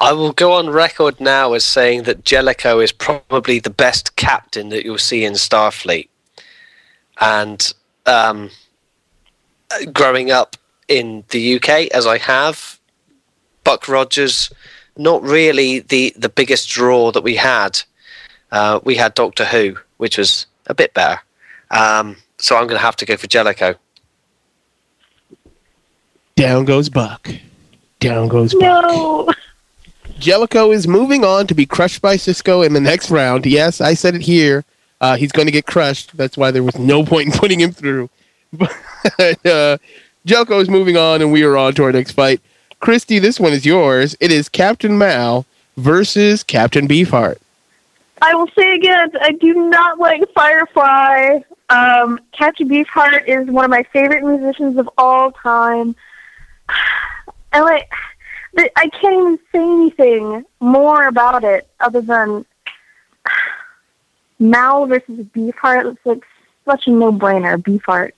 [0.00, 4.68] I will go on record now as saying that Jellico is probably the best captain
[4.68, 6.08] that you'll see in Starfleet.
[7.20, 7.74] And
[8.06, 8.50] um,
[9.92, 12.78] growing up in the UK, as I have,
[13.64, 14.52] Buck Rogers,
[14.96, 17.82] not really the, the biggest draw that we had.
[18.52, 21.20] Uh, we had Doctor Who, which was a bit better.
[21.72, 23.74] Um, so I'm going to have to go for Jellico.
[26.36, 27.30] Down goes Buck.
[28.00, 28.84] Down goes Buck.
[28.84, 29.32] no
[30.18, 33.44] Jellico is moving on to be crushed by Sisko in the next round.
[33.44, 34.64] Yes, I said it here.
[35.00, 36.16] Uh, he's going to get crushed.
[36.16, 38.08] That's why there was no point in putting him through.
[39.18, 39.78] But uh,
[40.26, 42.40] Jellico is moving on, and we are on to our next fight.
[42.78, 44.14] Christy, this one is yours.
[44.20, 45.44] It is Captain Mal
[45.76, 47.38] versus Captain Beefheart.
[48.20, 51.40] I will say again, I do not like Firefly.
[51.70, 55.96] Um, Captain Beefheart is one of my favorite musicians of all time.
[57.52, 57.90] And like,
[58.76, 62.44] I can't even say anything more about it other than
[64.38, 65.92] Mal versus Beefheart.
[65.92, 66.22] It's like
[66.64, 67.56] such a no-brainer.
[67.62, 68.12] Beefheart.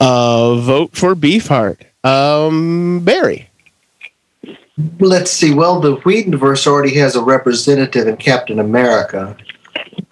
[0.00, 1.82] Uh, vote for Beefheart.
[2.04, 3.48] Um, Barry.
[4.98, 5.54] Let's see.
[5.54, 9.36] Well, the Whedonverse already has a representative in Captain America,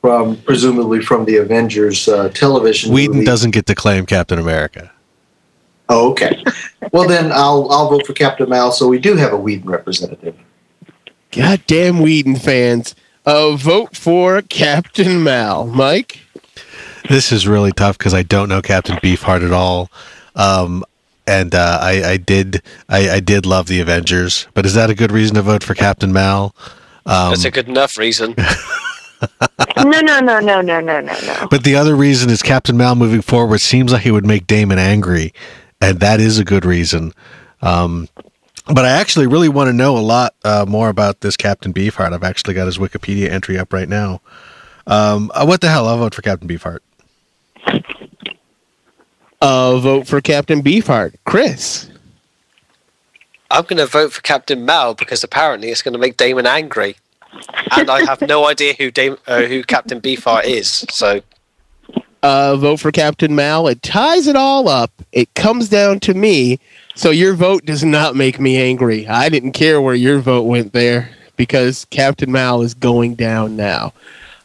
[0.01, 2.93] from presumably from the Avengers uh, television.
[2.93, 3.27] Whedon movie.
[3.27, 4.93] doesn't get to claim Captain America.
[5.91, 6.43] Oh, okay.
[6.93, 8.73] well, then I'll I'll vote for Captain Mal.
[8.73, 10.37] So we do have a Whedon representative.
[11.33, 12.95] Goddamn Whedon fans.
[13.27, 15.67] Uh, vote for Captain Mal.
[15.67, 16.21] Mike?
[17.09, 19.91] This is really tough because I don't know Captain Beefheart at all.
[20.37, 20.85] Um,
[21.27, 24.95] and uh, I, I did I, I did love the Avengers, but is that a
[24.95, 26.55] good reason to vote for Captain Mal?
[27.05, 28.35] Um, That's a good enough reason.
[29.77, 31.49] no, no, no, no, no, no, no, no.
[31.51, 34.79] But the other reason is Captain Mal moving forward seems like he would make Damon
[34.79, 35.33] angry,
[35.81, 37.12] and that is a good reason.
[37.62, 38.09] Um,
[38.73, 42.12] but I actually really want to know a lot uh, more about this Captain Beefheart.
[42.12, 44.20] I've actually got his Wikipedia entry up right now.
[44.86, 45.89] Um, uh, what the hell?
[45.89, 46.81] I'll vote for Captain Beefheart.
[49.40, 51.15] Uh, vote for Captain Beefheart.
[51.24, 51.89] Chris?
[53.51, 56.97] I'm going to vote for Captain Mal because apparently it's going to make Damon angry,
[57.77, 60.85] and I have no idea who Dam- uh, who Captain Beefheart is.
[60.90, 61.20] So
[62.23, 63.67] Uh, vote for Captain Mal.
[63.69, 64.91] It ties it all up.
[65.13, 66.59] It comes down to me.
[66.95, 69.07] So your vote does not make me angry.
[69.09, 73.95] I didn't care where your vote went there because Captain Mal is going down now.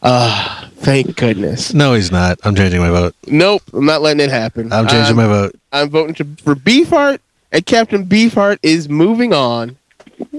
[0.01, 1.73] Ah, thank goodness.
[1.73, 2.39] No, he's not.
[2.43, 3.15] I'm changing my vote.
[3.27, 4.71] Nope, I'm not letting it happen.
[4.71, 5.55] I'm changing my vote.
[5.73, 7.19] I'm voting to, for Beefheart,
[7.51, 9.77] and Captain Beefheart is moving on.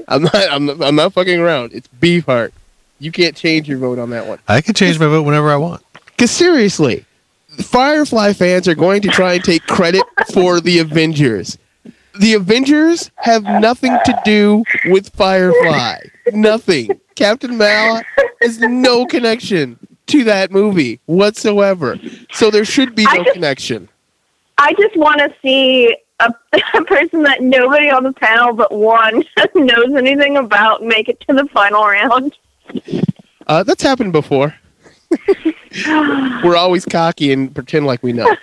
[0.09, 0.35] I'm not.
[0.35, 0.67] I'm.
[0.67, 1.73] Not, I'm not fucking around.
[1.73, 2.53] It's Beefheart.
[3.01, 4.39] You can't change your vote on that one.
[4.49, 5.83] I can change my vote whenever I want.
[6.07, 7.05] Because seriously,
[7.63, 11.59] Firefly fans are going to try and take credit for the Avengers.
[12.19, 15.99] The Avengers have nothing to do with Firefly.
[16.33, 17.01] Nothing.
[17.15, 18.03] Captain Mal
[18.43, 21.99] has no connection to that movie whatsoever.
[22.33, 23.89] So there should be no connection.
[24.59, 26.33] I just want to see a,
[26.75, 29.25] a person that nobody on the panel but one
[29.55, 32.37] knows anything about make it to the final round.
[33.47, 34.55] Uh, that's happened before.
[36.45, 38.35] We're always cocky and pretend like we know.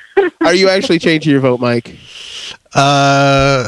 [0.41, 1.97] Are you actually changing your vote, Mike?
[2.73, 3.67] Uh,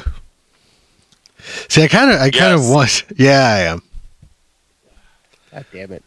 [1.69, 3.03] see, I kind of, I kind of want.
[3.15, 3.81] Yeah, I am.
[5.51, 6.03] God damn it.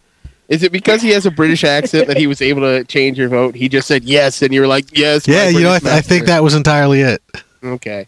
[0.48, 3.28] Is it because he has a British accent that he was able to change your
[3.28, 3.54] vote?
[3.54, 5.28] He just said yes, and you were like, yes.
[5.28, 7.22] Yeah, you know, I, British I think that was entirely it.
[7.62, 8.06] Okay.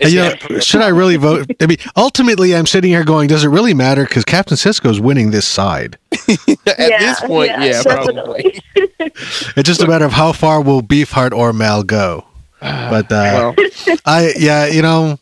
[0.00, 1.50] And, you know, should I really vote?
[1.60, 4.04] I mean, ultimately, I'm sitting here going, does it really matter?
[4.04, 5.98] Because Captain Sisko's winning this side.
[6.12, 8.60] At this point, yeah, probably.
[9.56, 12.26] It's just a matter of how far will Beefheart or Mal go.
[12.60, 13.52] But uh,
[14.04, 15.18] I, yeah, you know,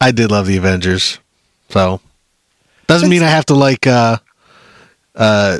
[0.00, 1.18] I did love the Avengers,
[1.68, 2.00] so
[2.86, 4.18] doesn't mean I have to like uh,
[5.14, 5.58] uh,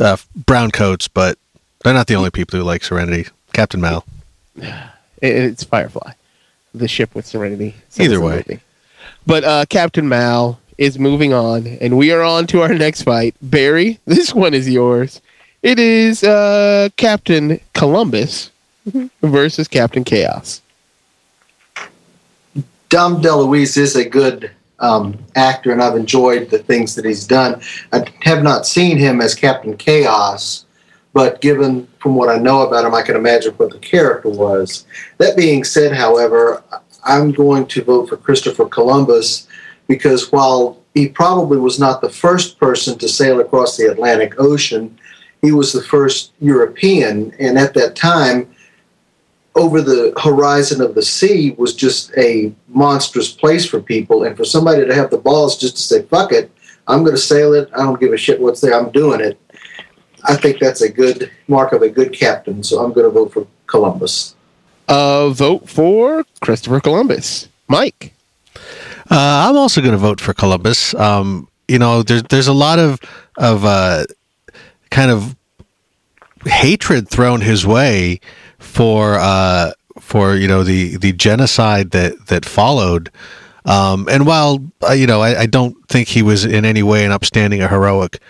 [0.00, 1.38] uh, brown coats, but
[1.84, 3.28] they're not the only people who like Serenity.
[3.52, 4.04] Captain Mal.
[5.22, 6.12] It- it's Firefly,
[6.74, 7.74] the ship with Serenity.
[7.98, 8.36] Either way.
[8.36, 8.60] movie.
[9.26, 13.34] But uh, Captain Mal is moving on, and we are on to our next fight.
[13.42, 15.20] Barry, this one is yours.
[15.62, 18.50] It is uh, Captain Columbus
[19.22, 20.62] versus Captain Chaos.
[22.88, 27.60] Dom DeLuise is a good um, actor, and I've enjoyed the things that he's done.
[27.92, 30.64] I have not seen him as Captain Chaos,
[31.12, 34.86] but given from what I know about him, I can imagine what the character was.
[35.18, 36.62] That being said, however,
[37.04, 39.48] I'm going to vote for Christopher Columbus
[39.88, 44.98] because while he probably was not the first person to sail across the Atlantic Ocean,
[45.42, 48.54] he was the first European, and at that time,
[49.54, 54.24] over the horizon of the sea was just a monstrous place for people.
[54.24, 56.50] And for somebody to have the balls just to say, fuck it,
[56.86, 57.68] I'm going to sail it.
[57.74, 58.74] I don't give a shit what's there.
[58.74, 59.40] I'm doing it.
[60.24, 62.62] I think that's a good mark of a good captain.
[62.62, 64.34] So I'm going to vote for Columbus.
[64.88, 67.48] Uh, vote for Christopher Columbus.
[67.68, 68.12] Mike.
[69.10, 70.94] Uh, I'm also going to vote for Columbus.
[70.94, 73.00] Um, you know, there's there's a lot of
[73.36, 74.04] of uh,
[74.90, 75.36] kind of
[76.44, 78.20] hatred thrown his way
[78.58, 83.10] for uh, for you know the the genocide that that followed.
[83.64, 87.04] Um, and while uh, you know, I, I don't think he was in any way
[87.04, 88.20] an upstanding or heroic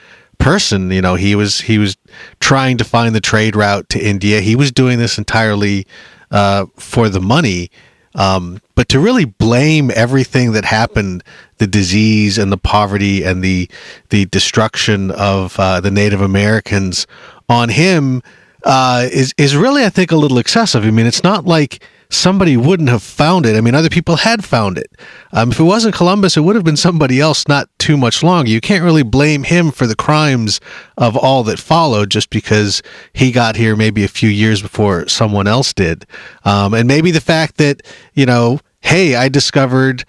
[0.40, 0.90] person.
[0.90, 1.96] You know, he was he was
[2.40, 4.40] trying to find the trade route to India.
[4.40, 5.86] He was doing this entirely
[6.30, 7.70] uh, for the money.
[8.16, 11.22] Um, but to really blame everything that happened,
[11.58, 13.70] the disease and the poverty and the
[14.08, 17.06] the destruction of uh, the Native Americans
[17.48, 18.22] on him
[18.64, 20.84] uh, is is really, I think, a little excessive.
[20.84, 23.56] I mean, it's not like somebody wouldn't have found it.
[23.56, 24.90] I mean, other people had found it.
[25.32, 28.50] Um, if it wasn't Columbus, it would have been somebody else not too much longer.
[28.50, 30.60] You can't really blame him for the crimes
[30.98, 32.82] of all that followed just because
[33.12, 36.04] he got here maybe a few years before someone else did.
[36.44, 37.82] Um, and maybe the fact that,
[38.14, 40.04] you know, hey, I discovered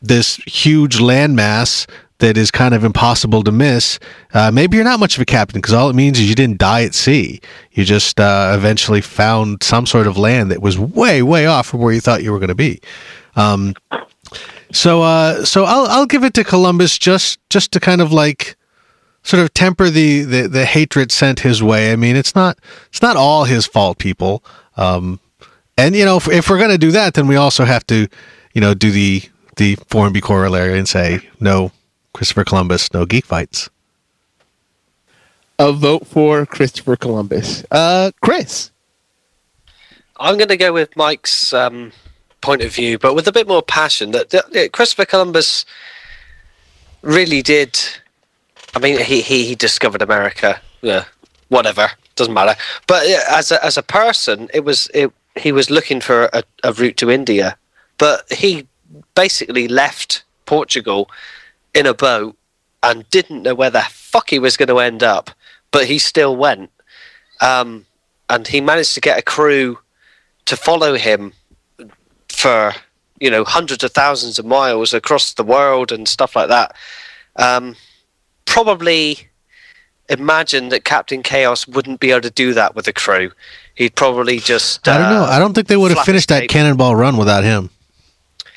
[0.00, 1.86] this huge landmass
[2.22, 3.98] that is kind of impossible to miss,
[4.32, 6.58] uh, maybe you're not much of a captain because all it means is you didn't
[6.58, 7.40] die at sea.
[7.72, 11.80] You just uh, eventually found some sort of land that was way, way off from
[11.80, 12.80] where you thought you were going to be.
[13.34, 13.74] Um,
[14.70, 18.56] so, uh, so I'll I'll give it to Columbus just just to kind of like
[19.24, 21.92] sort of temper the, the the hatred sent his way.
[21.92, 22.56] I mean, it's not
[22.88, 24.44] it's not all his fault, people.
[24.76, 25.18] Um,
[25.76, 28.06] and you know, if, if we're going to do that, then we also have to,
[28.54, 29.22] you know, do the
[29.56, 31.72] the Formby corollary and say no
[32.12, 33.70] Christopher Columbus, no geek fights.
[35.58, 37.64] A vote for Christopher Columbus.
[37.70, 38.70] Uh, Chris.
[40.18, 41.92] I'm going to go with Mike's um,
[42.40, 44.10] point of view, but with a bit more passion.
[44.12, 45.64] That, that Christopher Columbus
[47.02, 47.78] really did.
[48.74, 50.60] I mean, he he, he discovered America.
[50.80, 51.04] Yeah,
[51.48, 52.54] whatever, doesn't matter.
[52.86, 55.12] But yeah, as a, as a person, it was it.
[55.36, 57.56] He was looking for a, a route to India,
[57.98, 58.66] but he
[59.14, 61.10] basically left Portugal
[61.74, 62.36] in a boat
[62.82, 65.30] and didn't know where the fuck he was going to end up,
[65.70, 66.70] but he still went.
[67.40, 67.86] Um,
[68.28, 69.78] and he managed to get a crew
[70.46, 71.32] to follow him
[72.28, 72.72] for
[73.20, 76.74] you know hundreds of thousands of miles across the world and stuff like that.
[77.36, 77.76] Um,
[78.44, 79.28] probably
[80.08, 83.32] imagine that Captain Chaos wouldn't be able to do that with a crew.
[83.74, 84.86] He'd probably just.
[84.86, 85.24] I don't know.
[85.24, 87.70] uh, I don't think they would have finished that cannonball run without him.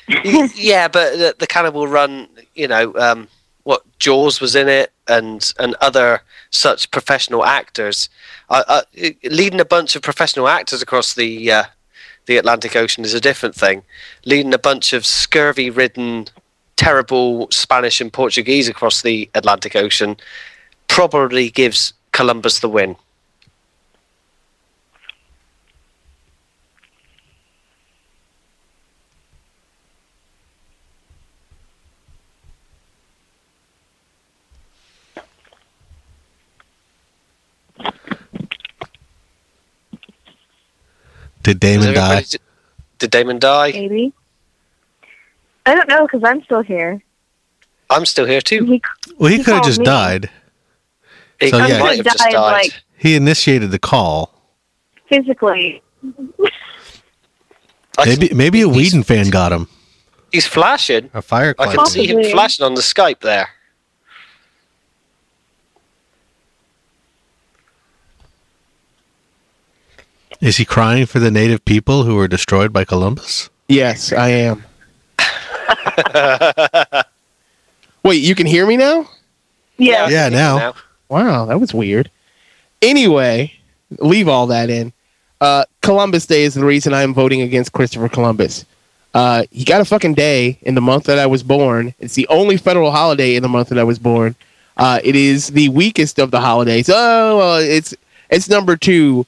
[0.54, 3.28] yeah, but the, the Cannibal Run, you know, um,
[3.64, 8.08] what Jaws was in it, and and other such professional actors.
[8.48, 8.82] Uh, uh,
[9.24, 11.64] leading a bunch of professional actors across the uh,
[12.26, 13.82] the Atlantic Ocean is a different thing.
[14.24, 16.26] Leading a bunch of scurvy-ridden,
[16.76, 20.16] terrible Spanish and Portuguese across the Atlantic Ocean
[20.88, 22.96] probably gives Columbus the win.
[41.46, 42.22] Did Damon die?
[42.22, 42.40] Did,
[42.98, 43.70] did Damon die?
[43.70, 44.12] Maybe.
[45.64, 47.00] I don't know because I'm still here.
[47.88, 48.64] I'm still here too.
[48.64, 48.82] He,
[49.16, 49.84] Well, he He could have just me.
[49.84, 50.28] died.
[51.38, 51.78] He So, yeah.
[51.78, 52.52] might have just died, died.
[52.64, 54.32] like- He initiated the call.
[55.08, 55.80] physically.
[58.04, 59.68] Maybe maybe a Whedon fan got him.
[60.32, 61.10] He's flashing.
[61.14, 61.92] A fire I can cleanser.
[61.92, 63.48] see him flashing on the Skype there.
[70.40, 73.48] Is he crying for the native people who were destroyed by Columbus?
[73.68, 74.64] Yes, I am.
[78.02, 79.08] Wait, you can hear me now?
[79.78, 80.08] Yeah.
[80.08, 80.74] Yeah, now.
[81.08, 82.10] Wow, that was weird.
[82.82, 83.52] Anyway,
[83.98, 84.92] leave all that in.
[85.40, 88.64] Uh, Columbus Day is the reason I'm voting against Christopher Columbus.
[89.14, 91.94] Uh, he got a fucking day in the month that I was born.
[91.98, 94.34] It's the only federal holiday in the month that I was born.
[94.76, 96.90] Uh, it is the weakest of the holidays.
[96.92, 97.94] Oh, well, it's
[98.30, 99.24] it's number two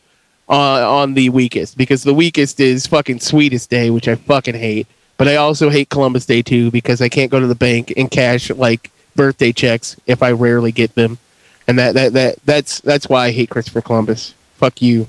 [0.49, 4.87] uh, on the weakest because the weakest is fucking Sweetest Day, which I fucking hate.
[5.17, 8.11] But I also hate Columbus Day too because I can't go to the bank and
[8.11, 11.19] cash like birthday checks if I rarely get them,
[11.67, 14.35] and that that that that's that's why I hate Christopher Columbus.
[14.55, 15.09] Fuck you.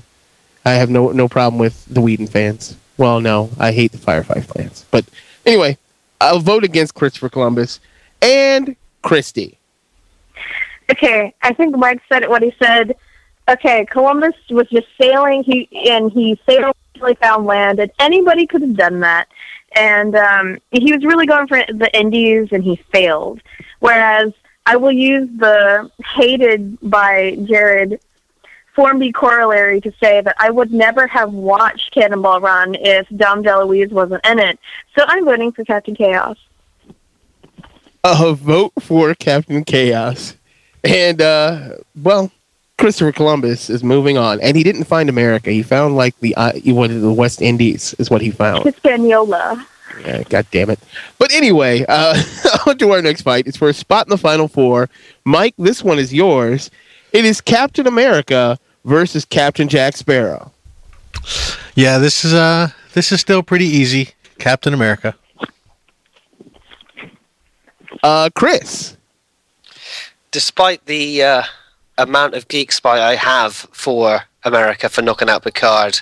[0.64, 2.76] I have no no problem with the Whedon fans.
[2.98, 4.84] Well, no, I hate the Firefly fans.
[4.90, 5.06] But
[5.46, 5.78] anyway,
[6.20, 7.80] I'll vote against Christopher Columbus
[8.20, 9.58] and Christie.
[10.90, 12.28] Okay, I think Mike said.
[12.28, 12.96] What he said.
[13.50, 15.42] Okay, Columbus was just sailing.
[15.42, 19.26] He and he sailed he found land, and anybody could have done that.
[19.72, 23.40] And um, he was really going for the Indies, and he failed.
[23.80, 24.32] Whereas
[24.66, 28.00] I will use the hated by Jared
[28.74, 33.90] Formby corollary to say that I would never have watched Cannonball Run if Dom DeLuise
[33.90, 34.58] wasn't in it.
[34.96, 36.36] So I'm voting for Captain Chaos.
[38.04, 40.36] a vote for Captain Chaos.
[40.84, 42.30] And uh well,
[42.80, 45.50] Christopher Columbus is moving on, and he didn't find America.
[45.50, 48.64] He found like the uh, what the West Indies is what he found.
[48.64, 49.66] Hispaniola.
[50.00, 50.78] Yeah, God damn it.
[51.18, 52.20] But anyway, uh,
[52.66, 53.46] on to our next fight.
[53.46, 54.88] It's for a spot in the final four.
[55.24, 56.70] Mike, this one is yours.
[57.12, 60.50] It is Captain America versus Captain Jack Sparrow.
[61.74, 64.10] Yeah, this is uh this is still pretty easy.
[64.38, 65.14] Captain America.
[68.02, 68.96] Uh, Chris.
[70.30, 71.42] Despite the uh,
[72.02, 76.00] amount of geek spy I have for America for knocking out Picard,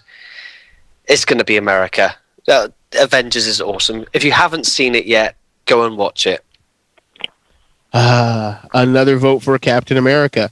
[1.07, 2.15] it's going to be America.
[2.47, 2.69] Uh,
[2.99, 4.07] Avengers is awesome.
[4.13, 6.45] If you haven't seen it yet, go and watch it.
[7.93, 10.51] Ah, another vote for Captain America.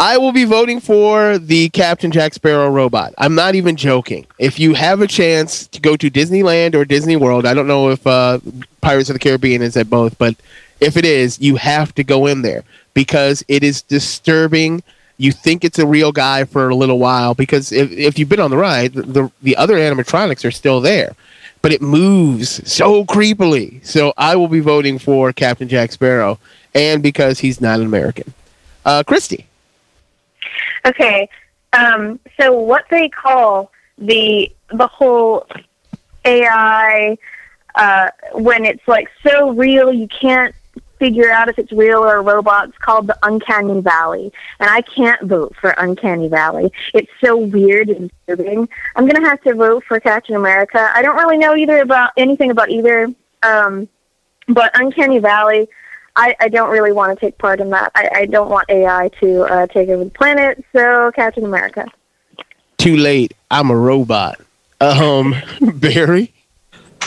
[0.00, 3.14] I will be voting for the Captain Jack Sparrow robot.
[3.18, 4.26] I'm not even joking.
[4.38, 7.90] If you have a chance to go to Disneyland or Disney World, I don't know
[7.90, 8.38] if uh,
[8.80, 10.36] Pirates of the Caribbean is at both, but
[10.80, 12.62] if it is, you have to go in there
[12.98, 14.82] because it is disturbing.
[15.18, 18.40] You think it's a real guy for a little while because if, if you've been
[18.40, 21.14] on the ride, the, the other animatronics are still there,
[21.62, 23.86] but it moves so creepily.
[23.86, 26.40] So I will be voting for Captain Jack Sparrow,
[26.74, 28.34] and because he's not an American.
[28.84, 29.46] Uh, Christy.
[30.84, 31.28] Okay.
[31.74, 35.46] Um, so what they call the the whole
[36.24, 37.16] AI
[37.76, 40.52] uh, when it's like so real you can't
[40.98, 42.68] figure out if it's real or a robot.
[42.68, 46.72] It's called the Uncanny Valley, and I can't vote for Uncanny Valley.
[46.94, 48.68] It's so weird and disturbing.
[48.96, 50.90] I'm gonna have to vote for Captain America.
[50.94, 53.08] I don't really know either about anything about either,
[53.42, 53.88] um,
[54.48, 55.68] but Uncanny Valley.
[56.16, 57.92] I, I don't really want to take part in that.
[57.94, 60.64] I, I don't want AI to uh, take over the planet.
[60.72, 61.86] So Captain America.
[62.76, 63.34] Too late.
[63.52, 64.40] I'm a robot.
[64.80, 65.36] Um,
[65.74, 66.32] Barry.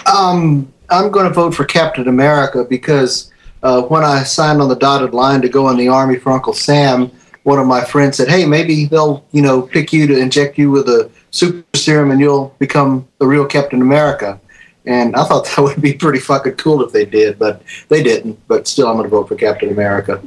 [0.06, 3.31] Um, I'm going to vote for Captain America because
[3.64, 6.54] uh, when I signed on the dotted line to go in the army for Uncle
[6.54, 7.12] Sam,
[7.44, 10.72] one of my friends said, "Hey, maybe they'll you know pick you to inject you
[10.72, 14.40] with a super serum and you'll become the real Captain America."
[14.86, 18.40] And I thought that would be pretty fucking cool if they did, but they didn't.
[18.48, 20.22] But still, I'm going to vote for Captain America.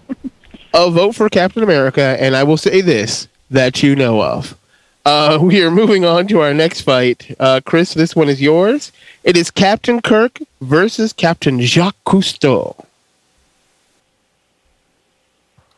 [0.73, 4.57] I'll vote for Captain America, and I will say this that you know of.
[5.05, 7.35] Uh, we are moving on to our next fight.
[7.39, 8.91] Uh, Chris, this one is yours.
[9.23, 12.85] It is Captain Kirk versus Captain Jacques Cousteau.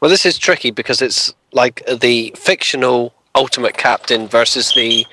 [0.01, 5.06] Well, this is tricky because it's like the fictional Ultimate Captain versus the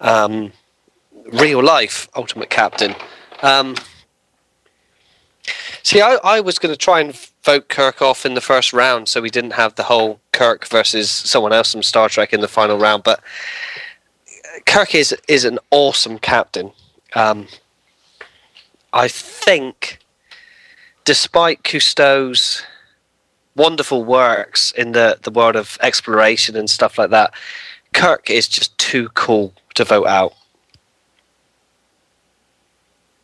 [0.00, 0.52] um,
[1.32, 2.94] real life Ultimate Captain.
[3.42, 3.74] Um,
[5.82, 9.08] see, I, I was going to try and vote Kirk off in the first round
[9.08, 12.48] so we didn't have the whole Kirk versus someone else from Star Trek in the
[12.48, 13.20] final round, but
[14.66, 16.72] Kirk is, is an awesome captain.
[17.14, 17.48] Um,
[18.92, 19.98] I think,
[21.04, 22.62] despite Cousteau's
[23.56, 27.34] wonderful works in the, the world of exploration and stuff like that,
[27.92, 30.34] Kirk is just too cool to vote out.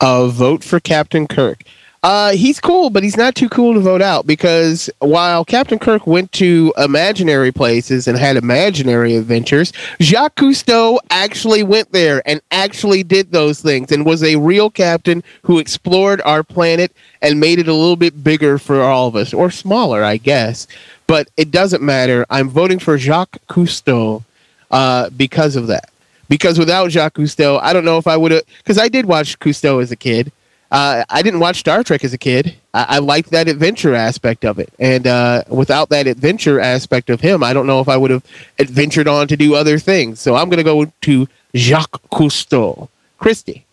[0.00, 1.62] A vote for Captain Kirk.
[2.08, 6.06] Uh, he's cool, but he's not too cool to vote out because while Captain Kirk
[6.06, 13.02] went to imaginary places and had imaginary adventures, Jacques Cousteau actually went there and actually
[13.02, 17.68] did those things and was a real captain who explored our planet and made it
[17.68, 20.66] a little bit bigger for all of us, or smaller, I guess.
[21.06, 22.24] But it doesn't matter.
[22.30, 24.24] I'm voting for Jacques Cousteau
[24.70, 25.90] uh, because of that.
[26.30, 28.44] Because without Jacques Cousteau, I don't know if I would have.
[28.56, 30.32] Because I did watch Cousteau as a kid.
[30.70, 32.54] Uh, I didn't watch Star Trek as a kid.
[32.74, 37.20] I, I liked that adventure aspect of it, and uh, without that adventure aspect of
[37.20, 38.24] him, I don't know if I would have
[38.58, 40.20] adventured on to do other things.
[40.20, 42.88] So I'm going to go to Jacques Cousteau.
[43.18, 43.64] Christy.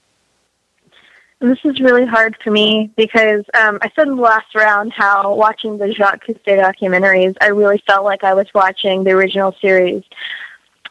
[1.40, 5.36] This is really hard for me because um, I said in the last round how
[5.36, 10.04] watching the Jacques Cousteau documentaries, I really felt like I was watching the original series.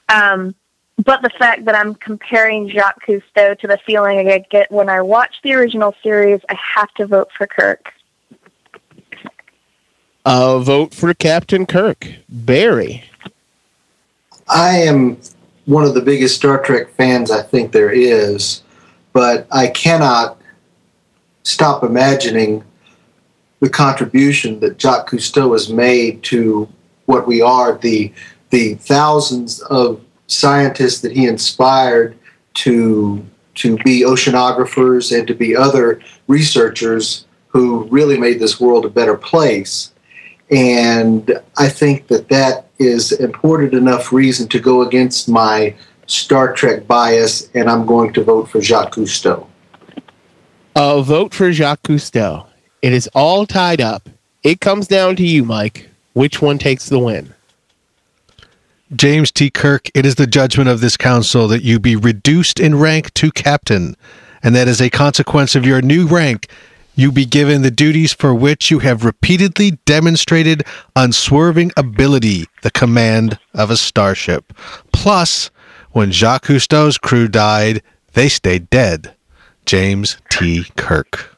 [0.08, 0.54] Um,
[1.02, 5.00] but the fact that I'm comparing Jacques Cousteau to the feeling I get when I
[5.00, 7.92] watch the original series, I have to vote for Kirk.
[10.24, 12.06] Uh, vote for Captain Kirk.
[12.28, 13.04] Barry.
[14.48, 15.18] I am
[15.64, 18.62] one of the biggest Star Trek fans I think there is,
[19.12, 20.40] but I cannot
[21.42, 22.62] stop imagining
[23.60, 26.68] the contribution that Jacques Cousteau has made to
[27.06, 28.12] what we are, the
[28.50, 32.16] the thousands of scientists that he inspired
[32.54, 33.24] to
[33.54, 39.16] to be oceanographers and to be other researchers who really made this world a better
[39.16, 39.92] place.
[40.50, 45.74] And I think that that is important enough reason to go against my
[46.06, 49.46] Star Trek bias, and I'm going to vote for Jacques Cousteau.
[50.76, 52.46] A vote for Jacques Cousteau.
[52.82, 54.08] It is all tied up.
[54.42, 55.88] It comes down to you, Mike.
[56.12, 57.33] Which one takes the win?
[58.94, 59.50] James T.
[59.50, 63.30] Kirk, it is the judgment of this council that you be reduced in rank to
[63.30, 63.96] captain,
[64.42, 66.48] and that as a consequence of your new rank,
[66.94, 73.38] you be given the duties for which you have repeatedly demonstrated unswerving ability, the command
[73.54, 74.52] of a starship.
[74.92, 75.50] Plus,
[75.92, 77.82] when Jacques Cousteau's crew died,
[78.12, 79.14] they stayed dead.
[79.64, 80.64] James T.
[80.76, 81.34] Kirk.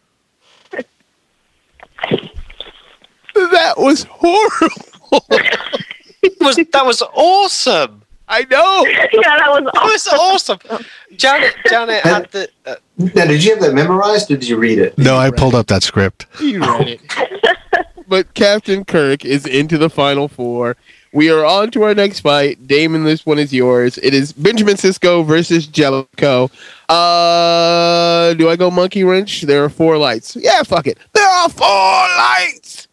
[3.35, 5.25] That was horrible.
[6.47, 8.03] was that was awesome.
[8.29, 8.85] I know.
[8.87, 10.59] yeah, that was That was awesome.
[11.17, 12.49] Janet, Janet had the.
[12.65, 14.99] Uh, Now, did you have that memorized or did you read it?
[14.99, 16.27] No, I pulled up that script.
[16.41, 17.57] You read it.
[18.09, 20.77] but Captain Kirk is into the final four.
[21.13, 22.67] we are on to our next fight.
[22.67, 23.97] Damon, this one is yours.
[23.99, 26.51] It is Benjamin Sisko versus Jellico.
[26.89, 29.43] Uh, do I go monkey wrench?
[29.43, 30.35] There are four lights.
[30.37, 30.99] Yeah, fuck it.
[31.13, 31.67] There are four
[32.19, 32.89] lights.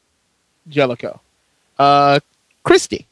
[0.69, 1.21] Jellico.
[1.79, 2.19] Uh,
[2.63, 3.07] Christy.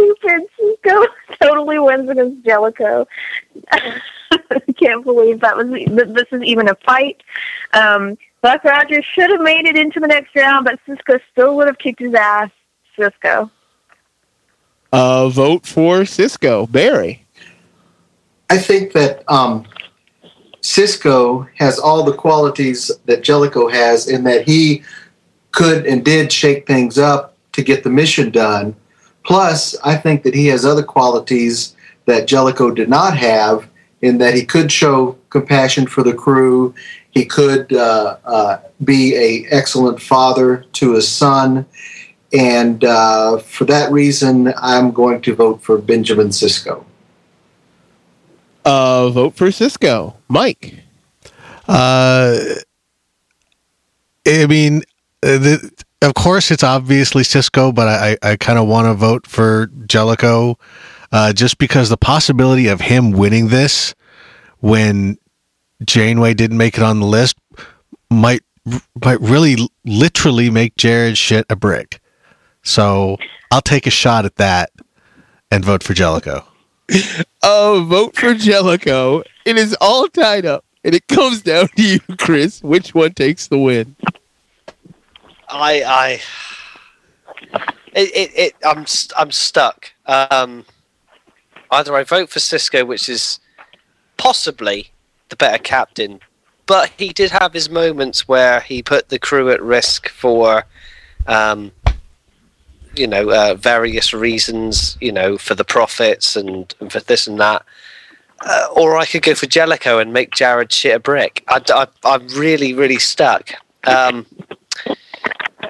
[0.00, 0.48] That's so stupid.
[0.58, 1.06] Sisko
[1.42, 3.06] totally wins against Jellico.
[3.72, 4.00] I
[4.78, 7.22] can't believe that was that this is even a fight.
[7.72, 11.66] Um, Buck Rogers should have made it into the next round, but Sisko still would
[11.66, 12.50] have kicked his ass.
[12.98, 13.50] Sisko.
[14.92, 16.70] Uh, vote for Sisko.
[16.70, 17.24] Barry.
[18.48, 19.64] I think that um,
[20.60, 24.82] Sisko has all the qualities that Jellico has in that he
[25.52, 28.74] could and did shake things up to get the mission done.
[29.24, 31.74] Plus, I think that he has other qualities
[32.06, 33.68] that Jellico did not have
[34.02, 36.74] in that he could show compassion for the crew.
[37.10, 41.66] He could uh, uh, be a excellent father to his son.
[42.32, 46.84] And uh, for that reason, I'm going to vote for Benjamin Sisko.
[48.64, 50.14] Uh, vote for Sisko.
[50.28, 50.74] Mike.
[51.66, 52.38] Uh,
[54.26, 54.82] I mean,
[55.22, 59.26] uh, the, of course, it's obviously Sisko, but I, I kind of want to vote
[59.26, 60.58] for Jellico
[61.12, 63.94] uh, just because the possibility of him winning this
[64.60, 65.18] when
[65.84, 67.36] Janeway didn't make it on the list
[68.10, 68.42] might
[69.02, 72.00] might really literally make Jared shit a brick.
[72.62, 73.16] So
[73.50, 74.70] I'll take a shot at that
[75.50, 76.44] and vote for Jellico.
[77.42, 79.22] Uh, vote for Jellico.
[79.44, 82.62] It is all tied up, and it comes down to you, Chris.
[82.62, 83.96] Which one takes the win?
[85.50, 86.20] I, I,
[87.94, 89.92] it, it, it I'm, st- I'm stuck.
[90.06, 90.64] Um,
[91.70, 93.40] either I vote for Sisko, which is
[94.16, 94.90] possibly
[95.28, 96.20] the better captain,
[96.66, 100.64] but he did have his moments where he put the crew at risk for,
[101.26, 101.72] um,
[102.94, 107.40] you know, uh, various reasons, you know, for the profits and, and for this and
[107.40, 107.64] that.
[108.44, 111.44] Uh, or I could go for Jellico and make Jared shit a brick.
[111.48, 113.52] I, I'm really, really stuck.
[113.84, 114.26] Um,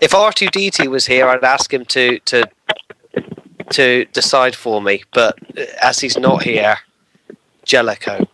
[0.01, 2.44] if R2D2 was here, I'd ask him to to
[3.70, 5.02] to decide for me.
[5.12, 5.39] But
[5.82, 6.77] as he's not here,
[7.64, 8.27] Jellico.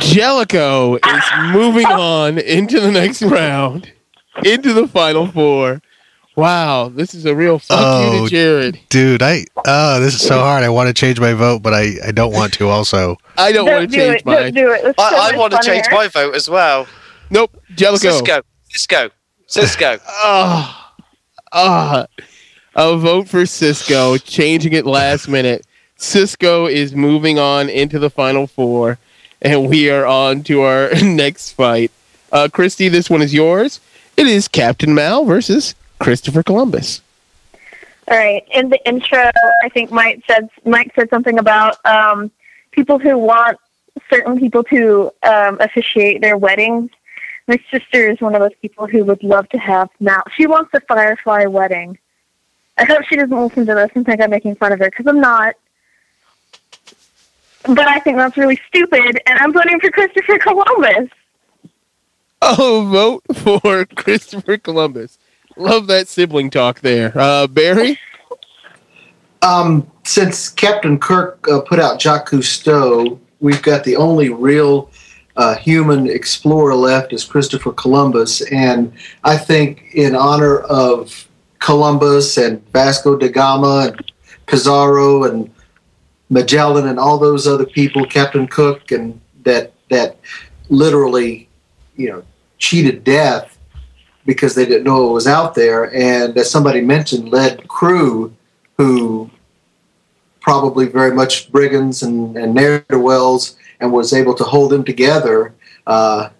[0.00, 3.92] Jellico is moving on into the next round,
[4.44, 5.80] into the final four.
[6.36, 8.78] Wow, this is a real fuck you to oh, Jared.
[8.90, 10.62] dude, I oh, this is so hard.
[10.62, 12.68] I want to change my vote, but I, I don't want to.
[12.68, 14.36] Also, I don't, want to change mine.
[14.36, 14.94] Don't do it.
[14.98, 16.86] I, I want to change my vote as well.
[17.30, 18.20] Nope, Jellico.
[18.20, 18.42] Sisko.
[18.72, 19.10] Sisko.
[19.48, 20.00] Sisko.
[20.10, 20.94] Ah,
[21.52, 22.06] ah,
[22.74, 25.64] a vote for Sisko, changing it last minute.
[25.96, 28.98] Sisko is moving on into the final four,
[29.40, 31.90] and we are on to our next fight.
[32.30, 33.80] Uh, Christy, this one is yours.
[34.16, 37.00] It is Captain Mal versus Christopher Columbus.
[38.10, 38.44] All right.
[38.50, 39.30] In the intro,
[39.62, 42.30] I think Mike said Mike said something about um,
[42.70, 43.58] people who want
[44.10, 46.90] certain people to um, officiate their weddings.
[47.48, 50.22] My sister is one of those people who would love to have now.
[50.36, 51.98] She wants a Firefly wedding.
[52.76, 55.06] I hope she doesn't listen to this and think I'm making fun of her because
[55.06, 55.54] I'm not.
[57.64, 61.08] But I think that's really stupid, and I'm voting for Christopher Columbus.
[62.42, 65.18] Oh, vote for Christopher Columbus.
[65.56, 67.12] Love that sibling talk there.
[67.16, 67.98] Uh, Barry?
[69.40, 74.90] Um, since Captain Kirk uh, put out Jacques Cousteau, we've got the only real
[75.38, 78.42] uh, human explorer left is Christopher Columbus.
[78.52, 78.92] And
[79.22, 81.28] I think, in honor of
[81.60, 84.12] Columbus and Vasco da Gama and
[84.46, 85.48] Pizarro and
[86.28, 90.18] Magellan and all those other people, Captain Cook, and that that
[90.70, 91.48] literally,
[91.96, 92.24] you know,
[92.58, 93.56] cheated death
[94.26, 95.94] because they didn't know it was out there.
[95.94, 98.34] And as somebody mentioned, led crew
[98.76, 99.30] who
[100.40, 104.84] probably very much brigands and, and ne'er do wells and was able to hold them
[104.84, 105.54] together.
[105.86, 106.30] Uh,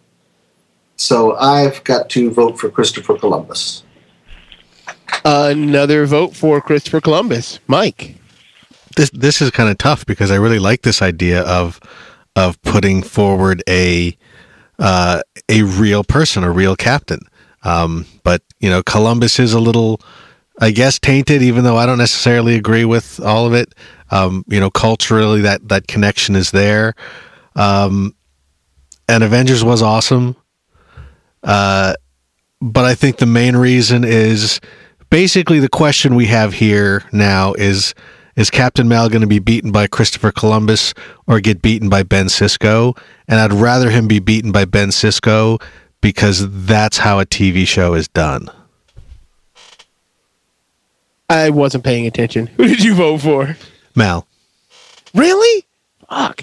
[0.96, 3.84] so I've got to vote for Christopher Columbus.
[5.24, 7.60] Another vote for Christopher Columbus.
[7.66, 8.16] Mike.
[8.96, 11.80] this this is kind of tough because I really like this idea of
[12.36, 14.16] of putting forward a
[14.78, 17.20] uh, a real person, a real captain.
[17.62, 20.00] Um, but you know, Columbus is a little,
[20.60, 21.42] I guess, tainted.
[21.42, 23.74] Even though I don't necessarily agree with all of it.
[24.10, 26.94] Um, you know, culturally, that that connection is there.
[27.58, 28.14] Um,
[29.08, 30.36] and Avengers was awesome.
[31.42, 31.94] Uh,
[32.60, 34.60] but I think the main reason is
[35.10, 37.94] basically the question we have here now is
[38.36, 40.94] is Captain Mal going to be beaten by Christopher Columbus
[41.26, 42.96] or get beaten by Ben Sisko?
[43.26, 45.60] And I'd rather him be beaten by Ben Sisko
[46.00, 48.48] because that's how a TV show is done.
[51.28, 52.46] I wasn't paying attention.
[52.56, 53.56] Who did you vote for?
[53.96, 54.24] Mal.
[55.14, 55.66] Really?
[56.10, 56.42] Fuck.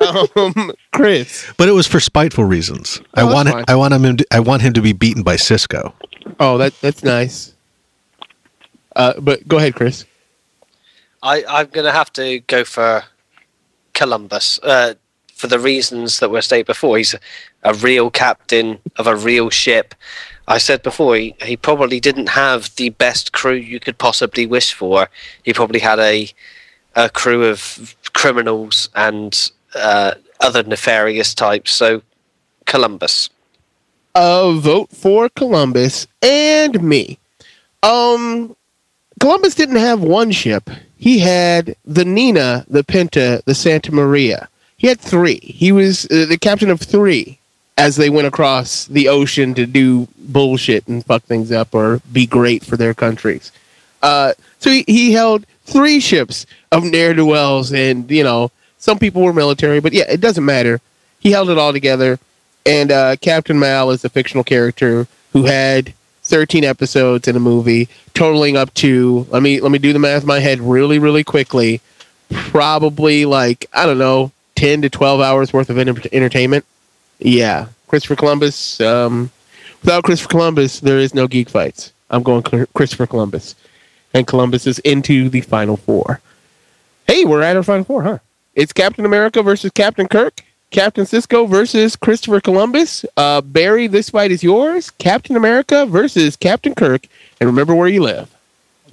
[0.36, 1.50] um, Chris.
[1.56, 3.00] But it was for spiteful reasons.
[3.14, 3.64] I Oh, that's want fine.
[3.68, 5.92] I want him to, I want him to be beaten by Sisko.
[6.38, 7.54] Oh, that that's nice.
[8.96, 10.04] Uh, but go ahead, Chris.
[11.22, 13.04] I, I'm going to have to go for
[13.92, 14.94] Columbus uh,
[15.34, 16.96] for the reasons that were stated before.
[16.98, 17.20] He's a,
[17.62, 19.94] a real captain of a real ship.
[20.48, 24.72] I said before, he, he probably didn't have the best crew you could possibly wish
[24.72, 25.08] for.
[25.44, 26.28] He probably had a,
[26.96, 31.70] a crew of criminals and uh, other nefarious types.
[31.70, 32.02] So,
[32.66, 33.30] Columbus.
[34.14, 37.18] Uh, vote for Columbus and me.
[37.82, 38.56] Um,
[39.20, 40.68] Columbus didn't have one ship.
[40.96, 44.48] He had the Nina, the Pinta, the Santa Maria.
[44.76, 45.40] He had three.
[45.42, 47.38] He was uh, the captain of three
[47.78, 52.26] as they went across the ocean to do bullshit and fuck things up or be
[52.26, 53.52] great for their countries.
[54.02, 58.98] Uh, so he, he held three ships of ne'er do wells, and you know some
[58.98, 60.80] people were military, but yeah, it doesn't matter.
[61.20, 62.18] He held it all together,
[62.66, 67.88] and uh, Captain Mal is a fictional character who had 13 episodes in a movie,
[68.14, 71.24] totaling up to let me let me do the math in my head really really
[71.24, 71.80] quickly,
[72.30, 76.64] probably like I don't know 10 to 12 hours worth of enter- entertainment.
[77.18, 78.80] Yeah, Christopher Columbus.
[78.80, 79.30] Um,
[79.82, 81.92] without Christopher Columbus, there is no geek fights.
[82.10, 82.42] I'm going
[82.74, 83.54] Christopher Columbus,
[84.14, 86.20] and Columbus is into the final four.
[87.06, 88.18] Hey, we're at our final four, huh?
[88.54, 90.42] It's Captain America versus Captain Kirk.
[90.70, 93.04] Captain Sisko versus Christopher Columbus.
[93.16, 94.90] Uh, Barry, this fight is yours.
[94.90, 97.06] Captain America versus Captain Kirk.
[97.40, 98.32] And remember where you live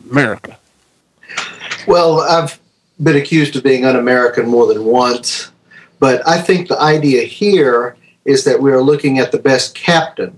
[0.10, 0.58] America.
[1.88, 2.60] Well, I've
[3.02, 5.52] been accused of being un American more than once,
[6.00, 7.96] but I think the idea here
[8.26, 10.38] is that we are looking at the best captain.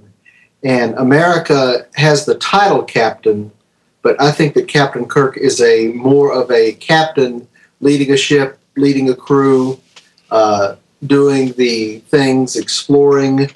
[0.64, 3.52] And America has the title captain,
[4.02, 7.48] but I think that Captain Kirk is a more of a captain
[7.82, 9.80] leading a ship, leading a crew,
[10.32, 13.50] uh, doing the things, exploring.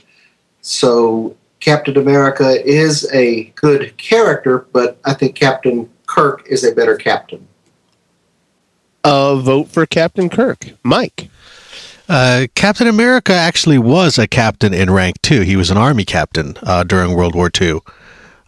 [0.61, 6.95] So Captain America is a good character, but I think Captain Kirk is a better
[6.95, 7.48] captain.
[9.03, 10.72] Uh, vote for Captain Kirk.
[10.84, 11.30] Mike.
[12.07, 15.41] Uh, captain America actually was a captain in rank too.
[15.41, 17.80] He was an army captain uh, during World War II.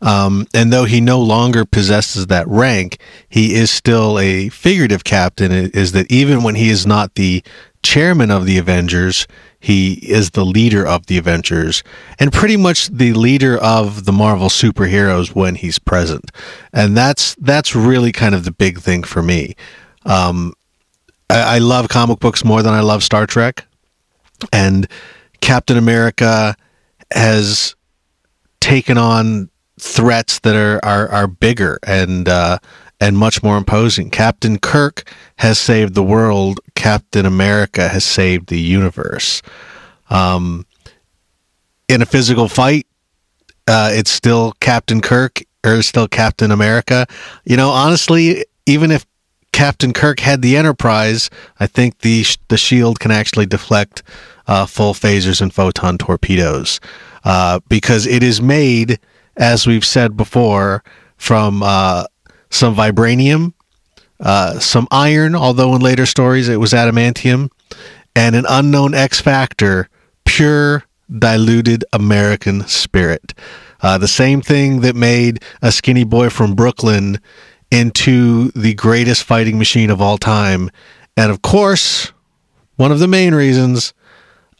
[0.05, 5.51] Um, and though he no longer possesses that rank, he is still a figurative captain.
[5.51, 7.43] Is that even when he is not the
[7.81, 9.27] chairman of the Avengers,
[9.59, 11.81] he is the leader of the Avengers
[12.19, 16.31] and pretty much the leader of the Marvel superheroes when he's present.
[16.71, 19.55] And that's that's really kind of the big thing for me.
[20.05, 20.53] Um,
[21.31, 23.65] I, I love comic books more than I love Star Trek,
[24.53, 24.87] and
[25.41, 26.55] Captain America
[27.11, 27.75] has
[28.59, 29.49] taken on
[29.79, 32.59] threats that are are, are bigger and uh,
[32.99, 34.09] and much more imposing.
[34.09, 36.59] Captain Kirk has saved the world.
[36.75, 39.41] Captain America has saved the universe.
[40.09, 40.65] Um,
[41.87, 42.87] in a physical fight,
[43.67, 47.07] uh, it's still Captain Kirk or still Captain America.
[47.43, 49.05] You know, honestly, even if
[49.51, 51.29] Captain Kirk had the Enterprise,
[51.59, 54.03] I think the the shield can actually deflect
[54.47, 56.79] uh, full phasers and photon torpedoes
[57.23, 58.99] uh, because it is made,
[59.37, 60.83] as we've said before,
[61.17, 62.05] from uh,
[62.49, 63.53] some vibranium,
[64.19, 67.49] uh, some iron, although in later stories it was adamantium,
[68.15, 69.89] and an unknown X factor,
[70.25, 70.83] pure
[71.19, 73.33] diluted American spirit.
[73.81, 77.19] Uh, the same thing that made a skinny boy from Brooklyn
[77.71, 80.69] into the greatest fighting machine of all time.
[81.17, 82.11] And of course,
[82.77, 83.93] one of the main reasons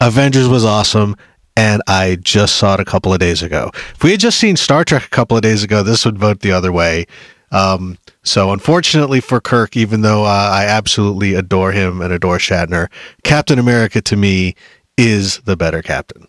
[0.01, 1.15] Avengers was awesome.
[1.57, 3.71] And I just saw it a couple of days ago.
[3.73, 6.41] If we had just seen Star Trek a couple of days ago, this would vote
[6.41, 7.05] the other way.
[7.51, 12.89] Um, so, unfortunately for Kirk, even though uh, I absolutely adore him and adore Shatner,
[13.23, 14.55] Captain America to me
[14.97, 16.27] is the better captain.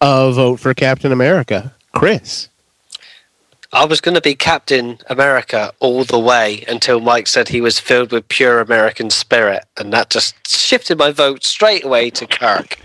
[0.00, 1.74] A vote for Captain America.
[1.92, 2.48] Chris.
[3.72, 7.78] I was going to be Captain America all the way until Mike said he was
[7.78, 12.78] filled with pure American spirit, and that just shifted my vote straight away to Kirk.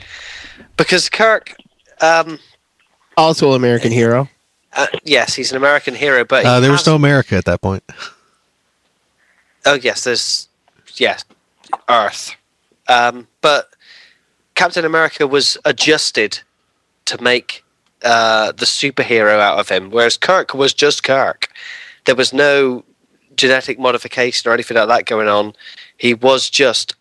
[0.77, 1.55] Because Kirk,
[2.01, 2.39] um,
[3.17, 4.29] Also an American hero.
[4.73, 7.61] uh, yes, he's an American hero, but Uh, there was has- no America at that
[7.61, 7.83] point.
[9.65, 10.49] Oh yes, there's
[10.95, 11.23] yes,
[11.89, 12.35] Earth.
[12.87, 13.69] Um, but
[14.55, 16.39] Captain America was adjusted
[17.05, 17.63] to make
[18.03, 21.47] uh, the superhero out of him, whereas Kirk was just Kirk.
[22.05, 22.83] There was no
[23.37, 25.53] genetic modification or anything like that going on.
[25.95, 26.95] He was just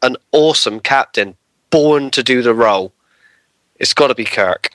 [0.00, 1.36] an awesome captain,
[1.68, 2.92] born to do the role.
[3.78, 4.70] It's got to be Kirk.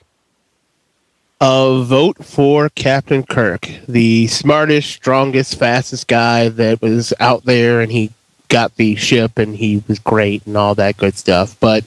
[1.40, 7.90] A vote for Captain Kirk, the smartest, strongest, fastest guy that was out there, and
[7.90, 8.12] he
[8.48, 11.56] got the ship, and he was great, and all that good stuff.
[11.58, 11.84] But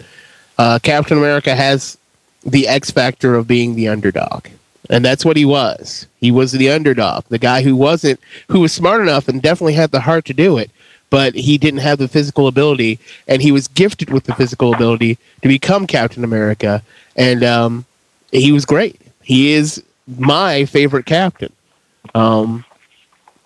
[0.57, 1.97] uh, Captain America has
[2.45, 4.47] the X factor of being the underdog,
[4.89, 6.05] and that's what he was.
[6.19, 8.19] He was the underdog, the guy who wasn't,
[8.49, 10.69] who was smart enough and definitely had the heart to do it,
[11.09, 15.17] but he didn't have the physical ability, and he was gifted with the physical ability
[15.41, 16.81] to become Captain America,
[17.15, 17.85] and um,
[18.31, 18.99] he was great.
[19.23, 21.51] He is my favorite captain,
[22.13, 22.65] um,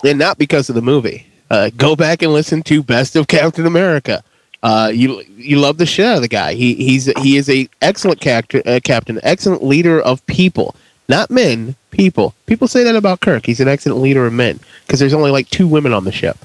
[0.03, 1.25] and not because of the movie.
[1.49, 4.23] Uh, go back and listen to Best of Captain America.
[4.61, 6.53] Uh, you you love the shit out of the guy.
[6.53, 10.75] He he's he is a excellent character, uh, captain, excellent leader of people,
[11.07, 12.35] not men, people.
[12.45, 13.45] People say that about Kirk.
[13.45, 16.37] He's an excellent leader of men because there's only like two women on the ship.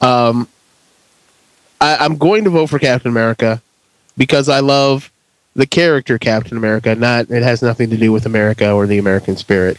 [0.00, 0.46] Um,
[1.80, 3.62] I, I'm going to vote for Captain America
[4.16, 5.10] because I love
[5.54, 6.94] the character Captain America.
[6.94, 9.78] Not it has nothing to do with America or the American spirit.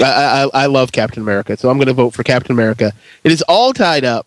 [0.00, 2.92] I I, I love Captain America, so I'm going to vote for Captain America.
[3.24, 4.26] It is all tied up.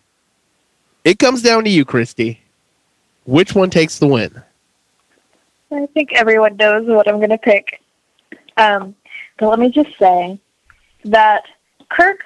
[1.04, 2.40] It comes down to you, Christy.
[3.24, 4.42] Which one takes the win?
[5.72, 7.80] I think everyone knows what I'm going to pick.
[8.56, 8.94] Um,
[9.38, 10.38] but let me just say
[11.04, 11.44] that
[11.88, 12.24] Kirk,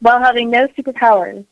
[0.00, 1.44] while having no superpowers,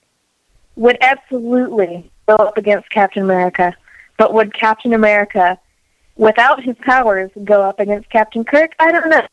[0.76, 3.74] would absolutely go up against Captain America.
[4.18, 5.58] But would Captain America,
[6.16, 8.72] without his powers, go up against Captain Kirk?
[8.78, 9.26] I don't know.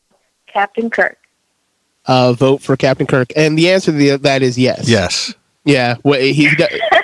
[0.48, 1.18] Captain Kirk.
[2.06, 4.90] Uh, vote for Captain Kirk, and the answer to the, that is yes.
[4.90, 5.34] Yes.
[5.64, 5.96] Yeah.
[6.04, 6.50] Well, he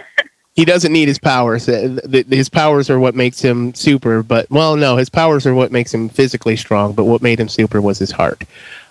[0.55, 1.69] he doesn't need his powers.
[1.69, 1.99] Uh,
[2.29, 4.21] His powers are what makes him super.
[4.21, 6.91] But well, no, his powers are what makes him physically strong.
[6.91, 8.43] But what made him super was his heart.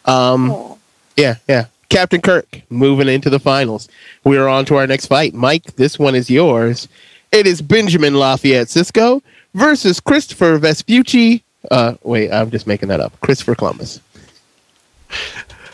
[0.06, 0.76] Um,
[1.16, 1.66] yeah, yeah.
[1.88, 3.88] Captain Kirk moving into the finals.
[4.24, 5.34] We are on to our next fight.
[5.34, 6.88] Mike, this one is yours.
[7.32, 9.22] It is Benjamin Lafayette Sisko
[9.54, 11.42] versus Christopher Vespucci.
[11.70, 13.18] Uh, wait, I'm just making that up.
[13.20, 14.00] Christopher Columbus.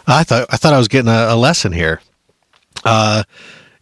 [0.07, 2.01] I thought I thought I was getting a, a lesson here.
[2.85, 3.25] Uh,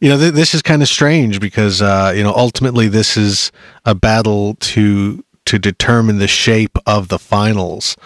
[0.01, 3.53] you know, th- this is kind of strange because uh, you know ultimately this is
[3.85, 7.97] a battle to to determine the shape of the finals.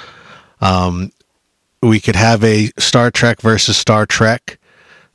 [0.61, 1.13] Um,
[1.87, 4.59] we could have a Star Trek versus Star Trek.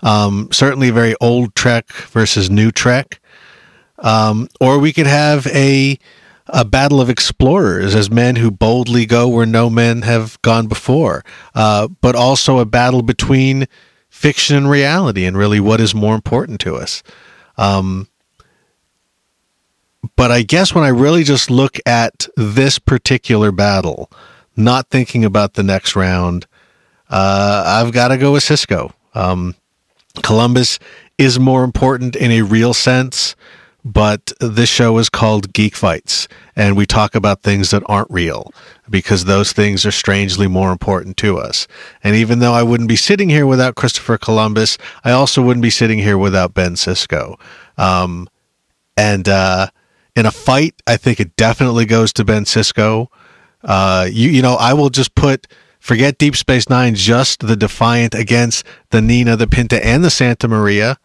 [0.02, 3.20] Um, certainly, very old Trek versus new Trek.
[4.00, 6.00] Um, or we could have a
[6.48, 11.24] a battle of explorers as men who boldly go where no men have gone before,
[11.56, 13.68] uh, but also a battle between
[14.10, 17.04] fiction and reality, and really what is more important to us.
[17.58, 18.08] Um,
[20.16, 24.12] but I guess when I really just look at this particular battle,
[24.56, 26.48] not thinking about the next round,
[27.12, 28.94] uh, I've got to go with Sisko.
[29.14, 29.56] Um,
[30.24, 30.80] Columbus
[31.18, 33.36] is more important in a real sense,
[33.84, 38.52] but this show is called Geek Fights, and we talk about things that aren't real
[38.90, 41.68] because those things are strangely more important to us.
[42.04, 45.70] And even though I wouldn't be sitting here without Christopher Columbus, I also wouldn't be
[45.70, 47.40] sitting here without Ben Sisko.
[47.78, 48.28] Um,
[48.98, 49.68] and uh,
[50.16, 53.08] in a fight, I think it definitely goes to Ben Sisko.
[53.64, 55.48] Uh, you you know, I will just put
[55.82, 60.48] forget Deep Space Nine, just the Defiant against the Nina, the Pinta, and the Santa
[60.48, 60.98] Maria.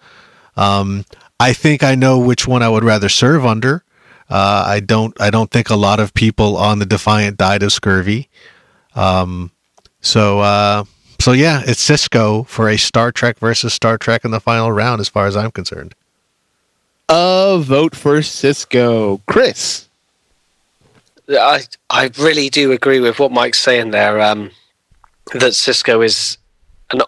[0.57, 1.05] Um,
[1.41, 3.83] I think I know which one I would rather serve under.
[4.31, 5.19] Uh, I don't.
[5.21, 8.29] I don't think a lot of people on the Defiant died of scurvy.
[8.95, 9.51] Um,
[10.01, 10.85] so uh,
[11.21, 15.01] so yeah, it's Sisko for a Star Trek versus Star Trek in the final round,
[15.01, 15.95] as far as I'm concerned.
[17.09, 19.21] A vote for Sisko.
[19.27, 19.89] Chris.
[21.29, 24.21] I I really do agree with what Mike's saying there.
[24.21, 24.51] Um,
[25.33, 26.39] that Sisko is
[26.91, 27.03] an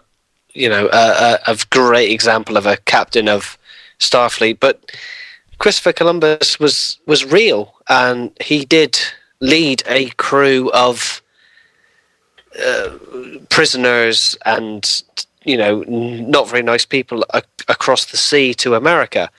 [0.53, 3.57] you know a, a, a great example of a captain of
[3.99, 4.91] Starfleet, but
[5.57, 8.99] Christopher Columbus was was real, and he did
[9.41, 11.21] lead a crew of
[12.65, 12.89] uh,
[13.49, 15.03] prisoners and
[15.43, 17.25] you know not very nice people
[17.67, 19.29] across the sea to America.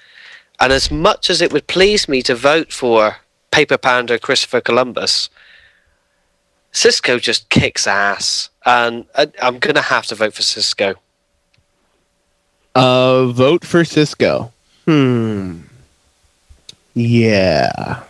[0.60, 3.16] And as much as it would please me to vote for
[3.50, 5.30] paper pounder Christopher Columbus,
[6.72, 10.96] Sisko just kicks ass, and I, I'm going to have to vote for Sisko.
[12.74, 14.52] Uh, vote for Sisko.
[14.84, 15.60] Hmm.
[16.94, 18.02] Yeah.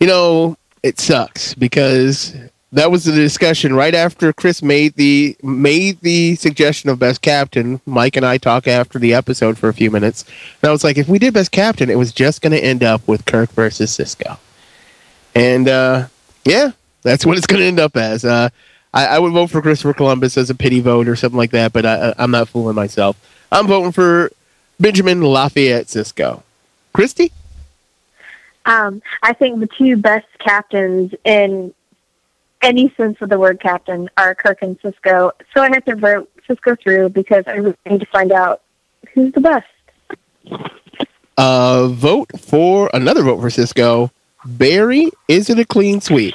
[0.00, 2.34] You know, it sucks because
[2.72, 7.80] that was the discussion right after Chris made the made the suggestion of best captain.
[7.86, 10.24] Mike and I talk after the episode for a few minutes,
[10.60, 12.82] and I was like, if we did best captain, it was just going to end
[12.82, 14.38] up with Kirk versus Sisko,
[15.34, 16.08] and uh,
[16.44, 16.72] yeah,
[17.02, 18.24] that's what it's going to end up as.
[18.24, 18.50] Uh,
[18.94, 21.72] I, I would vote for Christopher Columbus as a pity vote or something like that,
[21.72, 23.16] but I, I- I'm not fooling myself.
[23.52, 24.30] I'm voting for
[24.80, 26.42] Benjamin Lafayette Sisko.
[26.94, 27.32] Christy?
[28.66, 31.74] Um, I think the two best captains in
[32.62, 35.32] any sense of the word captain are Kirk and Sisko.
[35.52, 38.62] So I have to vote Sisko through because I really need to find out
[39.12, 39.66] who's the best.
[41.36, 44.10] Uh, vote for another vote for Sisko.
[44.46, 46.34] Barry, is it a clean sweep?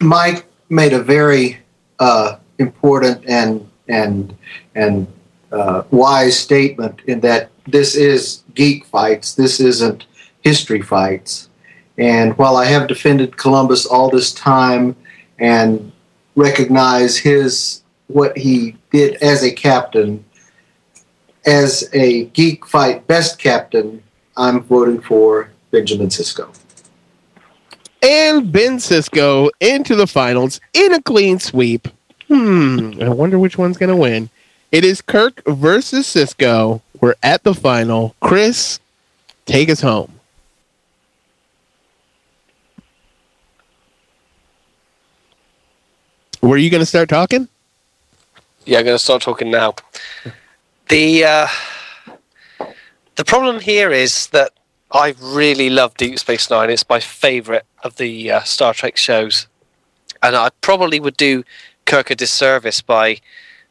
[0.00, 1.58] Mike made a very
[1.98, 4.36] uh, important and and
[4.74, 5.06] and
[5.52, 9.34] uh, wise statement in that this is geek fights.
[9.34, 10.06] This isn't
[10.42, 11.48] history fights.
[11.96, 14.94] And while I have defended Columbus all this time
[15.38, 15.92] and
[16.36, 20.24] recognize his what he did as a captain,
[21.44, 24.02] as a geek fight best captain,
[24.36, 26.57] I'm voting for Benjamin Sisko.
[28.02, 31.88] And Ben Sisko into the finals in a clean sweep.
[32.28, 32.92] Hmm.
[33.00, 34.30] I wonder which one's going to win.
[34.70, 36.82] It is Kirk versus Sisko.
[37.00, 38.14] We're at the final.
[38.20, 38.80] Chris,
[39.46, 40.12] take us home.
[46.42, 47.48] Were you going to start talking?
[48.64, 49.74] Yeah, I'm going to start talking now.
[50.88, 51.48] The uh,
[53.16, 54.52] the problem here is that
[54.90, 56.70] I really love Deep Space Nine.
[56.70, 59.46] It's my favourite of the uh, Star Trek shows,
[60.22, 61.44] and I probably would do
[61.84, 63.18] Kirk a disservice by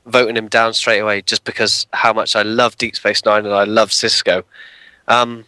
[0.05, 3.53] voting him down straight away, just because how much I love Deep Space Nine and
[3.53, 4.43] I love Sisko.
[5.07, 5.45] Um,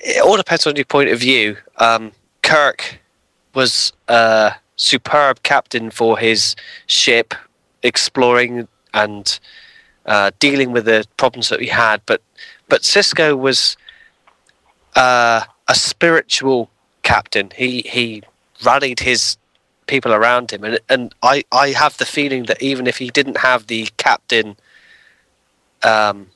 [0.00, 1.56] it all depends on your point of view.
[1.78, 2.12] Um,
[2.42, 2.98] Kirk
[3.54, 6.56] was a superb captain for his
[6.86, 7.34] ship,
[7.84, 9.38] exploring and
[10.06, 12.20] uh, dealing with the problems that he had, but
[12.68, 13.76] but Sisko was
[14.96, 16.70] uh, a spiritual
[17.02, 17.50] captain.
[17.54, 18.22] He he
[18.64, 19.36] rallied his
[19.86, 23.38] people around him, and and I I have the feeling that even if he didn't
[23.38, 24.56] have the captain,
[25.82, 26.28] um,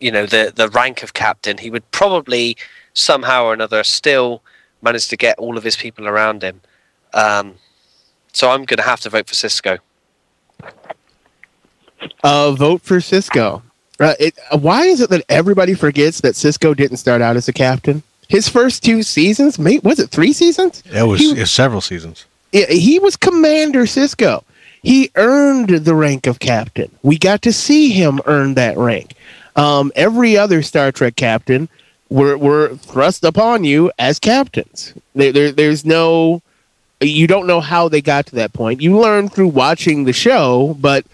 [0.00, 2.56] you know the the rank of captain, he would probably
[2.94, 4.42] somehow or another still
[4.82, 6.60] manage to get all of his people around him.
[7.12, 7.56] Um,
[8.32, 9.78] so I'm going to have to vote for Sisko.
[12.22, 13.62] Uh, vote for Sisko.
[13.98, 17.52] Uh, it, why is it that everybody forgets that Sisko didn't start out as a
[17.52, 18.02] captain?
[18.28, 20.82] His first two seasons, mate, was it three seasons?
[20.92, 22.26] It was, He- it was several seasons.
[22.52, 24.42] Yeah, he was Commander Sisko.
[24.82, 26.90] He earned the rank of captain.
[27.02, 29.14] We got to see him earn that rank.
[29.56, 31.68] Um, every other Star Trek captain
[32.08, 34.94] were, were thrust upon you as captains.
[35.14, 36.40] There, there, there's no,
[37.00, 38.80] you don't know how they got to that point.
[38.80, 41.04] You learn through watching the show, but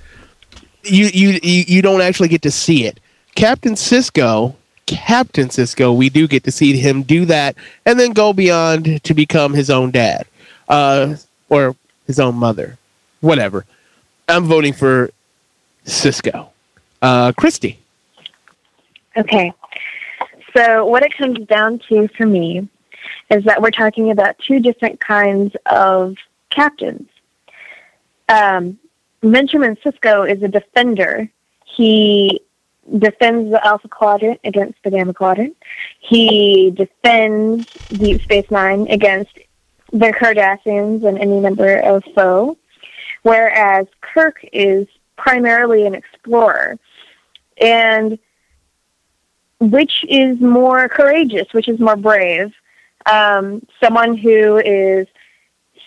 [0.82, 3.00] you, you, you, don't actually get to see it.
[3.34, 4.54] Captain Sisko,
[4.86, 7.56] Captain Sisko, we do get to see him do that
[7.86, 10.26] and then go beyond to become his own dad
[10.68, 11.16] uh,
[11.48, 11.76] or
[12.06, 12.78] his own mother,
[13.20, 13.64] whatever.
[14.28, 15.10] I'm voting for
[15.84, 16.48] Sisko.
[17.00, 17.78] Uh, Christy.
[19.16, 19.52] Okay.
[20.56, 22.68] So what it comes down to for me
[23.30, 26.16] is that we're talking about two different kinds of
[26.50, 27.08] captains.
[28.28, 28.78] Um,
[29.22, 31.30] Benjamin Sisko is a defender.
[31.64, 32.40] He
[32.98, 35.56] defends the Alpha Quadrant against the Gamma Quadrant.
[36.00, 39.38] He defends Deep Space Nine against
[39.92, 42.58] the Cardassians and any number of foe.
[43.22, 46.78] Whereas Kirk is primarily an explorer.
[47.60, 48.18] And
[49.60, 52.52] which is more courageous, which is more brave.
[53.06, 55.06] Um, someone who is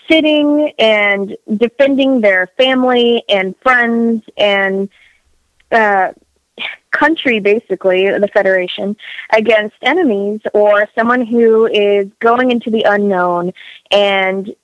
[0.09, 4.89] sitting and defending their family and friends and
[5.71, 6.11] uh,
[6.91, 8.95] country, basically, the Federation,
[9.33, 13.53] against enemies, or someone who is going into the unknown
[13.91, 14.55] and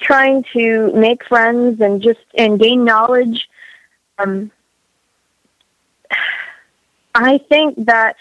[0.00, 3.48] trying to make friends and just and gain knowledge.
[4.18, 4.50] Um,
[7.14, 8.16] I think that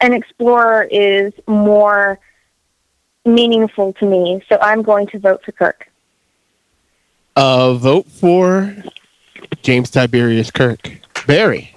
[0.00, 2.18] an explorer is more
[3.24, 5.88] meaningful to me, so I'm going to vote for Kirk.
[7.36, 8.74] Uh, vote for
[9.62, 10.90] James Tiberius Kirk.
[11.26, 11.74] Barry.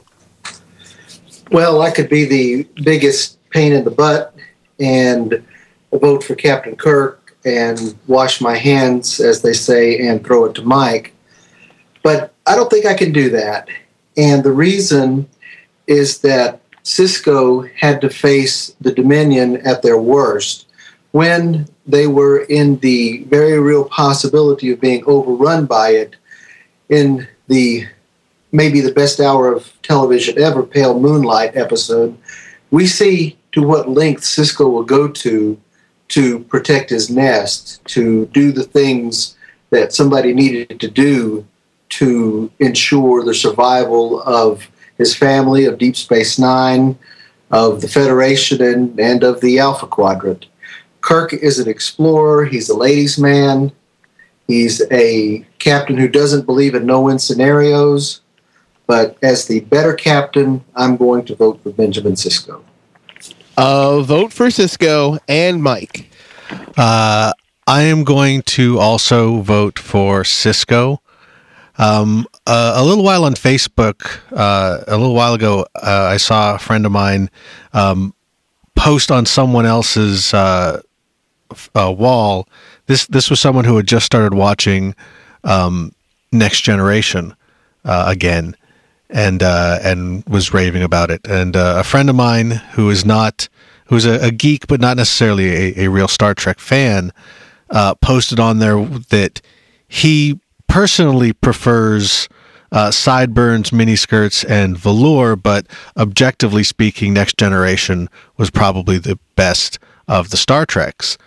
[1.51, 4.35] Well, I could be the biggest pain in the butt
[4.79, 5.43] and
[5.91, 10.61] vote for Captain Kirk and wash my hands, as they say, and throw it to
[10.63, 11.13] Mike.
[12.03, 13.69] But I don't think I can do that.
[14.17, 15.27] And the reason
[15.87, 20.66] is that Sisko had to face the Dominion at their worst
[21.17, 26.15] when they were in the very real possibility of being overrun by it
[26.89, 27.87] in the
[28.51, 32.15] maybe the best hour of television ever, Pale Moonlight episode,
[32.69, 35.59] we see to what length Sisko will go to
[36.09, 39.35] to protect his nest, to do the things
[39.71, 41.47] that somebody needed to do
[41.89, 44.69] to ensure the survival of
[44.99, 46.95] his family, of Deep Space Nine,
[47.49, 50.45] of the Federation, and, and of the Alpha Quadrant.
[51.07, 52.43] Kirk is an explorer.
[52.43, 53.71] He's a ladies' man.
[54.45, 58.19] He's a captain who doesn't believe in no-win scenarios.
[58.87, 62.61] But as the better captain, I'm going to vote for Benjamin Sisko.
[63.55, 66.11] Uh, vote for Sisko and Mike.
[66.75, 67.31] Uh,
[67.65, 70.97] I am going to also vote for Sisko.
[71.77, 76.55] Um, uh, a little while on Facebook, uh, a little while ago, uh, I saw
[76.55, 77.29] a friend of mine
[77.71, 78.13] um,
[78.75, 80.33] post on someone else's
[81.49, 82.47] uh, uh, wall.
[82.87, 84.95] This this was someone who had just started watching
[85.43, 85.91] um,
[86.31, 87.35] Next Generation
[87.85, 88.55] uh, again,
[89.09, 91.25] and and was raving about it.
[91.27, 93.49] And a friend of mine who is not
[93.85, 97.11] who's a, a geek but not necessarily a, a real Star Trek fan
[98.01, 99.41] posted on there that
[99.87, 102.27] he personally prefers
[102.71, 110.29] uh, sideburns, miniskirts, and velour, but objectively speaking, Next Generation was probably the best of
[110.29, 111.17] the Star Treks.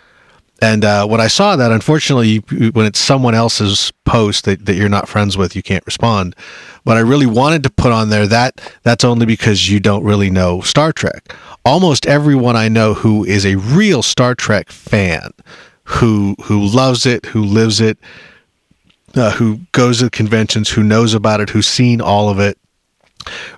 [0.61, 2.37] And uh, when I saw that, unfortunately,
[2.69, 6.35] when it's someone else's post that, that you're not friends with, you can't respond.
[6.85, 10.29] But I really wanted to put on there that that's only because you don't really
[10.29, 11.35] know Star Trek.
[11.65, 15.31] Almost everyone I know who is a real Star Trek fan,
[15.83, 17.97] who who loves it, who lives it,
[19.15, 22.57] uh, who goes to conventions, who knows about it, who's seen all of it.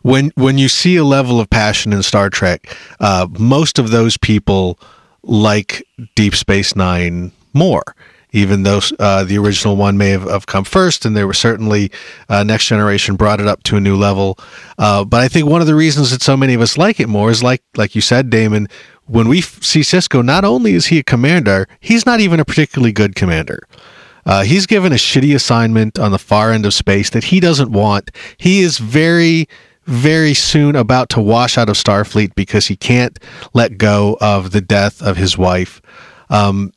[0.04, 4.18] When when you see a level of passion in Star Trek, uh, most of those
[4.18, 4.80] people
[5.24, 5.86] like
[6.16, 7.96] Deep Space Nine more.
[8.36, 11.92] Even though uh, the original one may have, have, come first, and there were certainly
[12.30, 14.40] uh, Next Generation brought it up to a new level.
[14.80, 17.08] Uh, but I think one of the reasons that so many of us like it
[17.08, 18.68] more is like like you said, Damon.
[19.06, 22.46] When we f- see Cisco, not only is he a commander, he's not even a
[22.46, 23.60] particularly good commander.
[24.26, 27.72] Uh, he's given a shitty assignment on the far end of space that he doesn't
[27.72, 28.12] want.
[28.38, 29.48] He is very,
[29.86, 33.20] very soon about to wash out of Starfleet because he can't
[33.54, 35.82] let go of the death of his wife.
[36.30, 36.72] Um,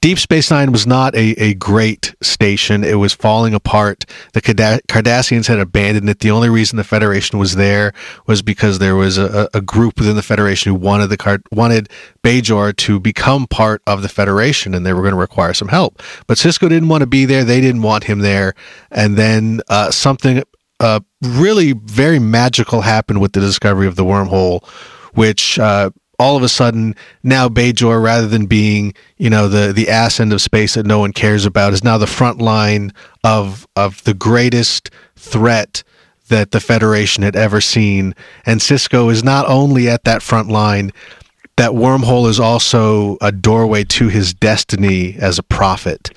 [0.00, 2.84] Deep Space Nine was not a, a great station.
[2.84, 4.04] It was falling apart.
[4.32, 6.20] The Cardassians had abandoned it.
[6.20, 7.92] The only reason the Federation was there
[8.26, 11.88] was because there was a, a group within the Federation who wanted the Card- wanted
[12.22, 16.02] Bajor to become part of the Federation, and they were going to require some help.
[16.26, 17.44] But Sisko didn't want to be there.
[17.44, 18.54] They didn't want him there.
[18.90, 20.42] And then uh, something
[20.80, 24.66] uh, really very magical happened with the discovery of the wormhole,
[25.14, 29.88] which uh, all of a sudden now Bajor, rather than being you know the the
[29.88, 32.92] ass end of space that no one cares about, is now the front line
[33.24, 35.82] of of the greatest threat
[36.28, 38.14] that the Federation had ever seen.
[38.46, 40.92] And Cisco is not only at that front line.
[41.56, 46.10] That wormhole is also a doorway to his destiny as a prophet.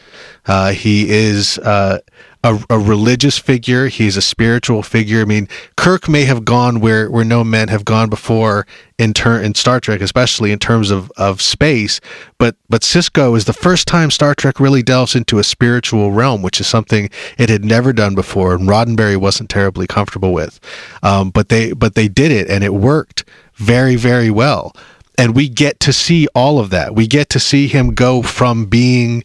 [0.45, 1.99] Uh, he is uh,
[2.45, 3.87] a, a, religious figure.
[3.87, 5.21] He's a spiritual figure.
[5.21, 8.67] I mean, Kirk may have gone where, where no men have gone before
[8.99, 11.99] in ter- in Star Trek, especially in terms of, of space.
[12.37, 16.43] But but Sisko is the first time Star Trek really delves into a spiritual realm,
[16.43, 17.09] which is something
[17.39, 20.59] it had never done before, and Roddenberry wasn't terribly comfortable with.
[21.01, 24.75] Um, but they but they did it, and it worked very very well.
[25.17, 26.93] And we get to see all of that.
[26.93, 29.23] We get to see him go from being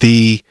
[0.00, 0.42] the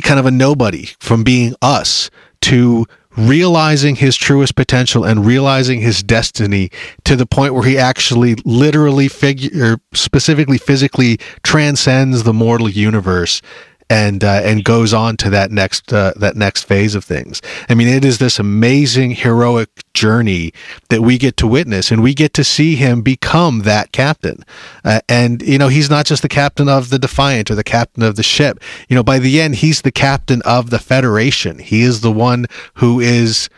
[0.00, 2.10] kind of a nobody from being us
[2.42, 2.86] to
[3.16, 6.70] realizing his truest potential and realizing his destiny
[7.04, 13.40] to the point where he actually literally figure specifically physically transcends the mortal universe
[13.88, 17.40] and uh, and goes on to that next uh, that next phase of things.
[17.68, 20.52] I mean, it is this amazing heroic journey
[20.88, 24.44] that we get to witness, and we get to see him become that captain.
[24.84, 28.02] Uh, and you know, he's not just the captain of the Defiant or the captain
[28.02, 28.60] of the ship.
[28.88, 31.58] You know, by the end, he's the captain of the Federation.
[31.58, 33.48] He is the one who is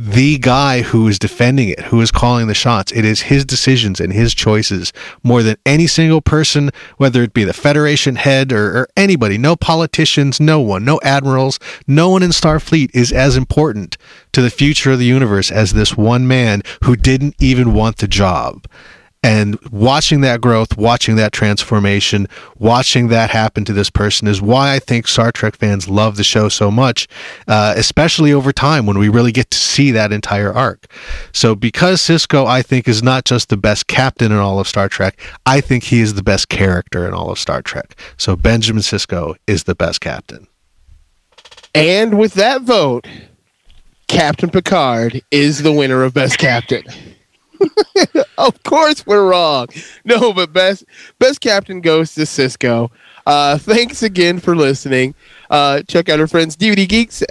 [0.00, 2.92] the guy who is defending it, who is calling the shots.
[2.92, 4.92] It is his decisions and his choices
[5.24, 9.38] more than any single person, whether it be the Federation head or, or, anybody.
[9.38, 11.58] No politicians, no one, no admirals,
[11.88, 13.98] no one in Starfleet is as important
[14.30, 18.06] to the future of the universe as this one man who didn't even want the
[18.06, 18.68] job.
[19.22, 24.74] And watching that growth, watching that transformation, watching that happen to this person is why
[24.74, 27.08] I think Star Trek fans love the show so much,
[27.48, 30.86] uh, especially over time when we really get to see that entire arc.
[31.32, 34.88] So, because Cisco, I think, is not just the best captain in all of Star
[34.88, 37.98] Trek, I think he is the best character in all of Star Trek.
[38.18, 40.46] So, Benjamin Cisco is the best captain.
[41.74, 43.06] And with that vote,
[44.06, 46.84] Captain Picard is the winner of Best Captain.
[48.38, 49.68] of course we're wrong.
[50.04, 50.84] No, but best
[51.18, 52.90] best captain goes to Cisco.
[53.26, 55.14] Uh, thanks again for listening.
[55.50, 57.22] Uh, check out our friends DVD Geeks.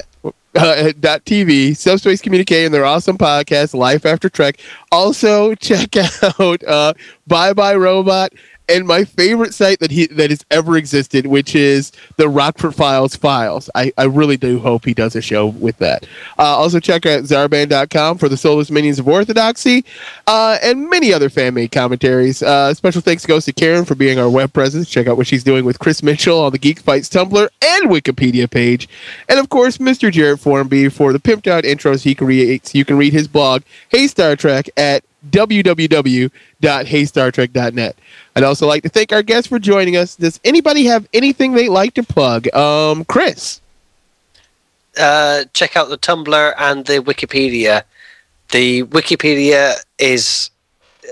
[0.55, 4.59] Uh, TV, Subspace Communique, and their awesome podcast, Life After Trek.
[4.91, 5.95] Also, check
[6.39, 6.93] out uh,
[7.27, 8.33] Bye Bye Robot
[8.69, 13.15] and my favorite site that he that has ever existed, which is the Rockford Files
[13.15, 13.69] files.
[13.75, 16.05] I, I really do hope he does a show with that.
[16.37, 19.85] Uh, also check out Zarban.com for the soulless minions of orthodoxy,
[20.27, 22.43] uh, and many other fan made commentaries.
[22.43, 24.89] Uh, special thanks goes to Karen for being our web presence.
[24.89, 28.49] Check out what she's doing with Chris Mitchell on the Geek Fights Tumblr and Wikipedia
[28.49, 28.89] page,
[29.29, 30.11] and of course Mr.
[30.11, 32.75] Jared Formby for the pimped out intros he creates.
[32.75, 37.95] You can read his blog, Hey Star Trek, at www.heystartrek.net.
[38.35, 40.15] I'd also like to thank our guests for joining us.
[40.15, 42.53] Does anybody have anything they'd like to plug?
[42.53, 43.61] Um, Chris.
[44.97, 47.83] Uh, check out the Tumblr and the Wikipedia.
[48.49, 50.49] The Wikipedia is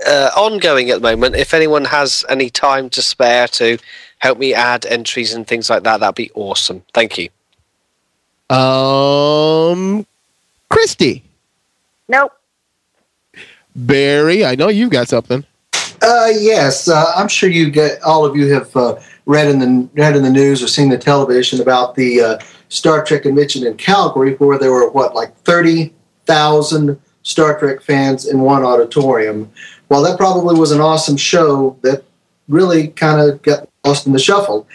[0.06, 1.36] uh, ongoing at the moment.
[1.36, 3.78] If anyone has any time to spare to
[4.18, 6.82] help me add entries and things like that, that'd be awesome.
[6.92, 7.28] Thank you.
[8.54, 10.06] Um,
[10.68, 11.22] Christy.
[12.08, 12.35] Nope.
[13.76, 15.44] Barry, I know you've got something.
[16.02, 19.88] Uh, yes, uh, I'm sure you get all of you have uh, read in the
[19.94, 22.38] read in the news or seen the television about the uh,
[22.68, 25.92] Star Trek convention in Calgary, where there were what like thirty
[26.24, 29.50] thousand Star Trek fans in one auditorium.
[29.88, 32.02] Well, that probably was an awesome show that
[32.48, 34.66] really kind of got lost in the shuffle.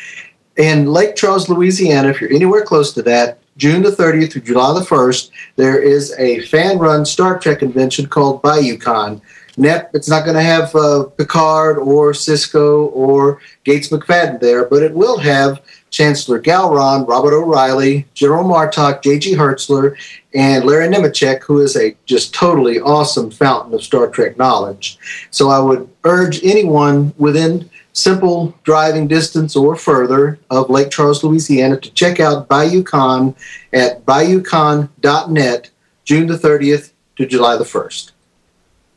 [0.58, 4.74] In Lake Charles, Louisiana, if you're anywhere close to that, June the 30th through July
[4.74, 9.22] the 1st, there is a fan-run Star Trek convention called BayouCon.
[9.58, 14.82] Net, it's not going to have uh, Picard or Cisco or Gates McFadden there, but
[14.82, 19.36] it will have Chancellor Gowron, Robert O'Reilly, General Martok, J.G.
[19.36, 19.98] Hertzler,
[20.34, 24.98] and Larry Nemecek, who is a just totally awesome fountain of Star Trek knowledge.
[25.32, 31.80] So I would urge anyone within simple driving distance or further of Lake Charles, Louisiana,
[31.80, 33.36] to check out BayouCon
[33.74, 35.70] at bayoucon.net,
[36.06, 38.12] June the 30th to July the 1st.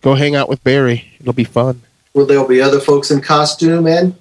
[0.02, 1.12] Go hang out with Barry.
[1.20, 1.82] It'll be fun.
[2.12, 4.14] Well, there'll be other folks in costume and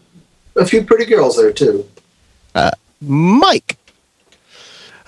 [0.56, 1.88] a few pretty girls there, too.
[2.56, 2.72] Uh,
[3.02, 3.78] Mike.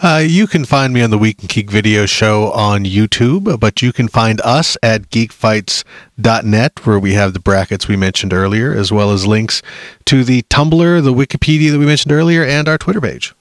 [0.01, 3.81] Uh, you can find me on the Week in Geek video show on YouTube, but
[3.81, 8.91] you can find us at geekfights.net, where we have the brackets we mentioned earlier, as
[8.91, 9.61] well as links
[10.05, 13.33] to the Tumblr, the Wikipedia that we mentioned earlier, and our Twitter page.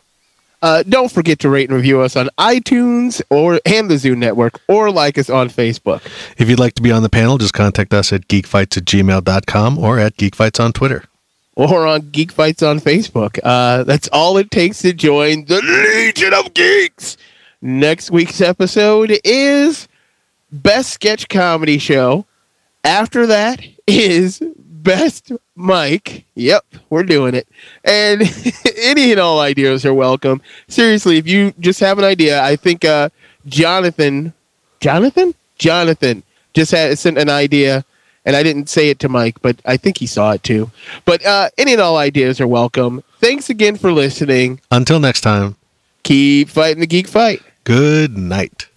[0.62, 4.60] Uh, don't forget to rate and review us on iTunes or and the Zoo Network,
[4.68, 6.00] or like us on Facebook.
[6.38, 9.78] If you'd like to be on the panel, just contact us at geekfights at gmail.com
[9.78, 11.04] or at geekfights on Twitter.
[11.56, 13.38] Or on Geek Fights on Facebook.
[13.42, 17.16] Uh, that's all it takes to join the Legion of Geeks.
[17.62, 19.88] Next week's episode is
[20.50, 22.26] Best Sketch Comedy Show.
[22.82, 26.24] After that is Best Mike.
[26.34, 27.48] Yep, we're doing it.
[27.84, 28.22] And
[28.78, 30.42] any and all ideas are welcome.
[30.68, 33.08] Seriously, if you just have an idea, I think uh,
[33.46, 34.34] Jonathan,
[34.80, 36.22] Jonathan, Jonathan
[36.52, 37.84] just had sent an idea,
[38.24, 40.70] and I didn't say it to Mike, but I think he saw it too.
[41.04, 43.02] But uh, any and all ideas are welcome.
[43.20, 44.60] Thanks again for listening.
[44.70, 45.56] Until next time,
[46.02, 47.42] keep fighting the geek fight.
[47.64, 48.68] Good night.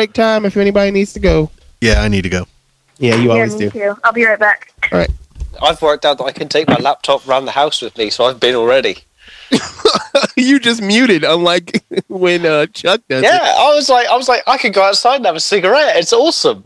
[0.00, 1.50] Break time if anybody needs to go.
[1.82, 2.46] Yeah, I need to go.
[2.98, 3.70] Yeah, you yeah, always me do.
[3.70, 3.96] too.
[4.02, 4.72] I'll be right back.
[4.90, 5.10] All right.
[5.62, 8.24] I've worked out that I can take my laptop around the house with me, so
[8.24, 8.96] I've been already.
[10.36, 13.42] you just muted, unlike when uh, Chuck does Yeah, it.
[13.58, 15.96] I was like, I was like, I could go outside and have a cigarette.
[15.96, 16.64] It's awesome.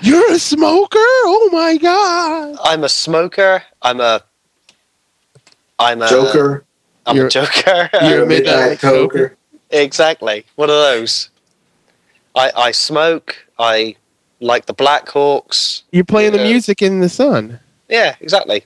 [0.00, 0.96] You're a smoker?
[0.98, 2.56] Oh my god!
[2.64, 3.62] I'm a smoker.
[3.82, 4.22] I'm a.
[5.78, 6.64] I'm a Joker.
[7.06, 7.88] I'm You're- a joker.
[8.02, 9.34] you're a midnight toker.
[9.70, 10.44] exactly.
[10.56, 11.30] One of those.
[12.38, 13.36] I I smoke.
[13.58, 13.96] I
[14.40, 15.82] like the Blackhawks.
[15.90, 17.58] You're playing the music in the sun.
[17.88, 18.62] Yeah, exactly.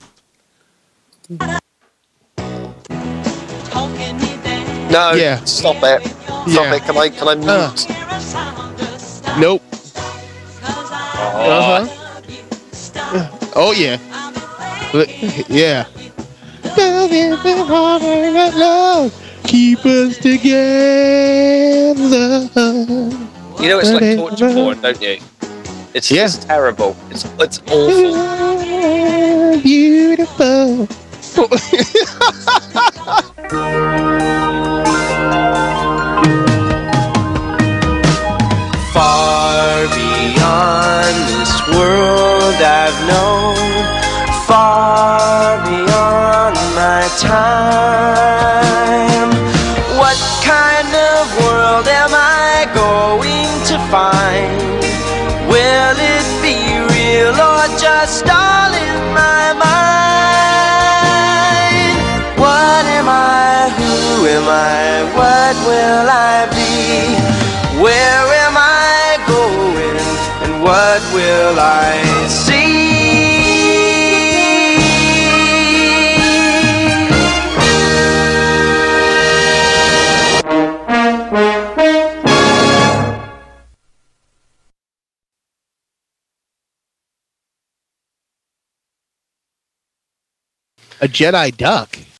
[4.91, 5.43] No, Yeah.
[5.45, 6.01] stop it.
[6.05, 6.75] Stop Yeah.
[6.75, 6.83] it.
[6.83, 7.49] Can I can I mute?
[7.49, 9.39] Uh.
[9.39, 9.63] Nope.
[10.63, 11.87] Uh huh.
[13.55, 13.97] Oh yeah.
[15.49, 15.85] Yeah.
[19.47, 20.53] Keep us together.
[23.63, 25.19] You know it's like torture porn, don't you?
[25.93, 26.25] It's Yeah.
[26.25, 26.97] it's terrible.
[27.09, 28.11] It's it's awful.
[29.61, 30.87] Beautiful.
[91.03, 92.12] A Jedi duck.